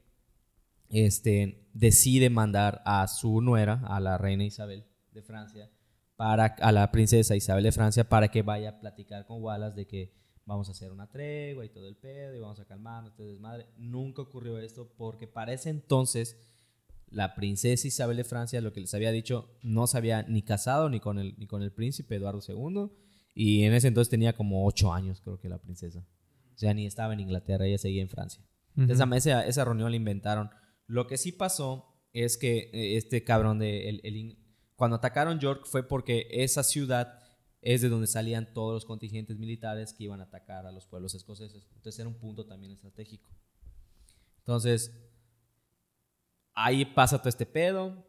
este, 0.89 1.69
decide 1.75 2.31
mandar 2.31 2.81
a 2.85 3.09
su 3.09 3.41
nuera, 3.41 3.83
a 3.89 3.99
la 3.99 4.19
reina 4.19 4.45
Isabel 4.45 4.85
de 5.11 5.23
Francia, 5.23 5.69
para, 6.17 6.47
a 6.47 6.73
la 6.73 6.91
princesa 6.91 7.37
Isabel 7.37 7.65
de 7.65 7.73
Francia, 7.73 8.09
para 8.09 8.29
que 8.29 8.43
vaya 8.43 8.71
a 8.71 8.81
platicar 8.81 9.27
con 9.27 9.43
Wallace 9.43 9.77
de 9.77 9.87
que 9.87 10.13
vamos 10.47 10.69
a 10.69 10.73
hacer 10.73 10.93
una 10.93 11.11
tregua 11.11 11.65
y 11.65 11.69
todo 11.69 11.89
el 11.89 11.97
pedo 11.97 12.35
y 12.35 12.41
vamos 12.41 12.61
a 12.61 12.65
calmarnos, 12.65 13.13
este 13.13 13.25
desmadre. 13.25 13.67
Nunca 13.77 14.23
ocurrió 14.23 14.59
esto 14.59 14.93
porque 14.97 15.27
para 15.27 15.53
ese 15.53 15.71
entonces 15.71 16.37
la 17.11 17.35
princesa 17.35 17.87
Isabel 17.87 18.17
de 18.17 18.25
Francia, 18.25 18.61
lo 18.61 18.73
que 18.73 18.81
les 18.81 18.95
había 18.95 19.13
dicho, 19.13 19.51
no 19.63 19.87
se 19.87 19.99
había 19.99 20.23
ni 20.23 20.43
casado 20.43 20.89
ni 20.89 21.01
con 21.01 21.19
el, 21.19 21.35
ni 21.39 21.47
con 21.47 21.63
el 21.63 21.73
príncipe 21.73 22.17
Eduardo 22.17 22.41
II. 22.47 22.91
Y 23.35 23.65
en 23.65 23.75
ese 23.75 23.89
entonces 23.89 24.11
tenía 24.11 24.35
como 24.35 24.67
ocho 24.67 24.93
años, 24.93 25.21
creo 25.21 25.39
que 25.39 25.49
la 25.49 25.59
princesa. 25.59 26.07
O 26.55 26.59
sea, 26.59 26.73
ni 26.73 26.87
estaba 26.87 27.13
en 27.13 27.21
Inglaterra, 27.21 27.67
ella 27.67 27.79
seguía 27.79 28.03
en 28.03 28.09
Francia. 28.09 28.43
esa, 28.77 29.47
esa, 29.47 29.65
reunión 29.65 29.91
la 29.91 29.97
inventaron. 29.97 30.51
Lo 30.87 31.07
que 31.07 31.19
sí 31.19 31.33
pasó 31.33 31.87
es 32.13 32.39
que 32.39 32.71
eh, 32.73 32.97
este 32.97 33.25
cabrón 33.25 33.59
de... 33.59 33.89
El, 33.91 34.39
cuando 34.77 34.97
atacaron 34.97 35.41
York 35.41 35.65
fue 35.67 35.83
porque 35.83 36.29
esa 36.31 36.63
ciudad 36.63 37.19
es 37.63 37.81
de 37.81 37.89
donde 37.89 38.07
salían 38.07 38.53
todos 38.53 38.75
los 38.75 38.85
contingentes 38.85 39.39
militares 39.39 39.93
que 39.93 40.05
iban 40.05 40.21
a 40.21 40.25
atacar 40.25 40.67
a 40.67 40.73
los 40.73 40.87
pueblos 40.87 41.15
escoceses. 41.15 41.67
Entonces 41.75 41.99
era 41.99 42.09
un 42.09 42.15
punto 42.15 42.47
también 42.47 42.73
estratégico. 42.73 43.29
Entonces, 44.39 44.93
ahí 46.55 46.85
pasa 46.85 47.19
todo 47.19 47.29
este 47.29 47.47
pedo, 47.47 48.07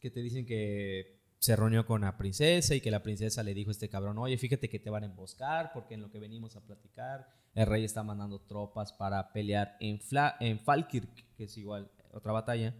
que 0.00 0.10
te 0.10 0.20
dicen 0.20 0.44
que 0.44 1.18
se 1.38 1.56
reunió 1.56 1.86
con 1.86 2.02
la 2.02 2.18
princesa 2.18 2.74
y 2.74 2.80
que 2.80 2.90
la 2.90 3.02
princesa 3.02 3.42
le 3.42 3.54
dijo 3.54 3.70
a 3.70 3.72
este 3.72 3.88
cabrón, 3.88 4.18
oye, 4.18 4.36
fíjate 4.36 4.68
que 4.68 4.78
te 4.78 4.90
van 4.90 5.04
a 5.04 5.06
emboscar 5.06 5.72
porque 5.72 5.94
en 5.94 6.02
lo 6.02 6.10
que 6.10 6.18
venimos 6.18 6.56
a 6.56 6.60
platicar, 6.60 7.28
el 7.54 7.66
rey 7.66 7.84
está 7.84 8.02
mandando 8.02 8.40
tropas 8.40 8.92
para 8.92 9.32
pelear 9.32 9.76
en, 9.80 10.00
en 10.40 10.58
Falkirk, 10.60 11.34
que 11.36 11.44
es 11.44 11.56
igual 11.56 11.90
otra 12.12 12.32
batalla. 12.32 12.74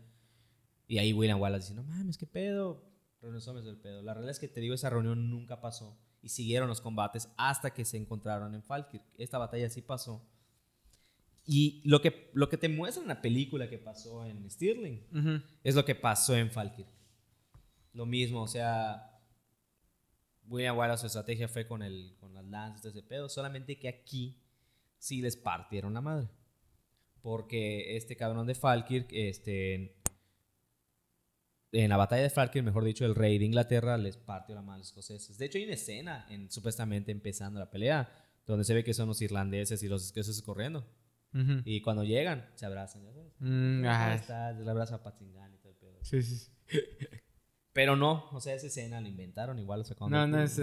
Y 0.89 0.99
ahí 0.99 1.13
William 1.13 1.41
Wallace 1.41 1.69
dice, 1.69 1.75
no 1.75 1.85
mames, 1.85 2.19
qué 2.19 2.27
pedo. 2.27 2.85
Reuniones 3.21 3.65
del 3.65 3.77
pedo. 3.77 4.03
La 4.03 4.15
realidad 4.15 4.33
es 4.33 4.41
que 4.41 4.49
te 4.49 4.61
digo, 4.61 4.75
esa 4.75 4.91
reunión 4.91 5.31
nunca 5.31 5.61
pasó. 5.61 5.97
Y 6.23 6.31
siguieron 6.31 6.69
los 6.69 6.81
combates 6.81 7.29
hasta 7.37 7.73
que 7.73 7.85
se 7.85 7.97
encontraron 7.97 8.55
en 8.55 8.63
Falkirk. 8.65 9.05
Esta 9.17 9.39
batalla 9.39 9.69
sí 9.71 9.83
pasó 9.83 10.27
y 11.51 11.81
lo 11.83 12.03
que, 12.03 12.31
lo 12.35 12.51
que 12.51 12.59
te 12.59 12.69
muestra 12.69 13.01
en 13.01 13.09
la 13.09 13.23
película 13.23 13.71
que 13.71 13.79
pasó 13.79 14.27
en 14.27 14.49
Stirling 14.51 15.03
es 15.65 15.75
lo 15.75 15.83
que 15.83 15.95
pasó 15.95 16.37
en 16.37 16.51
Falkirk. 16.51 16.91
Lo 17.95 18.05
mismo, 18.05 18.43
o 18.43 18.47
sea, 18.47 19.19
William 20.47 20.77
Wallace 20.77 21.01
su 21.01 21.07
estrategia 21.07 21.49
fue 21.49 21.67
con, 21.67 21.83
el, 21.83 22.15
con 22.21 22.35
las 22.35 22.45
lanzas 22.45 22.83
de 22.83 22.91
ese 22.91 23.03
pedo, 23.03 23.31
solamente 23.31 23.79
que 23.79 23.89
aquí 23.89 24.43
sí 24.99 25.23
les 25.23 25.39
partieron 25.39 25.95
la 25.95 26.03
madre. 26.03 26.29
Porque 27.23 27.97
este 27.97 28.15
cabrón 28.15 28.47
de 28.47 28.55
Falkirk, 28.55 29.09
este, 29.13 29.98
en 31.73 31.91
la 31.91 31.97
batalla 31.97 32.23
de 32.23 32.31
Falkirk, 32.31 32.65
mejor 32.65 32.85
dicho, 32.85 33.05
el 33.05 33.15
rey 33.15 33.39
de 33.39 33.45
Inglaterra 33.45 33.97
les 33.99 34.17
partió 34.17 34.55
la 34.55 34.63
madre 34.63 34.77
a 34.77 34.79
los 34.79 34.89
escoceses. 34.89 35.37
De 35.37 35.47
hecho, 35.47 35.59
hay 35.59 35.65
una 35.65 35.75
escena, 35.75 36.27
en, 36.31 36.51
supuestamente 36.51 37.13
empezando 37.13 37.59
la 37.59 37.71
pelea, 37.71 38.11
donde 38.47 38.65
se 38.65 38.75
ve 38.75 38.85
que 38.85 38.95
son 38.95 39.09
los 39.09 39.21
irlandeses 39.21 39.83
y 39.83 39.89
los 39.89 40.05
escoceses 40.05 40.43
corriendo. 40.43 40.87
Y 41.65 41.83
cuando 41.83 42.03
llegan, 42.05 42.51
se 42.55 42.67
abrazan, 42.67 43.05
¿ya 43.05 43.13
sabes? 43.13 43.33
Mm, 43.39 43.85
está, 43.85 44.53
le 44.53 44.69
abraza 44.69 44.97
a 44.97 45.03
Patingán 45.03 45.55
y 45.55 45.59
todo 45.59 45.73
el 45.73 45.79
pedo. 45.79 45.99
Sí, 46.03 46.23
sí. 46.23 46.51
Pero 47.73 47.95
no, 47.95 48.29
o 48.33 48.41
sea, 48.41 48.55
esa 48.55 48.67
escena 48.67 49.01
la 49.01 49.09
inventaron 49.09 49.59
igual. 49.59 49.83
O 49.83 49.85
sea, 49.85 49.95
cuando 49.95 50.17
no, 50.17 50.27
no, 50.27 50.43
es, 50.43 50.59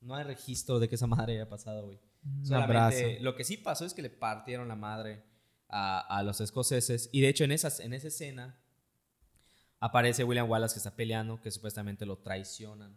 no 0.00 0.16
hay 0.16 0.24
registro 0.24 0.80
de 0.80 0.88
que 0.88 0.96
esa 0.96 1.06
madre 1.06 1.34
haya 1.34 1.48
pasado, 1.48 1.84
güey. 1.84 2.00
Solamente, 2.42 3.20
lo 3.20 3.36
que 3.36 3.44
sí 3.44 3.58
pasó 3.58 3.84
es 3.84 3.92
que 3.92 4.02
le 4.02 4.10
partieron 4.10 4.66
la 4.66 4.74
madre 4.74 5.22
a, 5.68 6.00
a 6.00 6.22
los 6.22 6.40
escoceses. 6.40 7.10
Y 7.12 7.20
de 7.20 7.28
hecho, 7.28 7.44
en, 7.44 7.52
esas, 7.52 7.78
en 7.78 7.92
esa 7.92 8.08
escena 8.08 8.58
aparece 9.84 10.24
William 10.24 10.48
Wallace 10.48 10.74
que 10.74 10.78
está 10.78 10.96
peleando, 10.96 11.42
que 11.42 11.50
supuestamente 11.50 12.06
lo 12.06 12.16
traicionan 12.16 12.96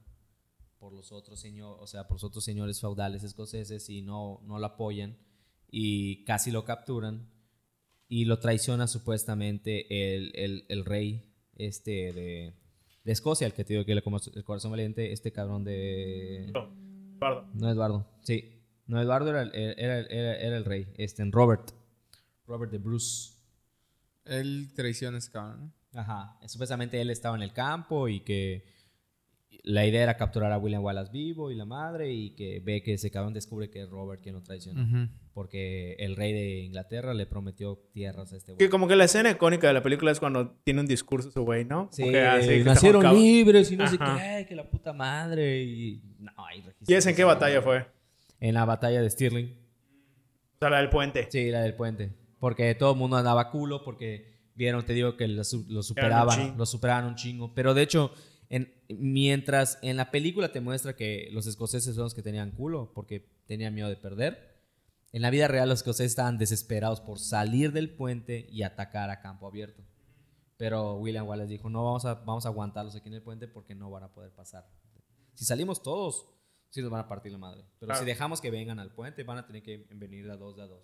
por 0.80 0.94
los 0.94 1.12
otros 1.12 1.38
señores, 1.38 1.82
o 1.82 1.86
sea, 1.86 2.08
por 2.08 2.16
los 2.16 2.24
otros 2.24 2.46
señores 2.46 2.80
feudales 2.80 3.24
escoceses 3.24 3.90
y 3.90 4.02
no, 4.02 4.40
no 4.46 4.58
lo 4.58 4.66
apoyan 4.68 5.18
y 5.70 6.24
casi 6.24 6.50
lo 6.50 6.64
capturan 6.64 7.30
y 8.08 8.24
lo 8.24 8.40
traiciona 8.40 8.88
supuestamente 8.88 10.16
el, 10.16 10.32
el, 10.34 10.66
el 10.70 10.86
rey 10.86 11.30
este 11.56 12.14
de, 12.14 12.54
de, 13.04 13.12
Escocia, 13.12 13.48
el 13.48 13.54
que 13.54 13.66
te 13.66 13.74
digo 13.74 13.84
que 13.84 13.94
le 13.94 14.02
como 14.02 14.20
el 14.34 14.44
corazón 14.46 14.72
valiente, 14.72 15.12
este 15.12 15.34
cabrón 15.34 15.66
de... 15.66 16.54
Eduardo. 17.18 17.50
No, 17.54 17.70
Eduardo, 17.70 18.08
sí. 18.22 18.64
No, 18.86 19.02
Eduardo 19.02 19.32
era, 19.32 19.42
era, 19.42 20.00
era, 20.00 20.36
era 20.38 20.58
el 20.58 20.64
rey, 20.64 20.88
este, 20.96 21.26
Robert. 21.26 21.70
Robert 22.46 22.72
de 22.72 22.78
Bruce. 22.78 23.34
Él 24.24 24.72
traiciona 24.74 25.18
a 25.18 25.20
ese 25.20 25.32
cabrón, 25.32 25.60
¿no? 25.60 25.77
Ajá. 25.94 26.38
Supuestamente 26.48 27.00
él 27.02 27.10
estaba 27.10 27.36
en 27.36 27.44
el 27.44 27.54
campo 27.54 28.08
y 28.08 28.22
que 28.22 28.66
la 29.64 29.86
idea 29.86 30.04
era 30.04 30.18
capturar 30.18 30.52
a 30.52 30.58
William 30.58 30.84
Wallace 30.84 31.12
vivo 31.12 31.52
y 31.52 31.56
la 31.56 31.66
madre 31.66 32.12
y 32.14 32.32
que 32.32 32.62
ve 32.62 32.82
que 32.82 32.94
ese 32.94 33.12
cabrón 33.12 33.34
descubre 33.34 33.70
que 33.70 33.82
es 33.82 33.90
Robert 33.90 34.22
quien 34.22 34.36
lo 34.36 34.42
traiciona. 34.42 35.10
Porque 35.34 35.96
el 36.00 36.16
rey 36.16 36.34
de 36.34 36.60
Inglaterra 36.60 37.14
le 37.14 37.26
prometió 37.26 37.78
tierras 37.92 38.34
a 38.34 38.38
este 38.38 38.54
güey. 38.54 38.58
Que 38.58 38.70
como 38.70 38.88
que 38.88 38.96
la 38.96 39.06
escena 39.06 39.30
icónica 39.30 39.68
de 39.68 39.74
la 39.74 39.84
película 39.84 40.12
es 40.12 40.20
cuando 40.20 40.52
tiene 40.64 40.80
un 40.80 40.88
discurso 40.88 41.32
su 41.32 41.44
güey, 41.44 41.66
¿no? 41.66 41.90
Sí, 41.92 42.06
nacieron 42.64 43.14
libres 43.14 43.72
y 43.72 43.78
no 43.78 43.88
sé 43.88 43.98
qué, 43.98 44.46
que 44.48 44.56
la 44.56 44.70
puta 44.70 44.94
madre 44.94 45.64
y... 45.64 46.02
No, 46.20 46.32
hay 46.38 46.64
¿Y 46.86 46.94
esa 46.94 47.10
en 47.10 47.16
qué 47.16 47.24
batalla 47.24 47.62
fue? 47.62 47.86
En 48.40 48.54
la 48.54 48.66
batalla 48.66 49.02
de 49.02 49.10
Stirling. 49.10 49.54
O 50.56 50.60
sea, 50.60 50.70
la 50.70 50.78
del 50.78 50.90
puente. 50.90 51.28
Sí, 51.30 51.52
la 51.52 51.62
del 51.62 51.76
puente. 51.76 52.12
Porque 52.40 52.74
todo 52.76 52.94
el 52.94 52.98
mundo 52.98 53.18
andaba 53.18 53.52
culo 53.52 53.84
porque 53.84 54.37
vieron, 54.58 54.84
te 54.86 54.94
digo, 54.94 55.16
que 55.16 55.30
lo, 55.30 55.44
superaban, 55.46 56.58
lo 56.58 56.66
superaban 56.66 57.06
un 57.06 57.16
chingo. 57.16 57.54
Pero 57.54 57.74
de 57.74 57.84
hecho 57.84 58.12
mientras 58.90 59.78
en 59.82 59.98
la 59.98 60.12
película 60.12 60.52
te 60.52 60.62
muestra 60.62 60.96
que 60.96 61.30
los 61.32 61.48
escoceses 61.48 61.96
son 61.96 62.06
los 62.06 62.14
que 62.14 62.22
tenían 62.22 62.52
culo 62.52 62.94
porque 62.94 63.30
tenían 63.46 63.74
miedo 63.74 63.90
de 63.90 63.98
perder, 63.98 64.56
en 65.12 65.22
la 65.22 65.30
vida 65.30 65.48
real 65.48 65.70
los 65.70 65.80
escoceses 65.80 66.12
estaban 66.12 66.38
desesperados 66.38 67.02
por 67.02 67.20
salir 67.20 67.72
del 67.72 67.90
puente 67.90 68.48
y 68.50 68.64
atacar 68.64 69.10
a 69.10 69.22
campo 69.22 69.48
abierto. 69.48 69.84
Pero 70.58 70.96
William 70.96 71.28
Wallace 71.28 71.50
dijo, 71.50 71.70
no, 71.70 71.84
vamos 71.84 72.06
a, 72.06 72.16
vamos 72.16 72.46
a 72.46 72.50
aguantarlos 72.50 72.96
aquí 72.96 73.08
en 73.08 73.16
el 73.16 73.22
puente 73.22 73.48
porque 73.48 73.76
no 73.76 73.92
van 73.92 74.04
a 74.04 74.14
poder 74.14 74.32
pasar. 74.32 74.68
Si 75.34 75.46
salimos 75.46 75.84
todos, 75.84 76.26
sí 76.70 76.82
nos 76.82 76.90
van 76.90 77.02
a 77.02 77.08
partir 77.08 77.32
la 77.32 77.38
madre. 77.38 77.64
Pero 77.80 77.96
si 77.96 78.06
dejamos 78.06 78.42
que 78.42 78.50
vengan 78.50 78.80
al 78.80 78.92
puente, 78.92 79.24
van 79.24 79.38
a 79.38 79.46
tener 79.46 79.62
que 79.62 79.88
venir 79.92 80.26
de 80.26 80.34
a 80.34 80.38
dos, 80.38 80.56
de 80.58 80.64
a 80.64 80.68
dos. 80.68 80.84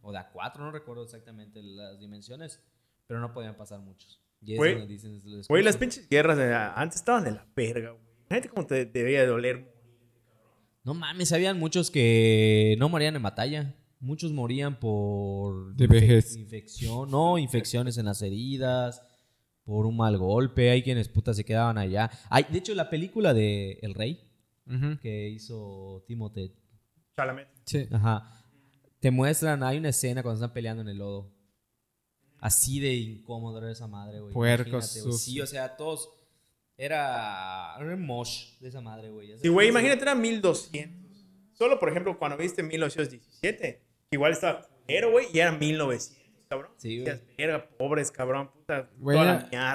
O 0.00 0.10
de 0.10 0.18
a 0.18 0.30
cuatro, 0.30 0.64
no 0.64 0.72
recuerdo 0.72 1.04
exactamente 1.04 1.62
las 1.62 2.00
dimensiones, 2.00 2.60
pero 3.06 3.20
no 3.20 3.32
podían 3.32 3.56
pasar 3.56 3.80
muchos. 3.80 4.20
Güey, 4.40 5.62
las 5.62 5.76
pinches 5.76 6.08
guerras 6.08 6.36
de 6.36 6.52
antes 6.54 6.96
estaban 6.96 7.24
de 7.24 7.32
la 7.32 7.46
verga, 7.54 7.90
güey. 7.90 8.02
Gente 8.28 8.48
como 8.48 8.66
te 8.66 8.86
debería 8.86 9.26
doler. 9.26 9.72
No 10.84 10.94
mames, 10.94 11.32
habían 11.32 11.58
muchos 11.58 11.90
que 11.90 12.74
no 12.78 12.88
morían 12.88 13.14
en 13.14 13.22
batalla. 13.22 13.76
Muchos 14.00 14.32
morían 14.32 14.80
por 14.80 15.76
de 15.76 15.86
vejez. 15.86 16.36
infección, 16.36 17.08
no, 17.08 17.38
infecciones 17.38 17.98
en 17.98 18.06
las 18.06 18.20
heridas, 18.20 19.00
por 19.64 19.86
un 19.86 19.96
mal 19.96 20.18
golpe. 20.18 20.70
Hay 20.70 20.82
quienes 20.82 21.08
putas 21.08 21.36
se 21.36 21.44
quedaban 21.44 21.78
allá. 21.78 22.10
Hay, 22.30 22.46
de 22.50 22.58
hecho, 22.58 22.74
la 22.74 22.90
película 22.90 23.32
de 23.32 23.78
El 23.82 23.94
Rey 23.94 24.28
que 25.00 25.28
hizo 25.28 26.02
Timothée. 26.08 26.52
Chalamet. 27.16 27.48
Sí. 27.66 27.86
Ajá. 27.92 28.44
Te 28.98 29.10
muestran, 29.10 29.62
hay 29.62 29.78
una 29.78 29.90
escena 29.90 30.22
cuando 30.22 30.40
están 30.40 30.54
peleando 30.54 30.82
en 30.82 30.88
el 30.88 30.98
lodo 30.98 31.32
Así 32.42 32.80
de 32.80 32.92
incómodo 32.92 33.58
era 33.58 33.70
esa 33.70 33.86
madre, 33.86 34.18
güey. 34.18 34.34
Puercos. 34.34 34.86
Sí, 35.20 35.40
o 35.40 35.46
sea, 35.46 35.76
todos. 35.76 36.10
Era. 36.76 37.76
Era 37.78 37.94
un 37.94 38.04
mosh 38.04 38.58
de 38.58 38.68
esa 38.68 38.80
madre, 38.80 39.10
güey. 39.10 39.38
Sí, 39.38 39.46
güey, 39.46 39.68
imagínate, 39.68 40.02
era 40.02 40.16
1200. 40.16 41.24
Solo, 41.52 41.78
por 41.78 41.88
ejemplo, 41.88 42.18
cuando 42.18 42.36
viste 42.36 42.64
1917, 42.64 43.80
igual 44.10 44.32
estaba 44.32 44.66
pero, 44.88 45.12
güey, 45.12 45.26
y 45.32 45.38
era 45.38 45.52
1900. 45.52 46.20
Cabrón. 46.48 46.72
Sí, 46.78 47.00
güey. 47.00 47.20
Verga, 47.38 47.68
pobres, 47.78 48.10
cabrón, 48.10 48.50
puta. 48.50 48.90
Güey, 48.98 49.18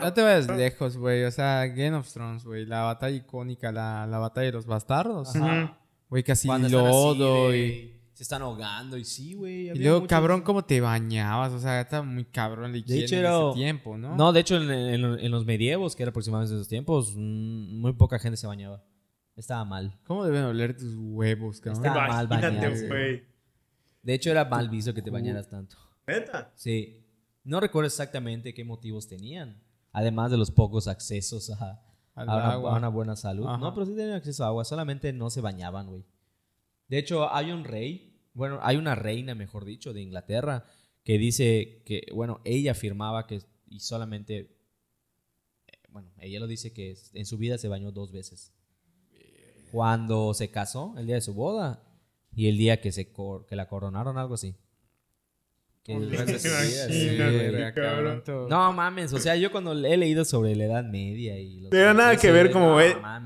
no 0.01 0.13
te 0.13 0.21
vayas 0.21 0.47
lejos, 0.49 0.97
güey. 0.97 1.23
O 1.23 1.31
sea, 1.31 1.67
Game 1.67 1.95
of 1.95 2.11
Thrones, 2.11 2.43
güey. 2.43 2.65
La 2.65 2.81
batalla 2.81 3.15
icónica, 3.15 3.71
la, 3.71 4.05
la 4.05 4.17
batalla 4.17 4.47
de 4.47 4.51
los 4.51 4.65
bastardos. 4.65 5.31
Güey, 6.09 6.23
casi 6.23 6.49
lodo 6.69 7.55
y 7.55 7.96
se 8.17 8.23
están 8.23 8.41
ahogando 8.41 8.97
y 8.97 9.03
sí, 9.03 9.35
güey. 9.35 9.69
Y 9.69 9.75
luego, 9.75 10.07
cabrón, 10.07 10.41
cómo 10.41 10.65
te 10.65 10.81
bañabas, 10.81 11.53
o 11.53 11.59
sea, 11.59 11.81
estaba 11.81 12.01
muy 12.01 12.25
cabrón 12.25 12.71
la 12.71 12.79
higiene 12.79 13.01
de 13.01 13.05
hecho, 13.05 13.15
en 13.15 13.25
ese 13.25 13.53
tiempo, 13.53 13.95
¿no? 13.95 14.15
No, 14.15 14.33
de 14.33 14.39
hecho, 14.39 14.57
en, 14.57 15.29
los 15.29 15.45
medievos, 15.45 15.95
que 15.95 16.01
era 16.01 16.09
aproximadamente 16.09 16.55
esos 16.55 16.67
tiempos, 16.67 17.13
mm, 17.15 17.79
muy 17.79 17.93
poca 17.93 18.17
gente 18.17 18.35
se 18.35 18.47
bañaba. 18.47 18.83
Estaba 19.35 19.63
mal. 19.65 19.99
¿Cómo 20.07 20.25
deben 20.25 20.45
oler 20.45 20.75
tus 20.75 20.95
huevos, 20.95 21.61
cabrón? 21.61 21.85
Estaba 21.85 22.07
mal 22.07 22.27
bañarse. 22.27 23.23
De 24.01 24.13
hecho, 24.15 24.31
era 24.31 24.45
mal 24.45 24.67
visto 24.67 24.95
que 24.95 25.03
te 25.03 25.11
bañaras 25.11 25.47
tanto. 25.47 25.77
¿Neta? 26.07 26.51
Sí. 26.55 27.05
No 27.43 27.59
recuerdo 27.59 27.85
exactamente 27.85 28.55
qué 28.55 28.63
motivos 28.63 29.07
tenían. 29.07 29.61
Además 29.91 30.31
de 30.31 30.37
los 30.37 30.49
pocos 30.49 30.87
accesos 30.87 31.51
a, 31.51 31.83
a, 32.15 32.57
una, 32.57 32.87
buena 32.87 33.15
salud. 33.15 33.45
No, 33.45 33.75
pero 33.75 33.85
sí 33.85 33.93
tenían 33.93 34.15
acceso 34.15 34.43
a 34.43 34.47
agua. 34.47 34.65
Solamente 34.65 35.13
no 35.13 35.29
se 35.29 35.39
bañaban, 35.41 35.85
güey. 35.85 36.03
De 36.87 36.97
hecho, 36.97 37.33
hay 37.33 37.51
un 37.51 37.63
rey, 37.63 38.06
bueno, 38.37 38.59
hay 38.61 38.77
una 38.77 38.93
reina, 38.93 39.33
mejor 39.33 39.65
dicho, 39.65 39.93
de 39.93 40.01
Inglaterra, 40.01 40.63
que 41.03 41.17
dice 41.17 41.81
que, 41.85 42.05
bueno, 42.13 42.39
ella 42.45 42.71
afirmaba 42.71 43.25
que 43.25 43.41
y 43.67 43.79
solamente, 43.79 44.55
bueno, 45.89 46.11
ella 46.19 46.39
lo 46.39 46.45
dice 46.45 46.71
que 46.71 46.95
en 47.13 47.25
su 47.25 47.37
vida 47.37 47.57
se 47.57 47.67
bañó 47.67 47.91
dos 47.91 48.11
veces. 48.11 48.53
Cuando 49.71 50.33
se 50.35 50.51
casó, 50.51 50.93
el 50.97 51.07
día 51.07 51.15
de 51.15 51.21
su 51.21 51.33
boda, 51.33 51.83
y 52.31 52.47
el 52.47 52.57
día 52.57 52.79
que, 52.79 52.91
se 52.91 53.11
que 53.11 53.55
la 53.55 53.67
coronaron, 53.67 54.19
algo 54.19 54.35
así. 54.35 54.55
No 58.49 58.73
mames, 58.73 59.13
o 59.13 59.19
sea, 59.19 59.37
yo 59.37 59.51
cuando 59.51 59.71
he 59.71 59.95
leído 59.95 60.25
sobre 60.25 60.53
la 60.55 60.65
Edad 60.65 60.83
Media 60.83 61.39
y 61.39 61.61
los 61.61 61.69
Pero 61.69 61.93
nada 61.93 62.17
que 62.17 62.29
ver 62.31 62.51
como 62.51 62.77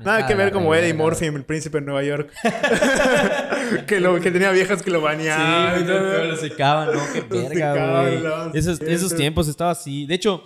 nada 0.04 0.26
que 0.26 0.34
ver 0.36 0.52
como 0.52 0.72
Eddie 0.72 0.94
Murphy 0.94 1.26
en 1.26 1.34
El 1.34 1.44
Príncipe 1.44 1.80
de 1.80 1.86
Nueva 1.86 2.04
York. 2.04 2.32
que 3.86 3.98
lo 3.98 4.20
que 4.20 4.30
tenía 4.30 4.52
viejas 4.52 4.80
que 4.82 4.92
lo 4.92 5.00
bañaban. 5.00 5.80
Sí, 5.80 5.84
lo 5.86 6.36
secaban, 6.36 6.94
no, 6.94 7.00
qué 7.12 7.20
verga, 7.48 8.02
güey. 8.02 8.58
Esos, 8.58 8.80
esos 8.80 9.14
tiempos 9.16 9.48
estaba 9.48 9.72
así. 9.72 10.06
De 10.06 10.14
hecho, 10.14 10.44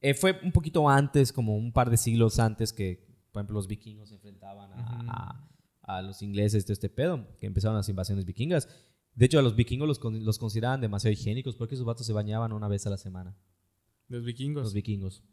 eh, 0.00 0.12
fue 0.12 0.38
un 0.42 0.52
poquito 0.52 0.88
antes, 0.88 1.32
como 1.32 1.56
un 1.56 1.72
par 1.72 1.88
de 1.88 1.96
siglos 1.96 2.38
antes 2.38 2.72
que, 2.72 3.02
por 3.32 3.40
ejemplo, 3.40 3.54
los 3.54 3.66
vikingos 3.66 4.10
se 4.10 4.16
enfrentaban 4.16 4.72
a, 4.74 5.48
a, 5.86 5.96
a 5.98 6.02
los 6.02 6.20
ingleses 6.20 6.66
de 6.66 6.74
este 6.74 6.90
pedo, 6.90 7.26
que 7.40 7.46
empezaron 7.46 7.76
las 7.76 7.88
invasiones 7.88 8.26
vikingas. 8.26 8.68
De 9.16 9.26
hecho, 9.26 9.38
a 9.38 9.42
los 9.42 9.56
vikingos 9.56 9.88
los, 9.88 10.00
los 10.22 10.38
consideraban 10.38 10.80
demasiado 10.80 11.12
higiénicos 11.12 11.56
porque 11.56 11.74
esos 11.74 11.86
vatos 11.86 12.06
se 12.06 12.12
bañaban 12.12 12.52
una 12.52 12.68
vez 12.68 12.86
a 12.86 12.90
la 12.90 12.98
semana. 12.98 13.34
¿Los 14.08 14.24
vikingos? 14.24 14.62
Los 14.62 14.74
vikingos. 14.74 15.24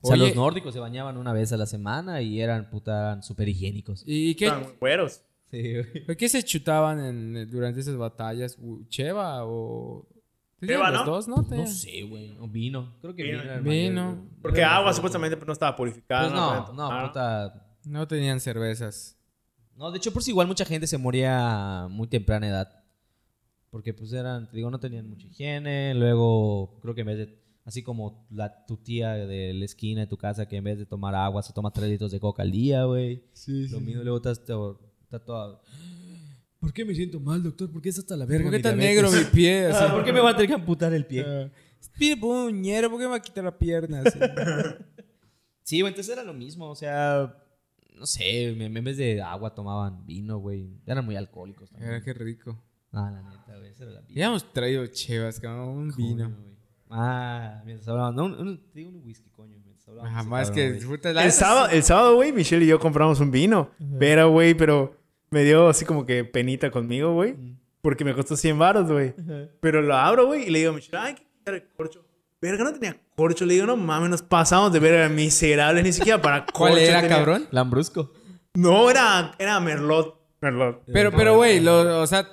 O 0.00 0.08
sea, 0.08 0.16
los 0.16 0.36
nórdicos 0.36 0.72
se 0.72 0.78
bañaban 0.78 1.16
una 1.16 1.32
vez 1.32 1.52
a 1.52 1.56
la 1.56 1.66
semana 1.66 2.22
y 2.22 2.40
eran 2.40 2.70
puta 2.70 3.20
súper 3.22 3.48
higiénicos. 3.48 4.04
¿Y 4.06 4.36
qué? 4.36 4.50
güeros. 4.78 5.22
Sí, 5.50 5.74
¿Qué 6.16 6.28
se 6.28 6.44
chutaban 6.44 7.50
durante 7.50 7.80
esas 7.80 7.96
batallas? 7.96 8.56
¿Cheva 8.88 9.44
o...? 9.44 10.06
¿Cheva, 10.64 10.90
no? 10.90 11.04
Dos, 11.04 11.26
¿no? 11.26 11.36
No 11.42 11.66
sé, 11.66 12.02
güey. 12.02 12.36
O 12.38 12.46
vino. 12.46 12.96
Creo 13.00 13.14
que 13.14 13.22
vino. 13.22 13.62
Vino. 13.62 14.28
Porque 14.42 14.62
agua 14.62 14.92
supuestamente 14.92 15.36
no 15.44 15.52
estaba 15.52 15.74
purificada. 15.74 16.28
Pues 16.28 16.34
no, 16.34 16.72
no, 16.74 16.92
ah. 16.92 17.06
puta... 17.06 17.64
No 17.84 18.06
tenían 18.06 18.38
cervezas. 18.40 19.16
No, 19.76 19.90
de 19.90 19.98
hecho, 19.98 20.12
por 20.12 20.22
si 20.22 20.30
igual 20.30 20.46
mucha 20.46 20.64
gente 20.64 20.86
se 20.86 20.98
moría 20.98 21.84
a 21.84 21.88
muy 21.88 22.08
temprana 22.08 22.48
edad. 22.48 22.84
Porque 23.78 23.94
pues 23.94 24.12
eran, 24.12 24.50
te 24.50 24.56
digo, 24.56 24.72
no 24.72 24.80
tenían 24.80 25.08
mucha 25.08 25.28
higiene. 25.28 25.94
Luego, 25.94 26.80
creo 26.82 26.96
que 26.96 27.02
en 27.02 27.06
vez 27.06 27.18
de, 27.18 27.38
así 27.64 27.84
como 27.84 28.26
la, 28.28 28.66
tu 28.66 28.76
tía 28.76 29.12
de 29.12 29.54
la 29.54 29.64
esquina 29.66 30.00
de 30.00 30.08
tu 30.08 30.16
casa, 30.16 30.48
que 30.48 30.56
en 30.56 30.64
vez 30.64 30.78
de 30.78 30.84
tomar 30.84 31.14
agua 31.14 31.44
se 31.44 31.52
toma 31.52 31.70
tres 31.70 31.88
litros 31.88 32.10
de 32.10 32.18
coca 32.18 32.42
al 32.42 32.50
día, 32.50 32.86
güey. 32.86 33.22
Sí, 33.34 33.68
Lo 33.68 33.78
mismo, 33.78 34.02
luego 34.02 34.16
estás, 34.16 34.40
está 34.40 35.24
todo... 35.24 35.62
¿Por 36.58 36.72
qué 36.72 36.84
me 36.84 36.92
siento 36.92 37.20
mal, 37.20 37.40
doctor? 37.40 37.70
¿Por 37.70 37.80
qué 37.80 37.90
está 37.90 38.00
hasta 38.00 38.16
la 38.16 38.26
verga? 38.26 38.46
¿Por 38.46 38.50
qué 38.50 38.56
está 38.56 38.74
negro 38.74 39.12
mi 39.12 39.22
pie? 39.32 39.70
¿Por 39.92 40.04
qué 40.04 40.12
me 40.12 40.18
va 40.18 40.30
a 40.30 40.34
tener 40.34 40.48
que 40.48 40.54
amputar 40.54 40.92
el 40.92 41.06
pie? 41.06 41.22
Uh, 41.22 41.48
pide 41.96 42.16
puñero, 42.16 42.90
¿por 42.90 42.98
qué 42.98 43.04
me 43.04 43.10
va 43.10 43.16
a 43.18 43.22
quitar 43.22 43.44
la 43.44 43.56
pierna? 43.56 44.02
sí, 45.62 45.82
güey, 45.82 45.92
entonces 45.92 46.12
era 46.12 46.24
lo 46.24 46.34
mismo. 46.34 46.68
O 46.68 46.74
sea, 46.74 47.32
no 47.94 48.06
sé, 48.06 48.48
en 48.48 48.84
vez 48.84 48.96
de 48.96 49.22
agua 49.22 49.54
tomaban 49.54 50.04
vino, 50.04 50.38
güey. 50.38 50.68
Eran 50.84 51.04
muy 51.04 51.14
alcohólicos 51.14 51.70
también. 51.70 51.92
Era 51.92 52.02
qué 52.02 52.12
rico. 52.12 52.60
Ah, 52.92 53.10
la 53.12 53.22
neta, 53.22 53.56
güey. 53.56 53.70
Esa 53.70 53.84
era 53.84 53.92
la 53.92 54.00
vida. 54.00 54.26
hemos 54.26 54.52
traído 54.52 54.86
chevas, 54.86 55.40
cabrón. 55.40 55.68
Un 55.68 55.94
vino. 55.96 56.32
Ah, 56.90 57.62
mientras 57.64 57.88
hablábamos. 57.88 58.16
No, 58.16 58.42
un, 58.42 58.60
digo 58.74 58.90
un 58.90 59.02
whisky, 59.04 59.28
coño. 59.30 59.56
Mientras 59.62 59.86
hablábamos. 59.88 60.14
Jamás 60.16 60.50
que 60.50 60.66
el, 60.66 61.32
sábado, 61.32 61.68
el 61.68 61.82
sábado, 61.82 62.14
güey, 62.16 62.32
Michelle 62.32 62.64
y 62.64 62.68
yo 62.68 62.78
compramos 62.78 63.20
un 63.20 63.30
vino. 63.30 63.70
Pero, 63.98 64.30
güey, 64.30 64.54
pero 64.54 64.96
me 65.30 65.44
dio 65.44 65.68
así 65.68 65.84
como 65.84 66.06
que 66.06 66.24
penita 66.24 66.70
conmigo, 66.70 67.12
güey. 67.12 67.36
Porque 67.80 68.04
me 68.04 68.14
costó 68.14 68.36
100 68.36 68.58
baros, 68.58 68.90
güey. 68.90 69.14
Pero 69.60 69.82
lo 69.82 69.94
abro, 69.94 70.26
güey, 70.26 70.44
y 70.48 70.50
le 70.50 70.60
digo 70.60 70.72
a 70.72 70.74
Michelle, 70.74 70.98
ay, 70.98 71.14
que 71.14 71.22
quitar 71.24 71.54
el 71.54 71.68
corcho. 71.76 72.04
Verga, 72.40 72.64
no 72.64 72.72
tenía 72.72 72.96
corcho. 73.16 73.44
Le 73.44 73.54
digo, 73.54 73.66
no 73.66 73.76
mames, 73.76 74.10
nos 74.10 74.22
pasamos 74.22 74.72
de 74.72 74.78
ver 74.78 75.02
a 75.02 75.08
miserables, 75.08 75.84
ni 75.84 75.92
siquiera 75.92 76.20
para 76.20 76.46
corcho. 76.52 76.74
¿Cuál 76.74 76.78
era, 76.78 77.06
cabrón? 77.06 77.46
Lambrusco. 77.50 78.12
No, 78.54 78.90
era, 78.90 79.34
era 79.38 79.60
Merlot. 79.60 80.18
Merlot. 80.40 80.82
Pero, 80.86 81.12
pero, 81.12 81.36
güey, 81.36 81.66
o 81.66 82.06
sea, 82.06 82.28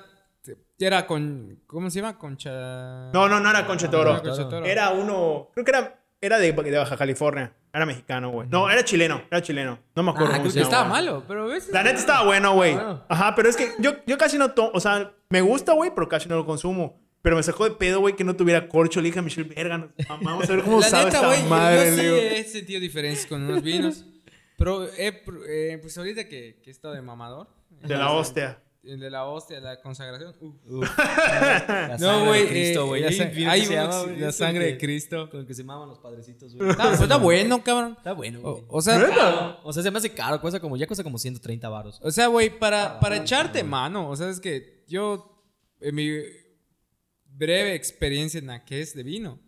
era 0.78 1.06
con. 1.06 1.60
¿Cómo 1.66 1.90
se 1.90 2.00
llama? 2.00 2.18
Concha. 2.18 3.10
No, 3.12 3.28
no, 3.28 3.40
no 3.40 3.50
era 3.50 3.66
Concha 3.66 3.90
Toro. 3.90 4.22
Era 4.64 4.90
uno. 4.90 5.48
Creo 5.54 5.64
que 5.64 5.70
era, 5.70 6.00
era 6.20 6.38
de, 6.38 6.52
de 6.52 6.78
Baja 6.78 6.96
California. 6.96 7.54
Era 7.72 7.84
mexicano, 7.84 8.30
güey. 8.30 8.48
No, 8.48 8.70
era 8.70 8.84
chileno. 8.84 9.22
Era 9.30 9.42
chileno. 9.42 9.78
No 9.94 10.02
me 10.02 10.10
acuerdo 10.10 10.32
ah, 10.32 10.38
cómo 10.38 10.50
se 10.50 10.60
llama. 10.60 10.70
Estaba 10.70 10.88
malo, 10.88 11.24
pero 11.28 11.46
ves. 11.46 11.68
La 11.70 11.82
neta 11.82 11.98
estaba 11.98 12.24
bueno, 12.24 12.54
güey. 12.54 12.76
Ajá, 13.08 13.34
pero 13.34 13.48
es 13.48 13.56
que 13.56 13.72
yo, 13.78 13.92
yo 14.06 14.16
casi 14.16 14.38
no 14.38 14.52
tomo. 14.52 14.70
O 14.72 14.80
sea, 14.80 15.12
me 15.28 15.40
gusta, 15.42 15.72
güey, 15.72 15.92
pero 15.94 16.08
casi 16.08 16.28
no 16.28 16.36
lo 16.36 16.46
consumo. 16.46 16.98
Pero 17.20 17.36
me 17.36 17.42
sacó 17.42 17.64
de 17.64 17.72
pedo, 17.72 18.00
güey, 18.00 18.14
que 18.14 18.24
no 18.24 18.36
tuviera 18.36 18.68
corcho. 18.68 19.00
Le 19.00 19.08
dije 19.08 19.18
a 19.18 19.22
Michelle, 19.22 19.52
verga, 19.52 19.88
vamos 20.22 20.48
a 20.48 20.52
ver 20.54 20.62
cómo 20.62 20.80
La 20.80 20.88
sabe 20.88 21.06
neta, 21.06 21.16
esta 21.16 21.26
güey, 21.26 21.42
madre. 21.44 21.90
yo 21.90 21.96
sí 21.96 22.00
digo. 22.02 22.16
he 22.16 22.44
sentido 22.44 22.80
diferencias 22.80 23.26
con 23.26 23.42
unos 23.42 23.62
vinos. 23.62 24.04
Pero, 24.56 24.84
eh, 24.84 25.22
eh, 25.48 25.78
pues 25.82 25.98
ahorita 25.98 26.28
que, 26.28 26.60
que 26.62 26.70
he 26.70 26.72
estado 26.72 26.94
de 26.94 27.02
mamador. 27.02 27.48
De 27.82 27.96
la 27.96 28.12
hostia. 28.12 28.58
El 28.86 29.00
de 29.00 29.10
la 29.10 29.24
hostia, 29.26 29.60
la 29.60 29.80
consagración. 29.80 30.34
uf. 30.40 30.98
La 30.98 31.96
No, 31.98 32.06
sangre 32.06 32.26
güey. 32.28 32.42
de 32.42 32.48
Cristo, 32.48 32.80
eh, 32.80 32.86
güey. 32.86 33.02
la 33.02 33.50
Hay 33.52 33.66
un 33.66 34.20
la 34.20 34.32
sangre 34.32 34.64
con 34.64 34.72
de 34.72 34.78
Cristo. 34.78 35.30
Con 35.30 35.40
el 35.40 35.46
que 35.46 35.54
se 35.54 35.64
maman 35.64 35.88
los 35.88 35.98
padrecitos, 35.98 36.54
güey. 36.54 36.70
Está, 36.70 36.88
pues, 36.88 37.00
está 37.00 37.16
bueno, 37.16 37.62
cabrón. 37.64 37.94
Está 37.98 38.12
bueno, 38.12 38.40
güey. 38.40 38.54
O, 38.54 38.64
o 38.68 38.80
sea. 38.82 39.58
O 39.64 39.72
sea, 39.72 39.82
se 39.82 39.90
me 39.90 39.98
hace 39.98 40.10
caro, 40.12 40.40
cuesta 40.40 40.60
como, 40.60 40.76
ya 40.76 40.86
cuesta 40.86 41.02
como 41.02 41.18
130 41.18 41.68
varos. 41.68 41.98
o 42.02 42.10
sea, 42.10 42.28
güey, 42.28 42.56
para, 42.58 43.00
para 43.00 43.16
echarte 43.16 43.62
mano, 43.64 44.08
o 44.08 44.16
sea, 44.16 44.30
es 44.30 44.40
que 44.40 44.84
yo, 44.88 45.42
en 45.80 45.94
mi 45.94 46.10
breve 47.24 47.74
experiencia 47.74 48.38
en 48.38 48.46
la 48.46 48.64
que 48.64 48.80
es 48.80 48.94
de 48.94 49.02
vino, 49.02 49.40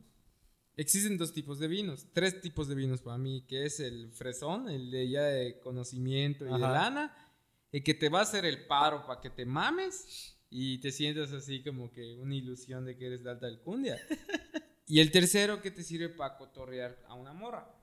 existen 0.76 1.16
dos 1.16 1.32
tipos 1.32 1.58
de 1.58 1.68
vinos, 1.68 2.06
tres 2.12 2.40
tipos 2.40 2.68
de 2.68 2.74
vinos 2.74 3.00
para 3.00 3.18
mí, 3.18 3.44
que 3.46 3.64
es 3.64 3.80
el 3.80 4.10
fresón, 4.12 4.68
el 4.68 4.90
de 4.90 5.08
ya 5.08 5.22
de 5.22 5.58
conocimiento 5.60 6.44
y 6.44 6.48
de 6.48 6.54
Ajá. 6.54 6.72
lana, 6.72 7.16
el 7.72 7.82
que 7.82 7.94
te 7.94 8.08
va 8.08 8.20
a 8.20 8.22
hacer 8.22 8.44
el 8.44 8.66
paro 8.66 9.06
para 9.06 9.20
que 9.20 9.30
te 9.30 9.44
mames 9.44 10.36
y 10.50 10.78
te 10.78 10.90
sientas 10.90 11.32
así 11.32 11.62
como 11.62 11.90
que 11.92 12.14
una 12.14 12.34
ilusión 12.34 12.84
de 12.84 12.96
que 12.96 13.06
eres 13.06 13.22
de 13.24 13.30
alta 13.30 13.46
alcundia. 13.46 13.96
y 14.86 15.00
el 15.00 15.10
tercero 15.10 15.60
que 15.60 15.70
te 15.70 15.82
sirve 15.82 16.08
para 16.08 16.36
cotorrear 16.38 16.98
a 17.06 17.14
una 17.14 17.32
morra. 17.32 17.74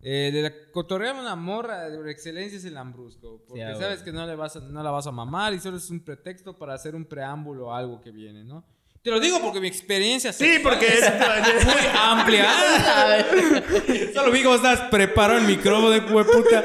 Eh, 0.00 0.30
de 0.32 0.42
la 0.42 0.52
cotorrear 0.72 1.16
a 1.16 1.20
una 1.20 1.36
morra 1.36 1.88
de 1.88 2.10
excelencia 2.10 2.58
es 2.58 2.64
el 2.64 2.74
lambrusco. 2.74 3.42
Porque 3.46 3.64
Sí, 3.74 3.80
sabes 3.80 4.02
que 4.02 4.12
no, 4.12 4.26
le 4.26 4.34
vas 4.36 4.56
a- 4.56 4.60
no 4.60 4.82
la 4.82 4.90
vas 4.90 5.06
a 5.06 5.12
mamar 5.12 5.54
y 5.54 5.60
solo 5.60 5.78
es 5.78 5.88
un 5.90 6.00
pretexto 6.00 6.56
para 6.58 6.74
hacer 6.74 6.94
un 6.94 7.04
preámbulo 7.06 7.72
a 7.72 7.78
algo 7.78 8.00
que 8.00 8.10
viene, 8.10 8.44
¿no? 8.44 8.64
Te 9.04 9.10
lo 9.10 9.20
digo 9.20 9.38
porque 9.38 9.60
mi 9.60 9.68
experiencia 9.68 10.32
Sí, 10.32 10.60
porque 10.62 10.86
es 10.86 11.64
muy 11.66 11.74
amplia. 11.94 12.48
Solo 14.14 14.32
vi 14.32 14.42
cómo 14.42 14.54
estás 14.54 14.80
preparado 14.90 15.40
el 15.40 15.46
micrófono 15.46 15.90
de 15.90 16.00
puta. 16.00 16.64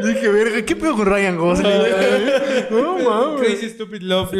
Dije, 0.00 0.28
verga, 0.28 0.64
¿qué 0.64 0.76
pedo 0.76 0.94
con 0.94 1.06
Ryan 1.06 1.36
Gosling? 1.36 1.72
no 2.70 2.98
mames. 3.00 3.40
Crazy 3.40 3.70
Stupid 3.70 4.00
Love. 4.00 4.32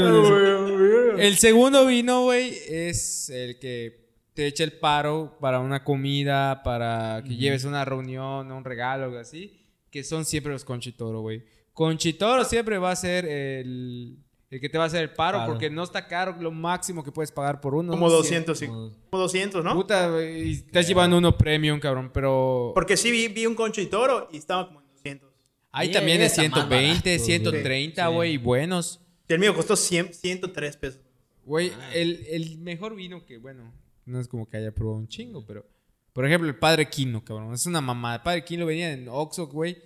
El 1.18 1.36
segundo 1.36 1.84
vino, 1.84 2.22
güey, 2.22 2.56
es 2.68 3.28
el 3.28 3.58
que 3.58 4.12
te 4.32 4.46
echa 4.46 4.62
el 4.62 4.74
paro 4.74 5.36
para 5.40 5.58
una 5.58 5.82
comida, 5.82 6.62
para 6.62 7.24
que 7.26 7.34
lleves 7.34 7.64
una 7.64 7.84
reunión, 7.84 8.52
un 8.52 8.64
regalo, 8.64 9.06
algo 9.06 9.18
así, 9.18 9.66
que 9.90 10.04
son 10.04 10.24
siempre 10.24 10.52
los 10.52 10.64
conchitoro, 10.64 11.22
güey. 11.22 11.42
Conchitoro 11.72 12.44
siempre 12.44 12.78
va 12.78 12.92
a 12.92 12.96
ser 12.96 13.26
el, 13.26 14.18
el 14.50 14.60
que 14.60 14.68
te 14.68 14.76
va 14.78 14.84
a 14.84 14.86
hacer 14.88 15.02
el 15.02 15.12
paro, 15.12 15.38
Paro. 15.38 15.52
porque 15.52 15.70
no 15.70 15.82
está 15.84 16.06
caro, 16.08 16.36
lo 16.40 16.50
máximo 16.50 17.04
que 17.04 17.12
puedes 17.12 17.30
pagar 17.30 17.60
por 17.60 17.74
uno. 17.74 17.92
Como 17.92 18.08
¿no? 18.08 18.12
200, 18.14 18.58
sí. 18.58 18.66
Como- 18.66 18.90
Como 19.10 19.22
200, 19.22 19.64
¿no? 19.64 19.74
Puta, 19.74 20.10
güey, 20.10 20.48
y 20.48 20.52
estás 20.54 20.86
llevando 20.88 21.16
uno 21.18 21.36
premium, 21.38 21.78
cabrón, 21.78 22.10
pero... 22.12 22.72
Porque 22.74 22.96
sí 22.96 23.10
vi, 23.10 23.28
vi 23.28 23.46
un 23.46 23.54
concho 23.54 23.80
y 23.80 23.86
toro 23.86 24.28
y 24.32 24.38
estaba 24.38 24.66
como 24.66 24.80
en 24.80 24.88
200. 24.88 25.30
Hay 25.72 25.88
Sí, 25.88 25.92
también 25.94 26.18
de 26.18 26.26
está 26.26 26.42
más 26.42 26.50
120, 26.52 27.10
barato, 27.10 27.24
130, 27.24 28.06
güey. 28.08 28.32
y 28.32 28.36
buenos. 28.38 29.00
El 29.28 29.38
mío 29.38 29.54
costó 29.54 29.76
100, 29.76 30.12
103 30.14 30.76
pesos. 30.76 31.00
Güey, 31.44 31.72
el, 31.94 32.26
el 32.28 32.58
mejor 32.58 32.96
vino 32.96 33.24
que, 33.24 33.38
bueno, 33.38 33.72
no 34.04 34.18
es 34.20 34.26
como 34.26 34.48
que 34.48 34.56
haya 34.56 34.72
probado 34.74 34.98
un 34.98 35.06
chingo, 35.08 35.44
pero... 35.46 35.64
Por 36.12 36.26
ejemplo, 36.26 36.48
el 36.48 36.56
Padre 36.56 36.88
Quino, 36.90 37.24
cabrón. 37.24 37.54
Es 37.54 37.66
una 37.66 37.80
mamada. 37.80 38.16
El 38.16 38.22
Padre 38.22 38.44
Quino 38.44 38.66
venía 38.66 38.92
en 38.92 39.08
Oxxo, 39.08 39.46
güey. 39.46 39.78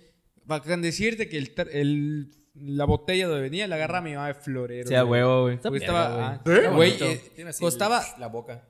Para 0.47 0.75
decirte 0.77 1.29
que 1.29 1.37
el, 1.37 1.53
el- 1.71 2.31
la 2.55 2.85
botella 2.85 3.27
donde 3.27 3.41
venía 3.41 3.67
la 3.67 3.75
agarra 3.75 4.01
mi 4.01 4.13
mamá 4.13 4.27
de 4.27 4.33
florero. 4.35 4.87
Sí, 4.87 4.95
a 4.95 5.01
güey. 5.03 5.21
huevo, 5.21 5.41
güey. 5.43 5.57
Porque 5.61 5.77
estaba- 5.79 6.27
ah, 6.29 6.41
¿Eh? 6.45 6.69
Güey, 6.73 6.97
eh, 7.01 7.51
costaba, 7.59 8.03
La 8.17 8.27
boca. 8.27 8.63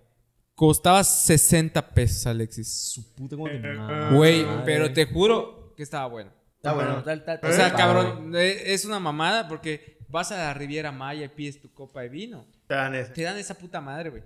costaba 0.56 1.04
60 1.04 1.90
pesos, 1.94 2.26
Alexis. 2.28 2.68
Su 2.94 3.14
puta 3.14 3.36
como 3.36 3.50
Güey, 4.18 4.46
pero 4.66 4.92
te 4.92 5.06
juro 5.06 5.74
que 5.76 5.84
estaba 5.84 6.08
bueno. 6.08 6.32
Está 6.58 6.74
bueno. 6.74 7.04
O 7.44 7.52
sea, 7.52 7.74
cabrón, 7.74 8.36
eh, 8.36 8.74
es 8.74 8.86
una 8.86 9.00
mamada 9.00 9.48
porque 9.48 10.00
vas 10.10 10.32
a 10.32 10.38
la 10.38 10.54
Riviera 10.54 10.92
Maya 10.92 11.26
y 11.26 11.30
pides 11.30 11.62
tu 11.62 11.72
copa 11.72 12.02
de 12.02 12.10
vino. 12.10 12.48
Te 12.68 12.74
dan 12.74 12.96
ese. 12.96 13.12
Te 13.12 13.22
dan 13.22 13.38
esa 13.38 13.56
puta 13.56 13.80
madre, 13.82 14.10
güey. 14.10 14.24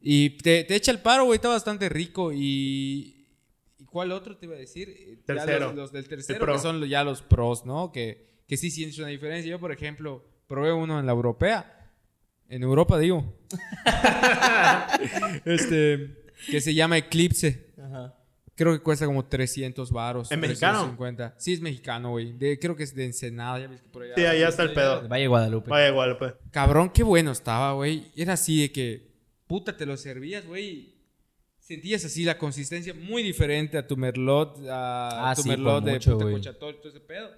Y 0.00 0.30
te, 0.38 0.64
te 0.64 0.74
echa 0.74 0.90
el 0.90 1.00
paro, 1.00 1.24
güey. 1.26 1.36
Está 1.36 1.48
bastante 1.48 1.88
rico. 1.90 2.32
Y. 2.32 3.28
¿Y 3.78 3.84
cuál 3.84 4.10
otro 4.12 4.36
te 4.38 4.46
iba 4.46 4.54
a 4.54 4.58
decir? 4.58 4.88
Eh, 4.88 5.18
Tercero. 5.26 5.66
Los, 5.66 5.74
los 5.74 5.92
del 5.92 6.08
tercero, 6.08 6.46
que 6.46 6.58
son 6.58 6.82
ya 6.88 7.04
los 7.04 7.20
pros, 7.20 7.66
¿no? 7.66 7.92
Que, 7.92 8.31
que 8.52 8.58
sí 8.58 8.70
sientes 8.70 8.98
una 8.98 9.08
diferencia. 9.08 9.50
Yo, 9.50 9.58
por 9.58 9.72
ejemplo, 9.72 10.22
probé 10.46 10.74
uno 10.74 11.00
en 11.00 11.06
la 11.06 11.12
europea. 11.12 11.90
En 12.50 12.62
Europa, 12.62 12.98
digo. 12.98 13.34
este. 15.46 16.22
Que 16.50 16.60
se 16.60 16.74
llama 16.74 16.98
Eclipse. 16.98 17.72
Ajá. 17.82 18.14
Creo 18.54 18.74
que 18.74 18.80
cuesta 18.80 19.06
como 19.06 19.24
300 19.24 19.90
varos. 19.90 20.30
¿Es 20.30 20.36
mexicano? 20.36 20.80
350. 20.80 21.34
Sí, 21.38 21.54
es 21.54 21.62
mexicano, 21.62 22.10
güey. 22.10 22.36
Creo 22.58 22.76
que 22.76 22.82
es 22.82 22.94
de 22.94 23.06
Ensenada. 23.06 23.58
Ya 23.58 23.68
ves 23.68 23.80
que 23.80 23.88
por 23.88 24.02
allá. 24.02 24.16
Sí, 24.16 24.26
allá 24.26 24.48
está 24.48 24.64
el 24.64 24.74
pedo. 24.74 25.08
Valle 25.08 25.28
Guadalupe. 25.28 25.70
Vaya 25.70 25.88
igual, 25.88 26.18
pues. 26.18 26.34
Cabrón, 26.50 26.90
qué 26.90 27.02
bueno 27.02 27.32
estaba, 27.32 27.72
güey. 27.72 28.12
Era 28.14 28.34
así 28.34 28.60
de 28.60 28.70
que, 28.70 29.14
puta, 29.46 29.74
te 29.74 29.86
lo 29.86 29.96
servías, 29.96 30.46
güey. 30.46 30.92
Sentías 31.58 32.04
así 32.04 32.24
la 32.24 32.36
consistencia 32.36 32.92
muy 32.92 33.22
diferente 33.22 33.78
a 33.78 33.86
tu 33.86 33.96
merlot, 33.96 34.58
a 34.68 35.30
Ah, 35.30 35.34
tu 35.34 35.40
sí, 35.40 35.48
merlot 35.48 35.82
de 35.84 35.92
mucho, 35.92 36.18
puta 36.18 36.30
cochatol, 36.30 36.76
todo 36.82 36.88
ese 36.90 37.00
pedo. 37.00 37.30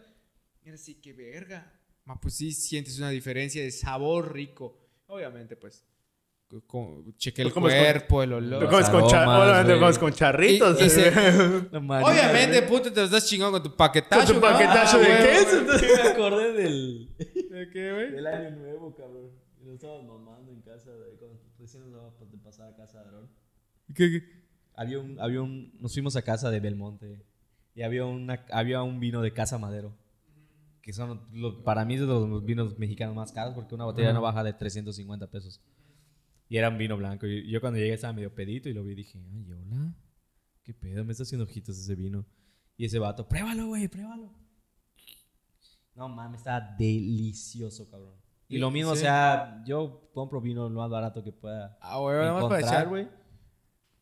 Era 0.64 0.74
así, 0.74 0.94
que 0.96 1.12
verga. 1.12 1.72
Ma, 2.04 2.20
pues 2.20 2.34
sí 2.34 2.52
sientes 2.52 2.98
una 2.98 3.10
diferencia 3.10 3.62
de 3.62 3.70
sabor 3.70 4.32
rico. 4.32 4.78
Obviamente, 5.06 5.56
pues, 5.56 5.84
cheque 7.16 7.42
el 7.42 7.48
Lo 7.48 7.54
con- 7.54 7.62
cuerpo, 7.64 8.22
el 8.22 8.30
Lo 8.30 8.36
olor. 8.36 8.68
comes 8.70 8.88
con, 8.90 9.02
obviamente 9.02 9.72
lo 9.74 9.80
comes 9.80 9.98
con 9.98 10.12
charritos. 10.12 10.80
Y- 10.80 10.84
y 10.84 10.90
se-. 10.90 11.08
Obviamente, 11.72 12.62
puta, 12.62 12.92
te 12.92 13.00
lo 13.00 13.06
estás 13.06 13.26
chingando 13.26 13.52
con 13.60 13.62
tu 13.70 13.76
paquetazo. 13.76 14.26
Con 14.26 14.34
tu 14.36 14.40
paquetazo 14.40 14.98
Ah, 14.98 15.00
de 15.00 15.06
queso. 15.28 15.64
güey. 15.64 15.96
me 15.96 16.08
acordé 16.10 16.52
del, 16.52 17.08
¿De 17.50 17.70
qué, 17.72 17.92
güey? 17.92 18.10
del 18.12 18.26
año 18.26 18.50
nuevo, 18.56 18.94
cabrón. 18.94 19.30
Y 19.60 19.64
nos 19.64 19.74
estábamos 19.76 20.04
mamando 20.20 20.52
en 20.52 20.60
casa 20.62 20.90
de 20.90 21.16
cuando 21.18 21.40
recién 21.58 21.82
nos 21.84 21.92
dábamos 21.92 22.30
de 22.30 22.38
pasar 22.38 22.72
a 22.72 22.76
casa 22.76 23.00
de 23.00 23.06
Aarón. 23.06 23.30
¿Qué, 23.94 24.10
qué? 24.10 24.44
Había 24.76 24.98
un, 24.98 25.18
había 25.20 25.40
un, 25.40 25.72
nos 25.80 25.92
fuimos 25.92 26.16
a 26.16 26.22
casa 26.22 26.50
de 26.50 26.60
Belmonte 26.60 27.24
y 27.74 27.82
había 27.82 28.04
una, 28.04 28.44
había 28.50 28.82
un 28.82 28.98
vino 29.00 29.22
de 29.22 29.32
Casa 29.32 29.56
Madero. 29.58 29.96
Que 30.84 30.92
son, 30.92 31.22
los- 31.32 31.62
para 31.62 31.84
mí, 31.86 31.94
es 31.94 32.00
de 32.00 32.06
los 32.06 32.44
vinos 32.44 32.78
mexicanos 32.78 33.16
más 33.16 33.32
caros 33.32 33.54
porque 33.54 33.74
una 33.74 33.86
botella 33.86 34.12
no 34.12 34.20
baja 34.20 34.44
de 34.44 34.52
350 34.52 35.30
pesos. 35.30 35.62
Y 36.48 36.58
era 36.58 36.68
un 36.68 36.76
vino 36.76 36.94
blanco. 36.98 37.26
Y 37.26 37.50
yo 37.50 37.60
cuando 37.60 37.78
llegué 37.78 37.94
estaba 37.94 38.12
medio 38.12 38.34
pedito 38.34 38.68
y 38.68 38.74
lo 38.74 38.84
vi 38.84 38.92
y 38.92 38.96
dije, 38.96 39.18
ay, 39.32 39.50
hola, 39.52 39.94
¿qué 40.62 40.74
pedo? 40.74 41.02
Me 41.04 41.12
está 41.12 41.22
haciendo 41.22 41.44
ojitos 41.44 41.78
ese 41.78 41.94
vino. 41.94 42.26
Y 42.76 42.84
ese 42.84 42.98
vato, 42.98 43.26
pruébalo, 43.26 43.68
güey, 43.68 43.88
pruébalo. 43.88 44.30
No 45.94 46.08
mames, 46.08 46.40
está 46.40 46.74
delicioso, 46.78 47.88
cabrón. 47.90 48.14
Y 48.48 48.58
lo 48.58 48.70
mismo, 48.70 48.92
Sí. 48.92 48.98
o 48.98 49.00
sea, 49.00 49.62
yo 49.64 50.10
compro 50.12 50.40
vino 50.42 50.68
lo 50.68 50.80
más 50.80 50.90
barato 50.90 51.24
que 51.24 51.32
pueda 51.32 51.78
Ah, 51.80 51.98
güey, 51.98 52.16
nada 52.16 52.34
más 52.34 52.44
para 52.44 52.60
echar, 52.60 52.88
güey. 52.88 53.08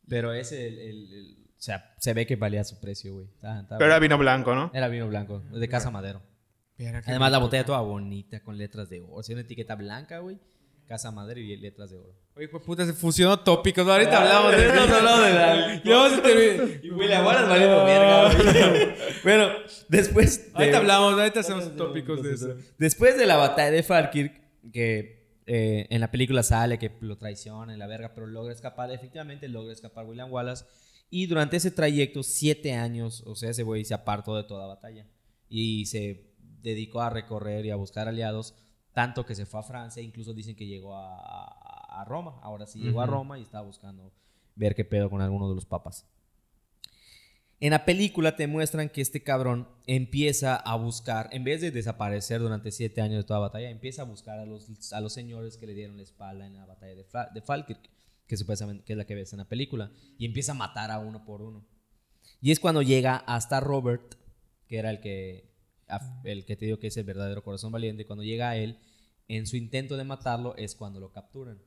Pero 0.09 0.33
ese, 0.33 0.67
el, 0.67 0.79
el- 0.79 1.13
el- 1.15 1.39
o 1.57 1.63
sea, 1.65 1.95
se 1.99 2.13
ve 2.13 2.27
que 2.27 2.35
valía 2.35 2.65
su 2.65 2.81
precio, 2.81 3.15
güey. 3.15 3.29
Pero 3.41 3.85
era 3.85 3.99
vino 4.01 4.19
blanco, 4.19 4.53
¿no? 4.55 4.71
Era 4.75 4.89
vino 4.89 5.07
blanco, 5.07 5.39
de 5.39 5.69
Casa 5.69 5.91
Madero. 5.93 6.21
Además, 6.79 7.31
la 7.33 7.39
botella 7.39 7.65
toda 7.65 7.81
bonita, 7.81 8.41
con 8.43 8.57
letras 8.59 8.89
de 8.91 9.01
oro. 9.01 9.23
Sí, 9.23 9.33
una 9.33 9.43
etiqueta 9.43 9.75
blanca, 9.75 10.19
güey. 10.19 10.39
Casa 10.87 11.11
Madero 11.11 11.41
y 11.41 11.57
letras 11.57 11.91
de 11.91 11.97
oro. 11.99 12.15
Oye, 12.35 12.47
hijo 12.47 12.59
de 12.59 12.65
puta, 12.65 12.85
se 12.85 12.93
fusionó 12.93 13.39
tópicos. 13.41 13.87
¿no? 13.87 13.93
Ahorita 13.93 14.19
hablamos 14.21 14.53
de 14.57 14.69
Hemos 14.69 14.91
hablado 14.91 15.23
de 15.23 15.33
la- 15.33 15.83
Ya 15.85 15.97
vamos 15.97 16.19
a 16.19 16.23
terminar. 16.23 16.85
Y 16.85 16.91
huele 16.91 17.15
a 17.15 17.23
guaras 17.23 17.49
valiendo 17.49 17.85
verga. 17.85 18.95
Bueno, 19.23 19.49
después. 19.89 20.47
de- 20.47 20.59
Ahorita 20.59 20.79
hablamos, 20.79 21.13
ahorita 21.15 21.41
hacemos 21.41 21.77
tópicos 21.77 22.23
de 22.23 22.35
eso. 22.35 22.57
Después 22.79 23.17
de 23.17 23.27
la 23.27 23.37
batalla 23.37 23.71
de 23.71 23.83
Falkirk, 23.83 24.41
que 24.73 25.39
eh, 25.47 25.87
en 25.91 26.01
la 26.01 26.11
película 26.11 26.43
sale 26.43 26.79
que 26.79 26.91
lo 27.01 27.17
traiciona 27.17 27.73
en 27.73 27.79
la 27.79 27.87
verga, 27.87 28.13
pero 28.15 28.27
logra 28.27 28.53
escapar, 28.53 28.91
efectivamente 28.91 29.49
logra 29.49 29.73
escapar 29.73 30.05
William 30.07 30.31
Wallace. 30.33 30.65
Y 31.11 31.27
durante 31.27 31.59
ese 31.59 31.71
trayecto, 31.71 32.23
siete 32.23 32.73
años, 32.73 33.23
o 33.27 33.35
sea, 33.37 33.51
ese 33.51 33.63
güey 33.63 33.85
se 33.85 33.95
apartó 33.95 34.35
de 34.37 34.45
toda 34.45 34.67
batalla. 34.67 35.07
Y 35.49 35.85
se 35.87 36.32
dedicó 36.63 37.01
a 37.01 37.11
recorrer 37.11 37.67
y 37.67 37.71
a 37.71 37.77
buscar 37.77 38.09
aliados, 38.09 38.55
tanto 38.93 39.27
que 39.27 39.35
se 39.35 39.47
fue 39.47 39.61
a 39.61 39.63
Francia, 39.63 40.03
incluso 40.03 40.35
dicen 40.35 40.57
que 40.57 40.67
llegó 40.67 40.95
a, 40.97 42.05
Roma. 42.07 42.41
Ahora 42.43 42.67
sí 42.67 42.81
llegó 42.81 43.01
a. 43.01 43.07
Roma 43.07 43.39
y 43.39 43.43
estaba 43.43 43.65
buscando 43.65 44.13
ver 44.57 44.75
qué 44.75 44.85
pedo 44.85 45.09
con 45.09 45.21
alguno 45.21 45.49
de 45.49 45.55
los 45.55 45.67
papas. 45.67 46.07
En 47.61 47.71
la 47.71 47.85
película 47.85 48.35
te 48.35 48.49
muestran 48.49 48.89
que 48.89 49.01
este 49.01 49.23
cabrón 49.23 49.69
empieza 49.87 50.57
a 50.57 50.75
buscar, 50.75 51.29
en 51.31 51.45
vez 51.45 51.61
de 51.61 51.71
desaparecer 51.71 52.41
durante 52.41 52.73
siete 52.73 53.01
años 53.01 53.19
de 53.19 53.25
toda 53.25 53.39
batalla, 53.39 53.71
empieza 53.71 54.03
a 54.03 54.05
buscar 54.05 54.41
a 54.41 54.47
los, 54.47 54.93
a 54.93 55.01
los 55.01 55.13
señores 55.13 55.59
que 55.59 55.69
le 55.69 55.75
dieron 55.75 55.97
la 55.97 56.03
espalda 56.03 56.45
en 56.45 56.57
la 56.57 56.67
batalla 56.67 56.97
de, 56.97 57.07
de 57.33 57.41
Falkirk, 57.41 57.89
que 58.27 58.37
supuestamente 58.37 58.83
que 58.83 58.95
es 58.95 58.97
la 58.97 59.05
que 59.05 59.15
ves 59.15 59.33
en 59.33 59.39
la 59.39 59.49
película, 59.49 59.93
y 60.19 60.27
empieza 60.27 60.53
a 60.53 60.57
matar 60.57 60.91
a 60.91 60.99
uno 60.99 61.25
por 61.25 61.41
uno. 61.41 61.65
Y 62.41 62.51
es 62.51 62.59
cuando 62.59 62.83
llega 62.83 63.17
hasta 63.17 63.61
Robert, 63.61 64.17
que 64.67 64.79
era 64.79 64.91
el 64.91 65.01
que, 65.01 65.52
el 66.25 66.45
que 66.45 66.57
te 66.57 66.67
digo 66.67 66.79
que 66.79 66.89
es 66.89 66.97
el 66.97 67.05
verdadero 67.05 67.43
corazón 67.43 67.73
valiente, 67.73 68.07
cuando 68.07 68.25
llega 68.25 68.51
a 68.51 68.57
él, 68.57 68.79
en 69.29 69.47
su 69.47 69.57
intento 69.57 69.97
de 69.97 70.05
matarlo 70.05 70.57
es 70.57 70.75
cuando 70.75 71.01
lo 71.01 71.13
capturan. 71.13 71.61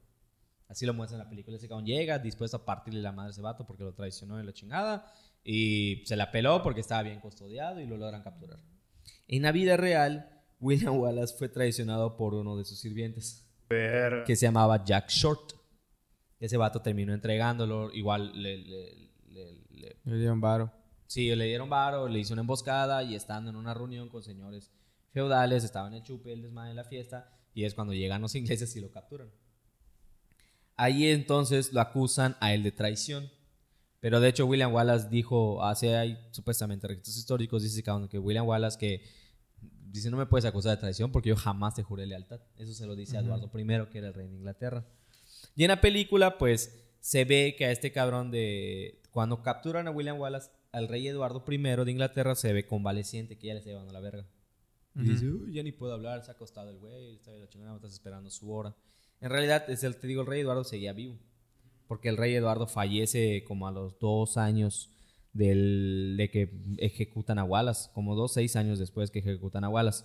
Así 0.68 0.86
lo 0.86 0.93
muestra 0.93 1.18
en 1.18 1.24
la 1.24 1.30
película. 1.30 1.57
Ese 1.57 1.68
cabrón 1.68 1.86
llega 1.86 2.20
dispuesto 2.20 2.57
a 2.57 2.66
partirle 2.66 3.01
la 3.01 3.11
madre 3.11 3.30
a 3.30 3.32
ese 3.32 3.41
vato 3.41 3.66
porque 3.66 3.84
lo 3.84 3.93
traicionó 3.93 4.39
en 4.39 4.45
la 4.45 4.53
chingada. 4.53 5.11
Y 5.43 6.03
se 6.05 6.16
la 6.16 6.32
peló 6.32 6.63
porque 6.63 6.82
estaba 6.82 7.03
bien 7.03 7.20
custodiado 7.20 7.80
y 7.80 7.86
lo 7.86 7.97
logran 7.97 8.24
capturar. 8.24 8.59
En 9.28 9.43
la 9.43 9.51
vida 9.51 9.78
real, 9.78 10.43
William 10.59 10.97
Wallace 10.97 11.36
fue 11.38 11.49
traicionado 11.49 12.18
por 12.18 12.34
uno 12.34 12.57
de 12.57 12.66
sus 12.66 12.80
sirvientes. 12.80 13.47
Que 14.26 14.36
se 14.36 14.47
llamaba 14.47 14.84
Jack 14.84 15.09
Short. 15.09 15.53
Ese 16.39 16.57
vato 16.57 16.82
terminó 16.82 17.13
entregándolo. 17.13 17.93
Igual 17.93 18.32
le, 18.41 18.57
le, 18.57 19.11
le, 19.30 19.97
le 20.03 20.18
dieron 20.18 20.41
varo. 20.41 20.72
Sí, 21.08 21.34
le 21.36 21.45
dieron 21.45 21.70
varo, 21.70 22.08
le 22.08 22.20
hizo 22.20 22.34
una 22.34 22.41
emboscada 22.41 23.03
y 23.03 23.16
estando 23.16 23.49
en 23.49 23.56
una 23.56 23.74
reunión 23.74 24.10
con 24.10 24.24
señores 24.24 24.72
feudales, 25.12 25.64
estaba 25.64 25.88
en 25.88 25.95
el 25.95 26.03
chupe, 26.03 26.34
el 26.34 26.41
desmadre 26.41 26.72
en 26.72 26.76
la 26.76 26.84
fiesta, 26.84 27.32
y 27.53 27.64
es 27.64 27.74
cuando 27.74 27.93
llegan 27.93 28.22
los 28.22 28.36
ingleses 28.36 28.76
y 28.76 28.82
lo 28.82 28.91
capturan. 28.91 29.30
Ahí 30.76 31.08
entonces 31.08 31.72
lo 31.72 31.82
acusan 31.82 32.36
a 32.41 32.53
él 32.53 32.64
de 32.64 32.72
traición. 32.72 33.32
Pero 34.01 34.20
de 34.20 34.30
hecho 34.30 34.45
William 34.45 34.74
Wallace 34.74 35.08
dijo, 35.10 35.64
hace 35.64 35.95
hay 35.95 36.20
supuestamente 36.32 36.88
registros 36.88 37.18
históricos, 37.18 37.64
dice 37.64 37.82
que 38.10 38.20
William 38.20 38.45
Wallace 38.45 38.78
que 38.78 39.01
dice 39.95 40.12
no 40.12 40.18
me 40.18 40.26
puedes 40.26 40.45
acusar 40.45 40.72
de 40.76 40.78
traición 40.78 41.12
porque 41.12 41.30
yo 41.30 41.36
jamás 41.36 41.74
te 41.74 41.82
juré 41.82 42.06
lealtad. 42.06 42.39
Eso 42.58 42.74
se 42.74 42.86
lo 42.86 42.95
dice 42.95 43.18
a 43.18 43.22
Eduardo 43.22 43.49
I, 43.58 43.89
que 43.89 43.97
era 43.97 44.10
el 44.10 44.14
rey 44.14 44.28
de 44.28 44.36
Inglaterra. 44.36 44.86
Y 45.56 45.64
en 45.64 45.70
la 45.70 45.82
película 45.82 46.38
pues 46.38 46.86
se 46.99 47.26
ve 47.26 47.56
que 47.58 47.66
a 47.66 47.72
este 47.72 47.91
cabrón 47.91 48.30
de... 48.30 49.01
Cuando 49.12 49.41
capturan 49.41 49.88
a 49.88 49.91
William 49.91 50.20
Wallace, 50.20 50.49
al 50.76 50.89
rey 50.89 51.07
Eduardo 51.07 51.41
I 51.47 51.57
de 51.57 51.91
Inglaterra 51.91 52.36
se 52.36 52.51
ve 52.51 52.65
convaleciente, 52.65 53.38
que 53.38 53.47
ya 53.47 53.53
le 53.53 53.59
está 53.59 53.71
llevando 53.71 53.93
la 53.93 54.01
verga. 54.01 54.28
Y 54.93 55.03
dice, 55.03 55.30
Uy, 55.30 55.53
ya 55.53 55.63
ni 55.63 55.71
puedo 55.71 55.93
hablar, 55.93 56.21
se 56.23 56.32
ha 56.32 56.34
acostado 56.34 56.69
el 56.69 56.78
güey, 56.78 57.15
está 57.15 57.32
la 57.32 57.47
chingada, 57.47 57.76
estás 57.78 57.93
esperando 57.93 58.30
su 58.30 58.51
hora. 58.51 58.76
En 59.21 59.30
realidad, 59.30 59.69
es 59.69 59.86
el, 59.86 59.95
te 59.95 60.07
digo, 60.07 60.21
el 60.21 60.28
rey 60.28 60.41
Eduardo 60.41 60.65
seguía 60.65 60.91
vivo. 60.91 61.17
Porque 61.88 62.09
el 62.09 62.17
rey 62.17 62.36
Eduardo 62.36 62.67
fallece 62.67 63.45
como 63.45 63.69
a 63.69 63.71
los 63.71 63.97
dos 63.99 64.36
años 64.36 64.91
del, 65.32 66.15
de 66.17 66.30
que 66.30 66.61
ejecutan 66.78 67.39
a 67.39 67.45
Wallace, 67.45 67.89
como 67.93 68.13
dos, 68.15 68.34
seis 68.34 68.57
años 68.57 68.78
después 68.78 69.11
que 69.11 69.19
ejecutan 69.19 69.63
a 69.63 69.69
Wallace. 69.69 70.03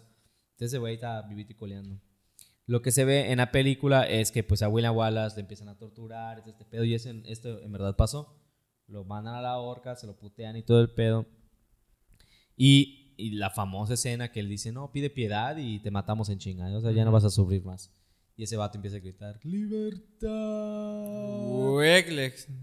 Entonces 0.53 0.73
ese 0.73 0.79
güey 0.79 0.95
está 0.95 1.23
vivito 1.23 1.53
y 1.53 1.57
coleando. 1.57 2.01
Lo 2.67 2.81
que 2.81 2.93
se 2.93 3.05
ve 3.05 3.33
en 3.33 3.39
la 3.39 3.51
película 3.51 4.05
es 4.05 4.31
que 4.31 4.45
pues 4.45 4.63
a 4.63 4.69
William 4.69 4.97
Wallace 4.97 5.35
le 5.35 5.41
empiezan 5.41 5.69
a 5.69 5.79
torturar, 5.79 6.45
este 6.47 6.65
pedo, 6.65 6.85
y 6.85 6.95
esto 6.95 7.61
en 7.61 7.73
verdad 7.73 7.97
pasó 7.97 8.40
lo 8.91 9.05
mandan 9.05 9.35
a 9.35 9.43
la 9.43 9.57
horca, 9.59 9.97
se 9.97 10.07
lo 10.07 10.17
putean 10.17 10.57
y 10.57 10.63
todo 10.63 10.81
el 10.81 10.91
pedo. 10.91 11.27
Y, 12.57 12.97
la 13.33 13.51
famosa 13.51 13.95
escena 13.95 14.33
que 14.33 14.41
él 14.41 14.49
dice, 14.49 14.73
no, 14.73 14.93
pide 14.93 15.11
piedad 15.11 15.55
y 15.59 15.79
te 15.81 15.91
matamos 15.91 16.31
en 16.31 16.39
chinga, 16.39 16.75
o 16.75 16.81
sea, 16.81 16.91
ya 16.91 17.05
no 17.05 17.13
vas 17.13 17.25
a 17.25 17.29
sufrir 17.29 17.63
más. 17.63 17.93
Y 18.35 18.45
ese 18.45 18.57
vato 18.57 18.79
empieza 18.79 18.97
a 18.97 19.01
gritar, 19.01 19.39
libertad. 19.45 20.31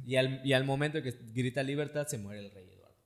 Y 0.07 0.15
al, 0.15 0.41
y 0.43 0.53
al 0.53 0.63
momento 0.63 0.99
que 1.03 1.13
grita 1.31 1.61
libertad, 1.61 2.07
se 2.07 2.17
muere 2.17 2.43
el 2.43 2.49
rey 2.49 2.65
Eduardo. 2.71 2.97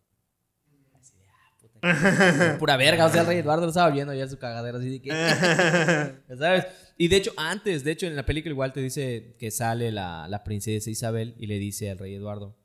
Así 0.94 1.18
de, 1.18 1.26
ah, 1.28 1.58
puta. 1.60 2.58
pura 2.60 2.78
verga, 2.78 3.06
o 3.06 3.10
sea, 3.10 3.22
el 3.22 3.28
rey 3.28 3.40
Eduardo 3.40 3.64
lo 3.64 3.70
estaba 3.70 3.90
viendo 3.90 4.14
ya 4.14 4.30
su 4.30 4.38
cagadero, 4.38 4.78
así 4.78 4.90
de 4.90 5.02
que... 5.02 5.10
¿Sabes? 6.38 6.68
Y 6.98 7.10
de 7.10 7.18
hecho, 7.18 7.34
antes, 7.36 7.84
de 7.84 7.92
hecho, 7.92 8.08
en 8.08 8.16
la 8.16 8.26
película 8.26 8.54
igual 8.54 8.72
te 8.72 8.80
dice 8.80 9.36
que 9.38 9.52
sale 9.52 9.92
la, 9.92 10.30
la 10.30 10.46
princesa 10.46 10.90
Isabel 10.90 11.36
y 11.38 11.48
le 11.48 11.60
dice 11.60 11.92
al 11.92 11.98
rey 11.98 12.14
Eduardo, 12.14 12.61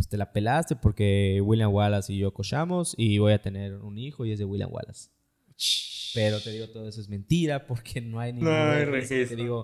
pues 0.00 0.08
te 0.08 0.16
la 0.16 0.32
pelaste 0.32 0.76
porque 0.76 1.42
William 1.44 1.72
Wallace 1.72 2.10
y 2.10 2.18
yo 2.18 2.32
cochamos 2.32 2.94
y 2.96 3.18
voy 3.18 3.34
a 3.34 3.42
tener 3.42 3.74
un 3.74 3.98
hijo 3.98 4.24
y 4.24 4.32
es 4.32 4.38
de 4.38 4.46
William 4.46 4.72
Wallace. 4.72 5.10
Pero 6.14 6.40
te 6.40 6.50
digo, 6.52 6.68
todo 6.68 6.88
eso 6.88 7.02
es 7.02 7.08
mentira 7.10 7.66
porque 7.66 8.00
no 8.00 8.18
hay 8.18 8.32
ningún 8.32 8.50
no 8.50 9.06
Te 9.06 9.36
digo, 9.36 9.62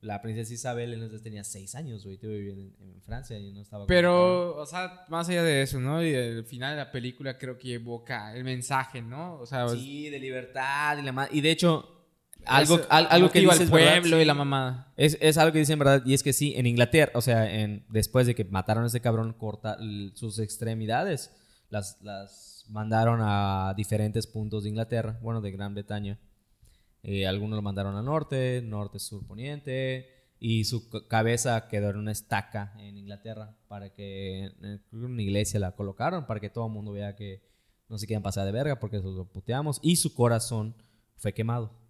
la 0.00 0.20
princesa 0.20 0.52
Isabel 0.52 0.92
entonces 0.92 1.22
tenía 1.22 1.44
seis 1.44 1.76
años, 1.76 2.04
güey. 2.04 2.18
Te 2.18 2.26
en, 2.26 2.74
en, 2.80 3.00
Francia 3.02 3.38
y 3.38 3.52
no 3.52 3.60
estaba. 3.60 3.86
Pero, 3.86 4.56
o 4.56 4.66
sea, 4.66 5.04
más 5.08 5.28
allá 5.28 5.44
de 5.44 5.62
eso, 5.62 5.78
¿no? 5.78 6.04
Y 6.04 6.12
el 6.12 6.44
final 6.44 6.72
de 6.72 6.78
la 6.78 6.90
película 6.90 7.38
creo 7.38 7.56
que 7.56 7.74
evoca 7.74 8.34
el 8.34 8.42
mensaje, 8.42 9.02
¿no? 9.02 9.38
O 9.38 9.46
sea, 9.46 9.68
sí, 9.68 10.10
de 10.10 10.18
libertad 10.18 10.98
y 10.98 11.02
la 11.02 11.28
Y 11.30 11.40
de 11.42 11.52
hecho, 11.52 11.95
algo, 12.46 12.80
algo 12.88 13.30
que 13.30 13.40
dice 13.40 13.64
el 13.64 13.70
pueblo 13.70 14.20
y 14.20 14.24
la 14.24 14.34
mamá. 14.34 14.92
Es, 14.96 15.18
es, 15.20 15.38
algo 15.38 15.52
que 15.52 15.58
dicen 15.58 15.78
verdad. 15.78 16.02
Y 16.04 16.14
es 16.14 16.22
que 16.22 16.32
sí, 16.32 16.54
en 16.56 16.66
Inglaterra, 16.66 17.12
o 17.14 17.20
sea, 17.20 17.52
en, 17.52 17.84
después 17.88 18.26
de 18.26 18.34
que 18.34 18.44
mataron 18.44 18.84
a 18.84 18.86
ese 18.86 19.00
cabrón, 19.00 19.32
corta 19.32 19.78
sus 20.14 20.38
extremidades, 20.38 21.32
las, 21.70 22.00
las 22.02 22.66
mandaron 22.68 23.20
a 23.22 23.74
diferentes 23.76 24.26
puntos 24.26 24.64
de 24.64 24.70
Inglaterra, 24.70 25.18
bueno, 25.22 25.40
de 25.40 25.50
Gran 25.50 25.74
Bretaña. 25.74 26.18
Eh, 27.02 27.26
algunos 27.26 27.56
lo 27.56 27.62
mandaron 27.62 27.94
al 27.96 28.04
norte, 28.04 28.62
norte, 28.64 28.98
sur, 28.98 29.26
poniente. 29.26 30.12
Y 30.38 30.64
su 30.64 30.90
cabeza 31.08 31.68
quedó 31.68 31.90
en 31.90 31.96
una 31.96 32.12
estaca 32.12 32.74
en 32.78 32.98
Inglaterra 32.98 33.56
para 33.68 33.90
que 33.90 34.52
en 34.60 34.82
una 34.92 35.22
iglesia 35.22 35.58
la 35.58 35.72
colocaron 35.72 36.26
para 36.26 36.40
que 36.40 36.50
todo 36.50 36.66
el 36.66 36.72
mundo 36.72 36.92
vea 36.92 37.16
que 37.16 37.42
no 37.88 37.96
se 37.96 38.06
quieran 38.06 38.22
pasar 38.22 38.44
de 38.44 38.52
verga 38.52 38.78
porque 38.78 38.98
lo 38.98 39.24
puteamos. 39.24 39.78
Y 39.82 39.96
su 39.96 40.14
corazón 40.14 40.74
fue 41.16 41.32
quemado. 41.32 41.85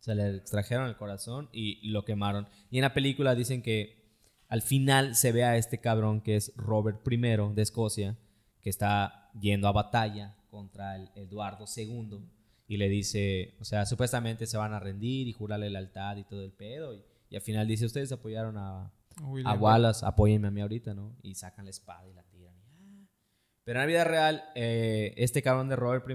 Se 0.00 0.14
le 0.14 0.36
extrajeron 0.36 0.88
el 0.88 0.96
corazón 0.96 1.48
y 1.52 1.88
lo 1.90 2.04
quemaron. 2.04 2.48
Y 2.70 2.78
en 2.78 2.82
la 2.82 2.94
película 2.94 3.34
dicen 3.34 3.62
que 3.62 4.00
al 4.48 4.62
final 4.62 5.14
se 5.14 5.30
ve 5.30 5.44
a 5.44 5.56
este 5.56 5.78
cabrón 5.78 6.22
que 6.22 6.36
es 6.36 6.52
Robert 6.56 7.00
I 7.08 7.16
de 7.54 7.62
Escocia, 7.62 8.18
que 8.60 8.70
está 8.70 9.30
yendo 9.38 9.68
a 9.68 9.72
batalla 9.72 10.36
contra 10.50 10.96
el 10.96 11.10
Eduardo 11.14 11.66
II. 11.74 12.18
Y 12.66 12.76
le 12.78 12.88
dice, 12.88 13.54
o 13.60 13.64
sea, 13.64 13.84
supuestamente 13.84 14.46
se 14.46 14.56
van 14.56 14.72
a 14.72 14.80
rendir 14.80 15.28
y 15.28 15.32
jurarle 15.32 15.70
lealtad 15.70 16.16
y 16.16 16.24
todo 16.24 16.42
el 16.44 16.52
pedo. 16.52 16.94
Y, 16.94 17.36
al 17.36 17.42
final 17.42 17.68
dice, 17.68 17.84
ustedes 17.84 18.10
apoyaron 18.10 18.56
a, 18.56 18.92
a 19.44 19.54
Wallace, 19.54 20.04
apóyenme 20.04 20.48
a 20.48 20.50
mí 20.50 20.60
ahorita, 20.60 20.94
¿no? 20.94 21.16
Y 21.22 21.34
sacan 21.34 21.66
la 21.66 21.70
espada 21.70 22.08
y 22.08 22.14
la 22.14 22.22
tiran. 22.24 22.54
Ah". 22.80 23.06
Pero 23.64 23.78
en 23.78 23.82
la 23.82 23.86
vida 23.86 24.04
real, 24.04 24.44
eh, 24.54 25.14
este 25.16 25.42
cabrón 25.42 25.68
de 25.68 25.76
Robert 25.76 26.08
I 26.08 26.14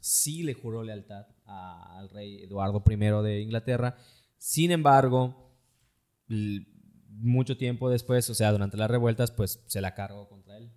sí 0.00 0.42
le 0.42 0.54
juró 0.54 0.84
lealtad 0.84 1.26
al 1.48 2.10
rey 2.10 2.42
Eduardo 2.42 2.82
I 2.86 2.96
de 2.96 3.40
Inglaterra. 3.40 3.96
Sin 4.36 4.70
embargo, 4.70 5.50
mucho 7.08 7.56
tiempo 7.56 7.90
después, 7.90 8.28
o 8.30 8.34
sea, 8.34 8.52
durante 8.52 8.76
las 8.76 8.90
revueltas, 8.90 9.30
pues 9.30 9.62
se 9.66 9.80
la 9.80 9.94
cargó 9.94 10.28
contra 10.28 10.58
él. 10.58 10.70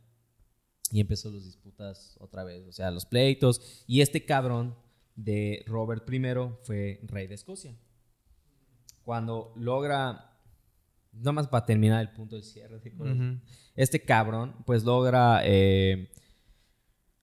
Y 0.91 0.99
empezó 0.99 1.29
las 1.31 1.45
disputas 1.45 2.17
otra 2.19 2.43
vez, 2.43 2.65
o 2.67 2.71
sea, 2.71 2.91
los 2.91 3.05
pleitos. 3.05 3.83
Y 3.87 4.01
este 4.01 4.25
cabrón 4.25 4.75
de 5.15 5.63
Robert 5.67 6.07
I 6.11 6.21
fue 6.63 6.99
rey 7.03 7.27
de 7.27 7.35
Escocia. 7.35 7.75
Cuando 9.03 9.53
logra, 9.55 10.37
nada 11.13 11.31
más 11.31 11.47
para 11.47 11.65
terminar 11.65 12.01
el 12.01 12.11
punto 12.11 12.35
de 12.35 12.43
cierre, 12.43 12.81
este 13.75 14.03
cabrón 14.03 14.55
pues 14.65 14.83
logra 14.83 15.41
eh, 15.43 16.11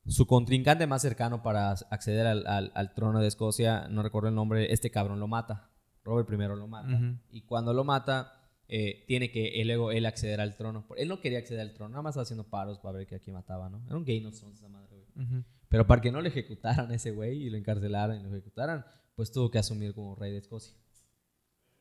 su 0.09 0.27
contrincante 0.27 0.87
más 0.87 1.03
cercano 1.03 1.43
para 1.43 1.73
acceder 1.73 2.27
al, 2.27 2.95
trono 2.95 3.21
de 3.21 3.29
Escocia, 3.29 3.89
no 3.89 4.03
recuerdo 4.03 4.29
el 4.29 4.35
nombre, 4.35 4.73
este 4.73 4.91
cabrón 4.91 5.21
lo 5.21 5.29
mata. 5.29 5.71
Robert 6.03 6.27
primero 6.27 6.57
lo 6.57 6.67
mata. 6.67 6.99
Y 7.31 7.43
cuando 7.43 7.75
lo 7.75 7.85
mata, 7.85 8.33
eh, 8.69 9.05
tiene 9.07 9.31
que 9.31 9.61
él, 9.61 9.69
luego 9.69 9.93
él 9.93 10.07
acceder 10.07 10.41
al 10.41 10.57
trono. 10.57 10.87
Él 10.97 11.09
no 11.09 11.21
quería 11.21 11.39
acceder 11.39 11.61
al 11.61 11.75
trono, 11.75 11.91
nada 11.91 12.03
más 12.03 12.17
haciendo 12.17 12.45
paros 12.45 12.79
para 12.79 12.99
ver 12.99 13.07
que 13.07 13.17
aquí 13.17 13.31
mataba, 13.31 13.69
¿no? 13.69 13.85
Era 13.87 13.97
un 13.97 14.05
gay, 14.05 14.21
no 14.21 14.33
son 14.33 14.53
esa 14.53 14.69
madre, 14.69 14.97
güey. 14.97 15.45
Pero 15.69 15.87
para 15.87 16.01
que 16.01 16.11
no 16.11 16.23
le 16.23 16.31
ejecutaran 16.31 16.91
a 16.91 16.95
ese 16.95 17.11
güey 17.11 17.43
y 17.43 17.51
lo 17.51 17.59
encarcelaran 17.59 18.19
y 18.19 18.23
lo 18.23 18.31
ejecutaran, 18.31 18.87
pues 19.15 19.31
tuvo 19.31 19.51
que 19.51 19.59
asumir 19.59 19.95
como 19.95 20.15
rey 20.15 20.33
de 20.33 20.39
Escocia. 20.39 20.75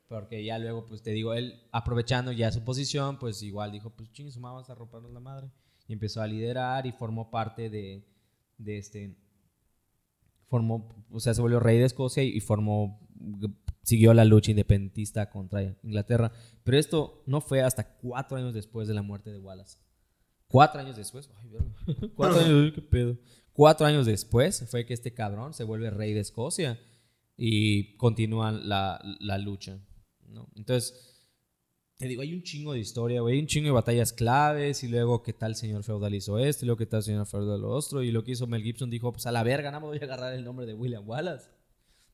Porque 0.07 0.43
ya 0.43 0.59
luego, 0.59 0.85
pues 0.85 1.01
te 1.01 1.11
digo, 1.11 1.33
él 1.33 1.61
aprovechando 1.71 2.31
ya 2.31 2.51
su 2.51 2.63
posición, 2.63 3.19
pues 3.19 3.41
igual 3.41 3.71
dijo, 3.71 3.89
pues 3.89 4.11
ching, 4.11 4.29
vamos 4.41 4.69
a 4.69 4.75
rompernos 4.75 5.11
la 5.11 5.19
madre. 5.21 5.49
Y 5.87 5.93
empezó 5.93 6.21
a 6.21 6.27
liderar 6.27 6.85
y 6.85 6.91
formó 6.91 7.29
parte 7.29 7.69
de, 7.69 8.05
de 8.57 8.77
este, 8.77 9.17
formó, 10.47 11.05
o 11.11 11.19
sea, 11.19 11.33
se 11.33 11.41
volvió 11.41 11.59
rey 11.59 11.77
de 11.77 11.85
Escocia 11.85 12.23
y, 12.23 12.39
formó, 12.39 12.99
siguió 13.83 14.13
la 14.13 14.25
lucha 14.25 14.51
independentista 14.51 15.29
contra 15.29 15.63
Inglaterra. 15.83 16.31
Pero 16.63 16.77
esto 16.77 17.23
no 17.25 17.41
fue 17.41 17.61
hasta 17.61 17.97
cuatro 17.97 18.37
años 18.37 18.53
después 18.53 18.87
de 18.87 18.93
la 18.93 19.01
muerte 19.01 19.31
de 19.31 19.39
Wallace. 19.39 19.77
Cuatro 20.47 20.79
años 20.79 20.95
después, 20.95 21.29
cuatro 22.15 22.39
años, 22.39 22.71
qué 22.73 22.81
pedo. 22.81 23.17
Cuatro 23.51 23.85
años 23.85 24.05
después 24.05 24.65
fue 24.69 24.85
que 24.85 24.93
este 24.93 25.13
cabrón 25.13 25.53
se 25.53 25.63
vuelve 25.63 25.89
rey 25.89 26.13
de 26.13 26.21
Escocia 26.21 26.79
y 27.35 27.97
continúa 27.97 28.51
la, 28.51 29.01
la 29.19 29.37
lucha. 29.37 29.79
¿no? 30.27 30.47
Entonces, 30.55 31.16
te 31.97 32.07
digo, 32.07 32.21
hay 32.21 32.33
un 32.33 32.43
chingo 32.43 32.73
de 32.73 32.79
historia, 32.79 33.21
güey. 33.21 33.35
Hay 33.35 33.41
un 33.41 33.47
chingo 33.47 33.65
de 33.65 33.71
batallas 33.71 34.13
claves. 34.13 34.83
Y 34.83 34.87
luego, 34.87 35.23
¿qué 35.23 35.33
tal 35.33 35.51
el 35.51 35.55
señor 35.55 35.83
feudal 35.83 36.13
hizo 36.13 36.37
esto? 36.37 36.63
Y 36.63 36.67
luego, 36.67 36.77
¿qué 36.77 36.85
tal 36.85 36.99
el 36.99 37.03
señor 37.03 37.25
feudal 37.25 37.61
lo 37.61 37.69
otro? 37.69 38.03
Y 38.03 38.11
lo 38.11 38.23
que 38.23 38.31
hizo 38.31 38.45
Mel 38.45 38.61
Gibson 38.61 38.89
dijo, 38.89 39.11
pues 39.11 39.25
a 39.25 39.31
la 39.31 39.43
verga, 39.43 39.71
nada 39.71 39.79
más 39.79 39.89
voy 39.89 39.99
a 39.99 40.03
agarrar 40.03 40.33
el 40.33 40.43
nombre 40.43 40.65
de 40.65 40.75
William 40.75 41.07
Wallace. 41.07 41.49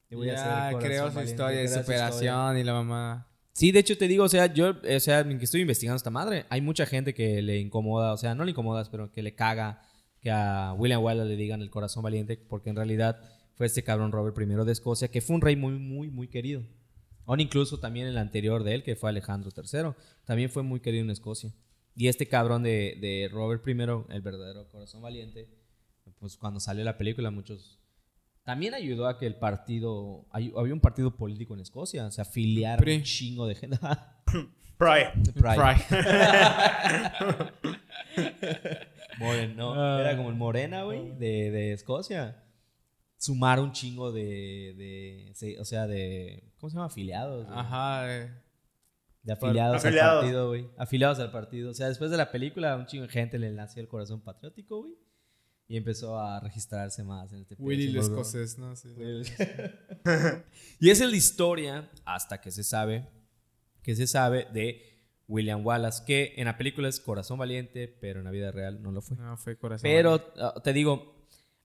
Y 0.09 0.15
voy 0.15 0.29
a 0.29 0.67
hacer 0.67 0.79
creó 0.79 1.11
su 1.11 1.21
historia 1.21 1.59
de 1.59 1.67
superación 1.67 2.57
y 2.57 2.63
la 2.63 2.73
mamá. 2.73 3.27
Sí, 3.51 3.71
de 3.71 3.79
hecho 3.79 3.97
te 3.97 4.07
digo, 4.07 4.23
o 4.23 4.29
sea, 4.29 4.51
yo, 4.51 4.71
o 4.71 4.99
sea, 4.99 5.23
que 5.23 5.43
estoy 5.43 5.61
investigando 5.61 5.97
esta 5.97 6.09
madre, 6.09 6.45
hay 6.49 6.61
mucha 6.61 6.85
gente 6.85 7.13
que 7.13 7.41
le 7.41 7.59
incomoda, 7.59 8.13
o 8.13 8.17
sea, 8.17 8.33
no 8.33 8.45
le 8.45 8.51
incomodas, 8.51 8.89
pero 8.89 9.11
que 9.11 9.21
le 9.21 9.35
caga 9.35 9.81
que 10.21 10.31
a 10.31 10.73
William 10.73 11.03
Wallace 11.03 11.29
le 11.29 11.35
digan 11.35 11.61
el 11.61 11.69
corazón 11.69 12.01
valiente, 12.01 12.37
porque 12.37 12.71
en 12.71 12.77
realidad 12.77 13.19
fue 13.55 13.67
este 13.67 13.83
cabrón 13.83 14.11
Robert 14.11 14.35
I 14.39 14.45
de 14.65 14.71
Escocia, 14.71 15.09
que 15.09 15.21
fue 15.21 15.35
un 15.35 15.41
rey 15.41 15.55
muy, 15.55 15.73
muy, 15.73 16.09
muy 16.09 16.27
querido. 16.27 16.63
O 17.25 17.37
incluso 17.37 17.79
también 17.79 18.07
el 18.07 18.17
anterior 18.17 18.63
de 18.63 18.75
él, 18.75 18.83
que 18.83 18.95
fue 18.95 19.09
Alejandro 19.09 19.51
III, 19.55 19.93
también 20.25 20.49
fue 20.49 20.63
muy 20.63 20.79
querido 20.79 21.03
en 21.03 21.09
Escocia. 21.09 21.53
Y 21.95 22.07
este 22.07 22.27
cabrón 22.27 22.63
de, 22.63 22.97
de 22.99 23.29
Robert 23.31 23.65
I, 23.67 23.71
el 23.71 24.21
verdadero 24.21 24.67
corazón 24.69 25.01
valiente, 25.01 25.47
pues 26.19 26.37
cuando 26.37 26.59
salió 26.59 26.83
la 26.83 26.97
película, 26.97 27.31
muchos. 27.31 27.79
También 28.43 28.73
ayudó 28.73 29.07
a 29.07 29.17
que 29.17 29.25
el 29.25 29.35
partido. 29.35 30.25
Había 30.31 30.73
un 30.73 30.81
partido 30.81 31.15
político 31.15 31.53
en 31.53 31.61
Escocia, 31.61 32.11
se 32.11 32.21
afiliaron 32.21 32.89
un 32.89 33.03
chingo 33.03 33.47
de 33.47 33.55
gente. 33.55 33.77
Pride. 34.77 35.13
Pride. 35.33 35.55
no, 39.55 39.99
era 39.99 40.17
como 40.17 40.29
el 40.29 40.35
Morena, 40.35 40.83
güey, 40.83 41.11
de, 41.11 41.51
de 41.51 41.73
Escocia 41.73 42.42
sumar 43.23 43.61
un 43.61 43.71
chingo 43.71 44.11
de, 44.11 44.73
de, 44.75 45.57
o 45.57 45.63
sea, 45.63 45.87
de, 45.87 46.51
¿cómo 46.59 46.69
se 46.69 46.75
llama? 46.75 46.87
Afiliados. 46.87 47.47
Ajá. 47.49 48.05
De 49.21 49.31
afiliados, 49.31 49.85
al 49.85 49.95
partido, 49.95 50.49
güey. 50.49 50.67
Afiliados 50.77 51.19
al 51.19 51.31
partido. 51.31 51.71
O 51.71 51.73
sea, 51.73 51.87
después 51.87 52.11
de 52.11 52.17
la 52.17 52.31
película, 52.31 52.75
un 52.75 52.85
chingo 52.85 53.03
de 53.03 53.09
gente 53.09 53.39
le 53.39 53.49
nació 53.51 53.81
el 53.81 53.87
corazón 53.87 54.19
patriótico, 54.19 54.81
güey. 54.81 54.97
Y 55.69 55.77
empezó 55.77 56.19
a 56.19 56.41
registrarse 56.41 57.01
más 57.05 57.31
en 57.31 57.39
este 57.39 57.55
Willy 57.57 57.87
el 57.87 57.95
escocés, 57.95 58.57
¿no? 58.57 58.75
Sí. 58.75 58.93
y 60.81 60.89
esa 60.89 61.05
es 61.05 61.09
la 61.09 61.15
historia, 61.15 61.89
hasta 62.03 62.41
que 62.41 62.51
se 62.51 62.65
sabe, 62.65 63.07
que 63.81 63.95
se 63.95 64.05
sabe 64.05 64.49
de 64.51 64.81
William 65.29 65.65
Wallace, 65.65 66.03
que 66.05 66.33
en 66.35 66.45
la 66.45 66.57
película 66.57 66.89
es 66.89 66.99
Corazón 66.99 67.39
Valiente, 67.39 67.87
pero 67.87 68.19
en 68.19 68.25
la 68.25 68.31
vida 68.31 68.51
real 68.51 68.83
no 68.83 68.91
lo 68.91 69.01
fue. 69.01 69.15
No, 69.15 69.37
fue 69.37 69.57
Corazón 69.57 69.83
Pero 69.83 70.33
ah, 70.35 70.55
te 70.61 70.73
digo, 70.73 71.12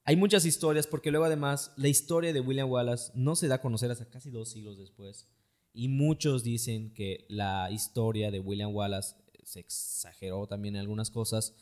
hay 0.09 0.17
muchas 0.17 0.47
historias 0.47 0.87
porque 0.87 1.11
luego 1.11 1.27
además 1.27 1.71
la 1.77 1.89
historia 1.89 2.33
de 2.33 2.41
William 2.41 2.71
Wallace 2.71 3.13
no 3.15 3.37
se 3.37 3.47
da 3.47 3.57
a 3.57 3.61
conocer 3.61 3.91
hasta 3.91 4.09
casi 4.09 4.31
dos 4.31 4.51
siglos 4.51 4.79
después. 4.79 5.29
Y 5.75 5.89
muchos 5.89 6.43
dicen 6.43 6.95
que 6.95 7.27
la 7.29 7.71
historia 7.71 8.31
de 8.31 8.41
William 8.41 8.75
Wallace 8.75 9.17
se 9.45 9.61
exageró 9.61 10.47
también 10.47 10.77
en 10.77 10.81
algunas 10.81 11.11
cosas 11.11 11.55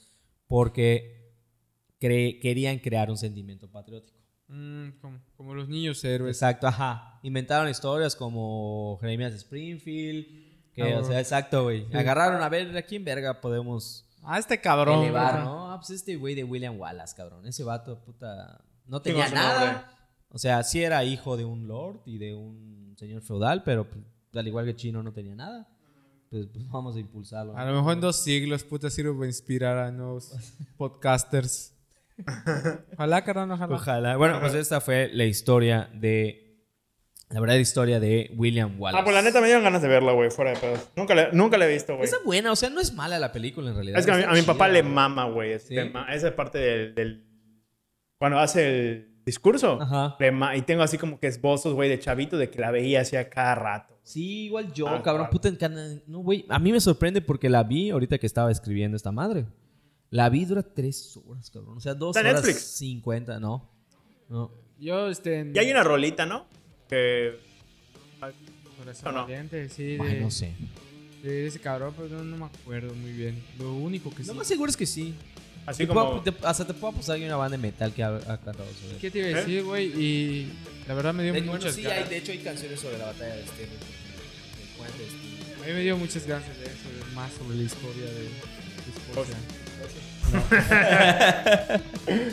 porque 0.47 1.35
querían 1.99 2.79
crear 2.79 3.11
un 3.11 3.17
sentimiento 3.17 3.69
patriótico. 3.69 4.21
Mm, 4.47 4.91
como, 5.37 5.53
los 5.57 5.69
niños 5.69 6.05
héroes. 6.05 6.37
Exacto, 6.37 6.69
ajá. 6.69 7.19
Inventaron 7.25 7.69
historias 7.69 8.15
como 8.15 8.97
Jeremias 9.01 9.35
Springfield. 9.35 10.73
Que, 10.73 10.93
ah, 10.93 11.01
o 11.01 11.05
sea, 11.05 11.19
exacto, 11.19 11.65
güey. 11.65 11.89
Agarraron 11.93 12.41
a 12.41 12.49
ver 12.49 12.77
a 12.77 12.83
quién 12.83 13.05
verga 13.05 13.41
podemos 13.41 14.06
Ah, 14.23 14.39
este 14.39 14.61
cabrón. 14.61 15.13
¿no? 15.13 15.71
Ah, 15.71 15.77
pues 15.79 15.91
este 15.91 16.17
güey 16.17 16.35
de 16.35 16.45
William 16.45 16.79
Wallace, 16.79 17.15
cabrón. 17.17 17.47
Ese 17.47 17.63
vato, 17.65 18.01
puta. 18.01 18.65
No 18.87 19.01
tenía 19.01 19.29
nada. 19.29 19.93
O 20.31 20.39
sea, 20.39 20.63
sí 20.63 20.83
era 20.83 21.05
hijo 21.05 21.37
de 21.37 21.45
un 21.45 21.67
lord 21.67 22.01
y 22.05 22.19
de 22.19 22.35
un 22.35 22.95
señor 22.99 23.23
feudal, 23.23 23.63
pero 23.63 23.89
pues, 23.89 24.05
al 24.35 24.47
igual 24.47 24.67
que 24.67 24.77
Chino 24.77 25.03
no 25.03 25.13
tenía 25.13 25.35
nada. 25.35 25.69
Pues, 26.31 26.47
pues, 26.53 26.69
vamos 26.69 26.97
a 26.97 27.01
impulsarlo. 27.01 27.57
A 27.57 27.65
lo 27.65 27.75
mejor 27.75 27.95
en 27.95 28.01
dos 28.01 28.17
siglos, 28.23 28.65
puta, 28.65 28.91
sirve 28.91 29.15
para 29.15 29.27
inspirar 29.27 29.79
a 29.79 29.91
nuevos 29.91 30.33
podcasters. 30.77 31.73
Ojalá, 32.95 33.23
carnal, 33.25 33.51
ojalá. 33.53 33.75
Ojalá. 33.75 34.17
Bueno, 34.17 34.41
pues 34.41 34.55
esta 34.55 34.81
fue 34.81 35.11
la 35.13 35.25
historia 35.25 35.91
de 35.93 36.46
la 37.29 37.41
verdadera 37.41 37.61
historia 37.61 37.99
de 37.99 38.31
William 38.37 38.81
Wallace. 38.81 39.01
Ah, 39.01 39.05
pues 39.05 39.15
la 39.15 39.23
neta 39.23 39.41
me 39.41 39.47
dieron 39.47 39.65
ganas 39.65 39.83
de 39.83 39.89
verla, 39.89 40.13
güey, 40.13 40.31
fuera 40.31 40.53
de 40.53 40.59
pedos. 40.59 40.89
Nunca 40.95 41.15
la, 41.15 41.33
nunca 41.33 41.57
he 41.57 41.73
visto, 41.73 41.97
güey. 41.97 42.05
Esa 42.07 42.19
buena, 42.25 42.53
o 42.53 42.57
sea, 42.57 42.71
no 42.71 42.81
es 42.81 42.93
mala 42.95 43.19
la 43.19 43.33
película 43.33 43.71
en 43.71 43.75
realidad. 43.75 43.99
Es 43.99 44.07
que 44.07 44.13
a 44.13 44.33
mi, 44.33 44.43
papá 44.43 44.69
le 44.69 44.83
mama, 44.83 45.25
güey. 45.25 45.53
Esa 45.53 46.37
parte 46.37 46.59
del, 46.59 46.95
del, 46.95 47.27
Cuando 48.19 48.39
hace 48.39 48.69
el 48.69 49.23
discurso. 49.25 49.79
Ajá. 49.81 50.17
y 50.55 50.63
tengo 50.63 50.85
así 50.85 50.99
como 50.99 51.19
que 51.19 51.27
esbozos, 51.27 51.75
güey, 51.75 51.89
de 51.89 51.99
chavito, 51.99 52.39
de 52.39 52.49
que 52.49 52.61
la 52.61 52.71
veía 52.71 53.01
así 53.01 53.17
a 53.17 53.29
cada 53.29 53.57
rato. 53.57 53.99
Sí, 54.05 54.45
igual 54.45 54.73
yo, 54.73 54.87
ah, 54.87 55.03
cabrón. 55.03 55.29
Puta, 55.31 55.51
no, 56.07 56.21
güey. 56.21 56.47
A 56.49 56.61
mí 56.61 56.71
me 56.71 56.81
sorprende 56.81 57.21
porque 57.21 57.51
la 57.51 57.65
vi 57.65 57.91
ahorita 57.91 58.19
que 58.19 58.27
estaba 58.27 58.53
escribiendo 58.53 58.97
esta 58.97 59.11
madre. 59.11 59.47
La 60.11 60.29
vi 60.29 60.45
dura 60.45 60.63
tres 60.63 61.19
horas, 61.27 61.51
cabrón. 61.51 61.79
O 61.79 61.81
sea, 61.81 61.95
dos 61.95 62.17
horas 62.17 62.35
Netflix? 62.35 62.61
cincuenta, 62.77 63.41
¿no? 63.41 63.69
No. 64.29 64.53
Yo, 64.79 65.09
este... 65.09 65.51
Y 65.53 65.59
hay 65.59 65.73
una 65.73 65.83
rolita, 65.83 66.25
¿no? 66.25 66.47
Que. 66.89 67.39
Corazón 68.79 69.15
no? 69.15 69.23
valiente, 69.23 69.69
sí. 69.69 69.97
De, 69.97 70.21
no 70.21 70.31
sé. 70.31 70.53
De 71.23 71.47
ese 71.47 71.59
cabrón, 71.59 71.95
pero 71.97 72.23
no, 72.23 72.37
me 72.37 72.45
acuerdo 72.45 72.95
muy 72.95 73.13
bien. 73.13 73.43
Lo 73.59 73.73
único 73.75 74.11
que 74.11 74.23
sí. 74.23 74.29
Lo 74.29 74.35
más 74.35 74.47
seguro 74.47 74.71
es 74.71 74.77
que 74.77 74.87
sí. 74.87 75.15
Así 75.67 75.87
como. 75.87 76.23
hasta 76.43 76.67
te 76.67 76.75
puedo 76.75 76.93
apostar 76.93 77.17
que 77.17 77.23
hay 77.23 77.29
una 77.29 77.37
banda 77.37 77.57
de 77.57 77.63
metal 77.63 77.93
que 77.93 78.03
ha, 78.03 78.17
ha 78.17 78.39
cantado 78.39 78.67
sobre 78.75 78.91
eso. 78.91 79.01
¿Qué 79.01 79.11
te 79.11 79.19
iba 79.19 79.29
a 79.29 79.31
¿Eh? 79.31 79.35
decir, 79.35 79.65
güey? 79.65 79.87
Y 79.87 80.53
la 80.87 80.95
verdad 80.95 81.13
me 81.13 81.25
dio 81.25 81.33
de, 81.33 81.43
muchas 81.43 81.75
sí, 81.75 81.83
ganas. 81.83 82.05
Hay, 82.05 82.11
de 82.11 82.17
hecho, 82.19 82.33
hay 82.33 82.39
canciones 82.39 82.79
sobre 82.79 82.99
la 82.99 83.07
batalla 83.07 83.35
de 83.35 83.43
Estero. 83.43 83.73
A 85.63 85.69
mí 85.69 85.73
me 85.73 85.81
dio 85.81 85.97
muchas 85.97 86.25
ganas 86.27 86.47
de 86.61 86.67
eso, 86.67 86.89
más 87.15 87.33
sobre 87.33 87.57
la 87.57 87.65
historia 87.65 88.05
de, 88.05 88.29
Escocia. 88.87 89.37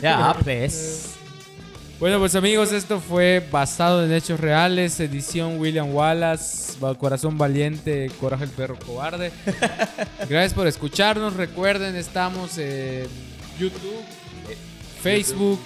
ya, 0.02 0.36
pues. 0.44 1.16
Bueno, 2.00 2.18
pues 2.18 2.34
amigos, 2.34 2.72
esto 2.72 3.00
fue 3.00 3.46
basado 3.52 4.04
en 4.04 4.12
hechos 4.12 4.40
reales, 4.40 4.98
edición 4.98 5.58
William 5.58 5.94
Wallace, 5.94 6.74
Corazón 6.98 7.38
Valiente, 7.38 8.10
Coraje 8.20 8.44
el 8.44 8.50
Perro 8.50 8.76
Cobarde. 8.84 9.30
Gracias 10.28 10.54
por 10.54 10.66
escucharnos. 10.66 11.34
Recuerden, 11.34 11.94
estamos 11.94 12.58
en 12.58 13.06
YouTube, 13.58 14.02
Facebook, 15.00 15.60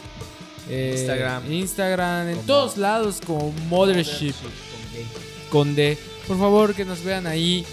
eh, 0.68 1.40
Instagram, 1.48 2.28
en 2.28 2.40
todos 2.46 2.76
lados 2.76 3.20
como 3.26 3.50
Mothership 3.68 4.34
con 5.50 5.74
D. 5.74 5.96
Por 6.26 6.38
favor, 6.38 6.74
que 6.74 6.84
nos 6.84 7.02
vean 7.02 7.26
ahí. 7.26 7.64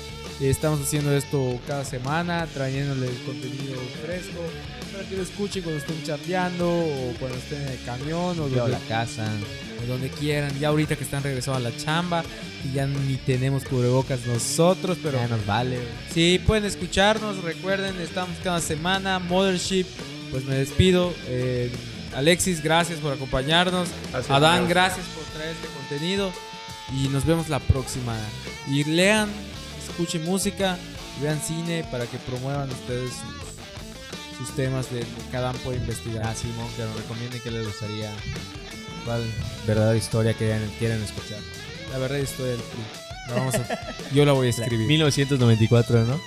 Estamos 0.42 0.82
haciendo 0.82 1.16
esto 1.16 1.60
cada 1.66 1.86
semana, 1.86 2.46
trayéndole 2.54 3.08
contenido 3.26 3.80
fresco 4.06 4.42
para 4.92 5.08
que 5.08 5.16
lo 5.16 5.24
escuchen 5.24 5.64
cuando 5.64 5.80
estén 5.80 6.04
chateando 6.04 6.70
o 6.70 7.14
cuando 7.20 7.38
estén 7.38 7.62
en 7.62 7.70
el 7.70 7.84
camión 7.84 8.40
o 8.40 8.50
donde, 8.50 8.72
la 8.72 8.80
casa 8.80 9.28
o 9.82 9.88
donde 9.88 10.10
quieran. 10.10 10.58
Ya 10.60 10.70
ahorita 10.70 10.96
que 10.96 11.04
están 11.04 11.24
regresando 11.24 11.58
a 11.66 11.70
la 11.72 11.78
chamba 11.78 12.24
y 12.64 12.74
ya 12.74 12.86
ni 12.86 13.16
tenemos 13.16 13.64
cubrebocas 13.64 14.26
nosotros, 14.26 14.98
pero 15.02 15.18
ya 15.18 15.28
nos 15.28 15.46
vale. 15.46 15.80
Sí, 16.14 16.42
pueden 16.46 16.66
escucharnos. 16.66 17.44
Recuerden, 17.44 18.00
estamos 18.02 18.38
cada 18.44 18.60
semana. 18.60 19.20
Mothership, 19.20 19.86
pues 20.32 20.44
me 20.46 20.56
despido. 20.56 21.14
Eh, 21.28 21.72
Alexis, 22.16 22.62
gracias 22.64 23.00
por 23.00 23.14
acompañarnos. 23.14 23.90
Adán, 24.30 24.68
gracias 24.68 25.06
por 25.08 25.24
traer 25.34 25.56
este 25.56 25.68
contenido. 25.68 26.32
Y 26.94 27.08
nos 27.10 27.26
vemos 27.26 27.50
la 27.50 27.60
próxima. 27.60 28.16
Y 28.70 28.84
lean, 28.86 29.30
escuchen 29.90 30.24
música, 30.26 30.78
vean 31.22 31.40
cine 31.40 31.86
para 31.92 32.06
que 32.06 32.18
promuevan 32.18 32.70
ustedes 32.70 33.12
sus 34.38 34.56
temas 34.56 34.92
de 34.92 35.06
cada 35.32 35.54
puede 35.54 35.78
investigar. 35.78 36.24
Ah, 36.26 36.36
Simón, 36.36 36.68
que 36.76 36.84
nos 36.84 36.96
recomiende 36.96 37.40
que 37.40 37.52
les 37.52 37.66
gustaría. 37.66 38.12
¿Cuál 39.06 39.24
verdadera 39.68 39.98
historia 39.98 40.34
que 40.34 40.58
quieran 40.80 41.02
escuchar? 41.02 41.40
La 41.92 42.00
verdadera 42.00 42.24
historia 42.24 42.52
del 42.54 42.62
la 43.28 43.36
vamos 43.36 43.56
yo 44.14 44.26
la 44.26 44.34
voy 44.34 44.48
a 44.48 44.50
escribir. 44.50 44.88
1994, 44.88 46.06
¿no? 46.06 46.20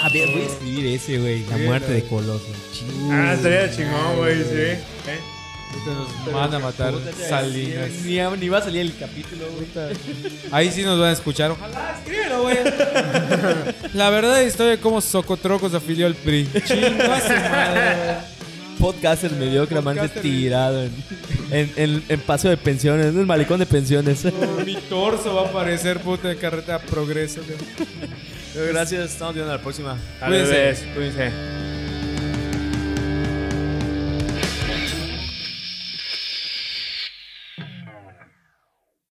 Ah, 0.00 0.08
voy 0.12 0.20
a 0.20 0.46
escribir 0.46 0.86
ese, 0.86 1.18
güey. 1.18 1.44
La 1.46 1.58
muerte 1.58 1.92
de 1.92 2.04
Coloso. 2.04 2.46
Ah, 3.10 3.34
estaría 3.34 3.70
chingón, 3.74 4.16
güey, 4.16 4.36
sí. 4.44 4.54
¿Eh? 4.54 5.37
Nos 5.86 6.32
van 6.32 6.54
a 6.54 6.58
matar 6.58 6.94
Salinas. 7.28 7.90
Ni, 8.04 8.18
ni, 8.38 8.48
va 8.48 8.58
a 8.58 8.62
salir 8.62 8.82
el 8.82 8.96
capítulo, 8.96 9.46
güey. 9.52 9.68
Ahí 10.50 10.70
sí 10.70 10.82
nos 10.82 10.98
van 10.98 11.10
a 11.10 11.12
escuchar. 11.12 11.50
Ojalá, 11.52 11.96
escríbelo, 11.98 12.42
güey. 12.42 12.58
La 13.94 14.10
verdad 14.10 14.40
historia 14.42 14.72
de 14.72 14.80
cómo 14.80 15.00
Socotrocos 15.00 15.74
afilió 15.74 16.06
al 16.06 16.14
PRI. 16.14 16.48
Chinga 16.66 17.20
su 17.20 17.28
madre. 17.28 18.38
Podcaster 18.78 19.32
mediocre, 19.32 19.80
tirado 20.22 20.84
en, 20.84 21.72
en, 21.74 22.04
en, 22.08 22.20
paso 22.20 22.48
de 22.48 22.56
pensiones, 22.56 23.06
en 23.06 23.18
el 23.18 23.26
malecón 23.26 23.58
de 23.58 23.66
pensiones. 23.66 24.24
mi 24.64 24.76
torso 24.76 25.34
va 25.34 25.42
a 25.42 25.48
aparecer, 25.48 25.98
puta, 26.00 26.28
de 26.28 26.36
carreta 26.36 26.78
progreso. 26.78 27.40
Gracias, 28.54 29.12
estamos 29.12 29.34
viendo 29.34 29.52
la 29.52 29.60
próxima. 29.60 29.96
Cuídense. 30.24 30.86
Cuídense. 30.94 31.67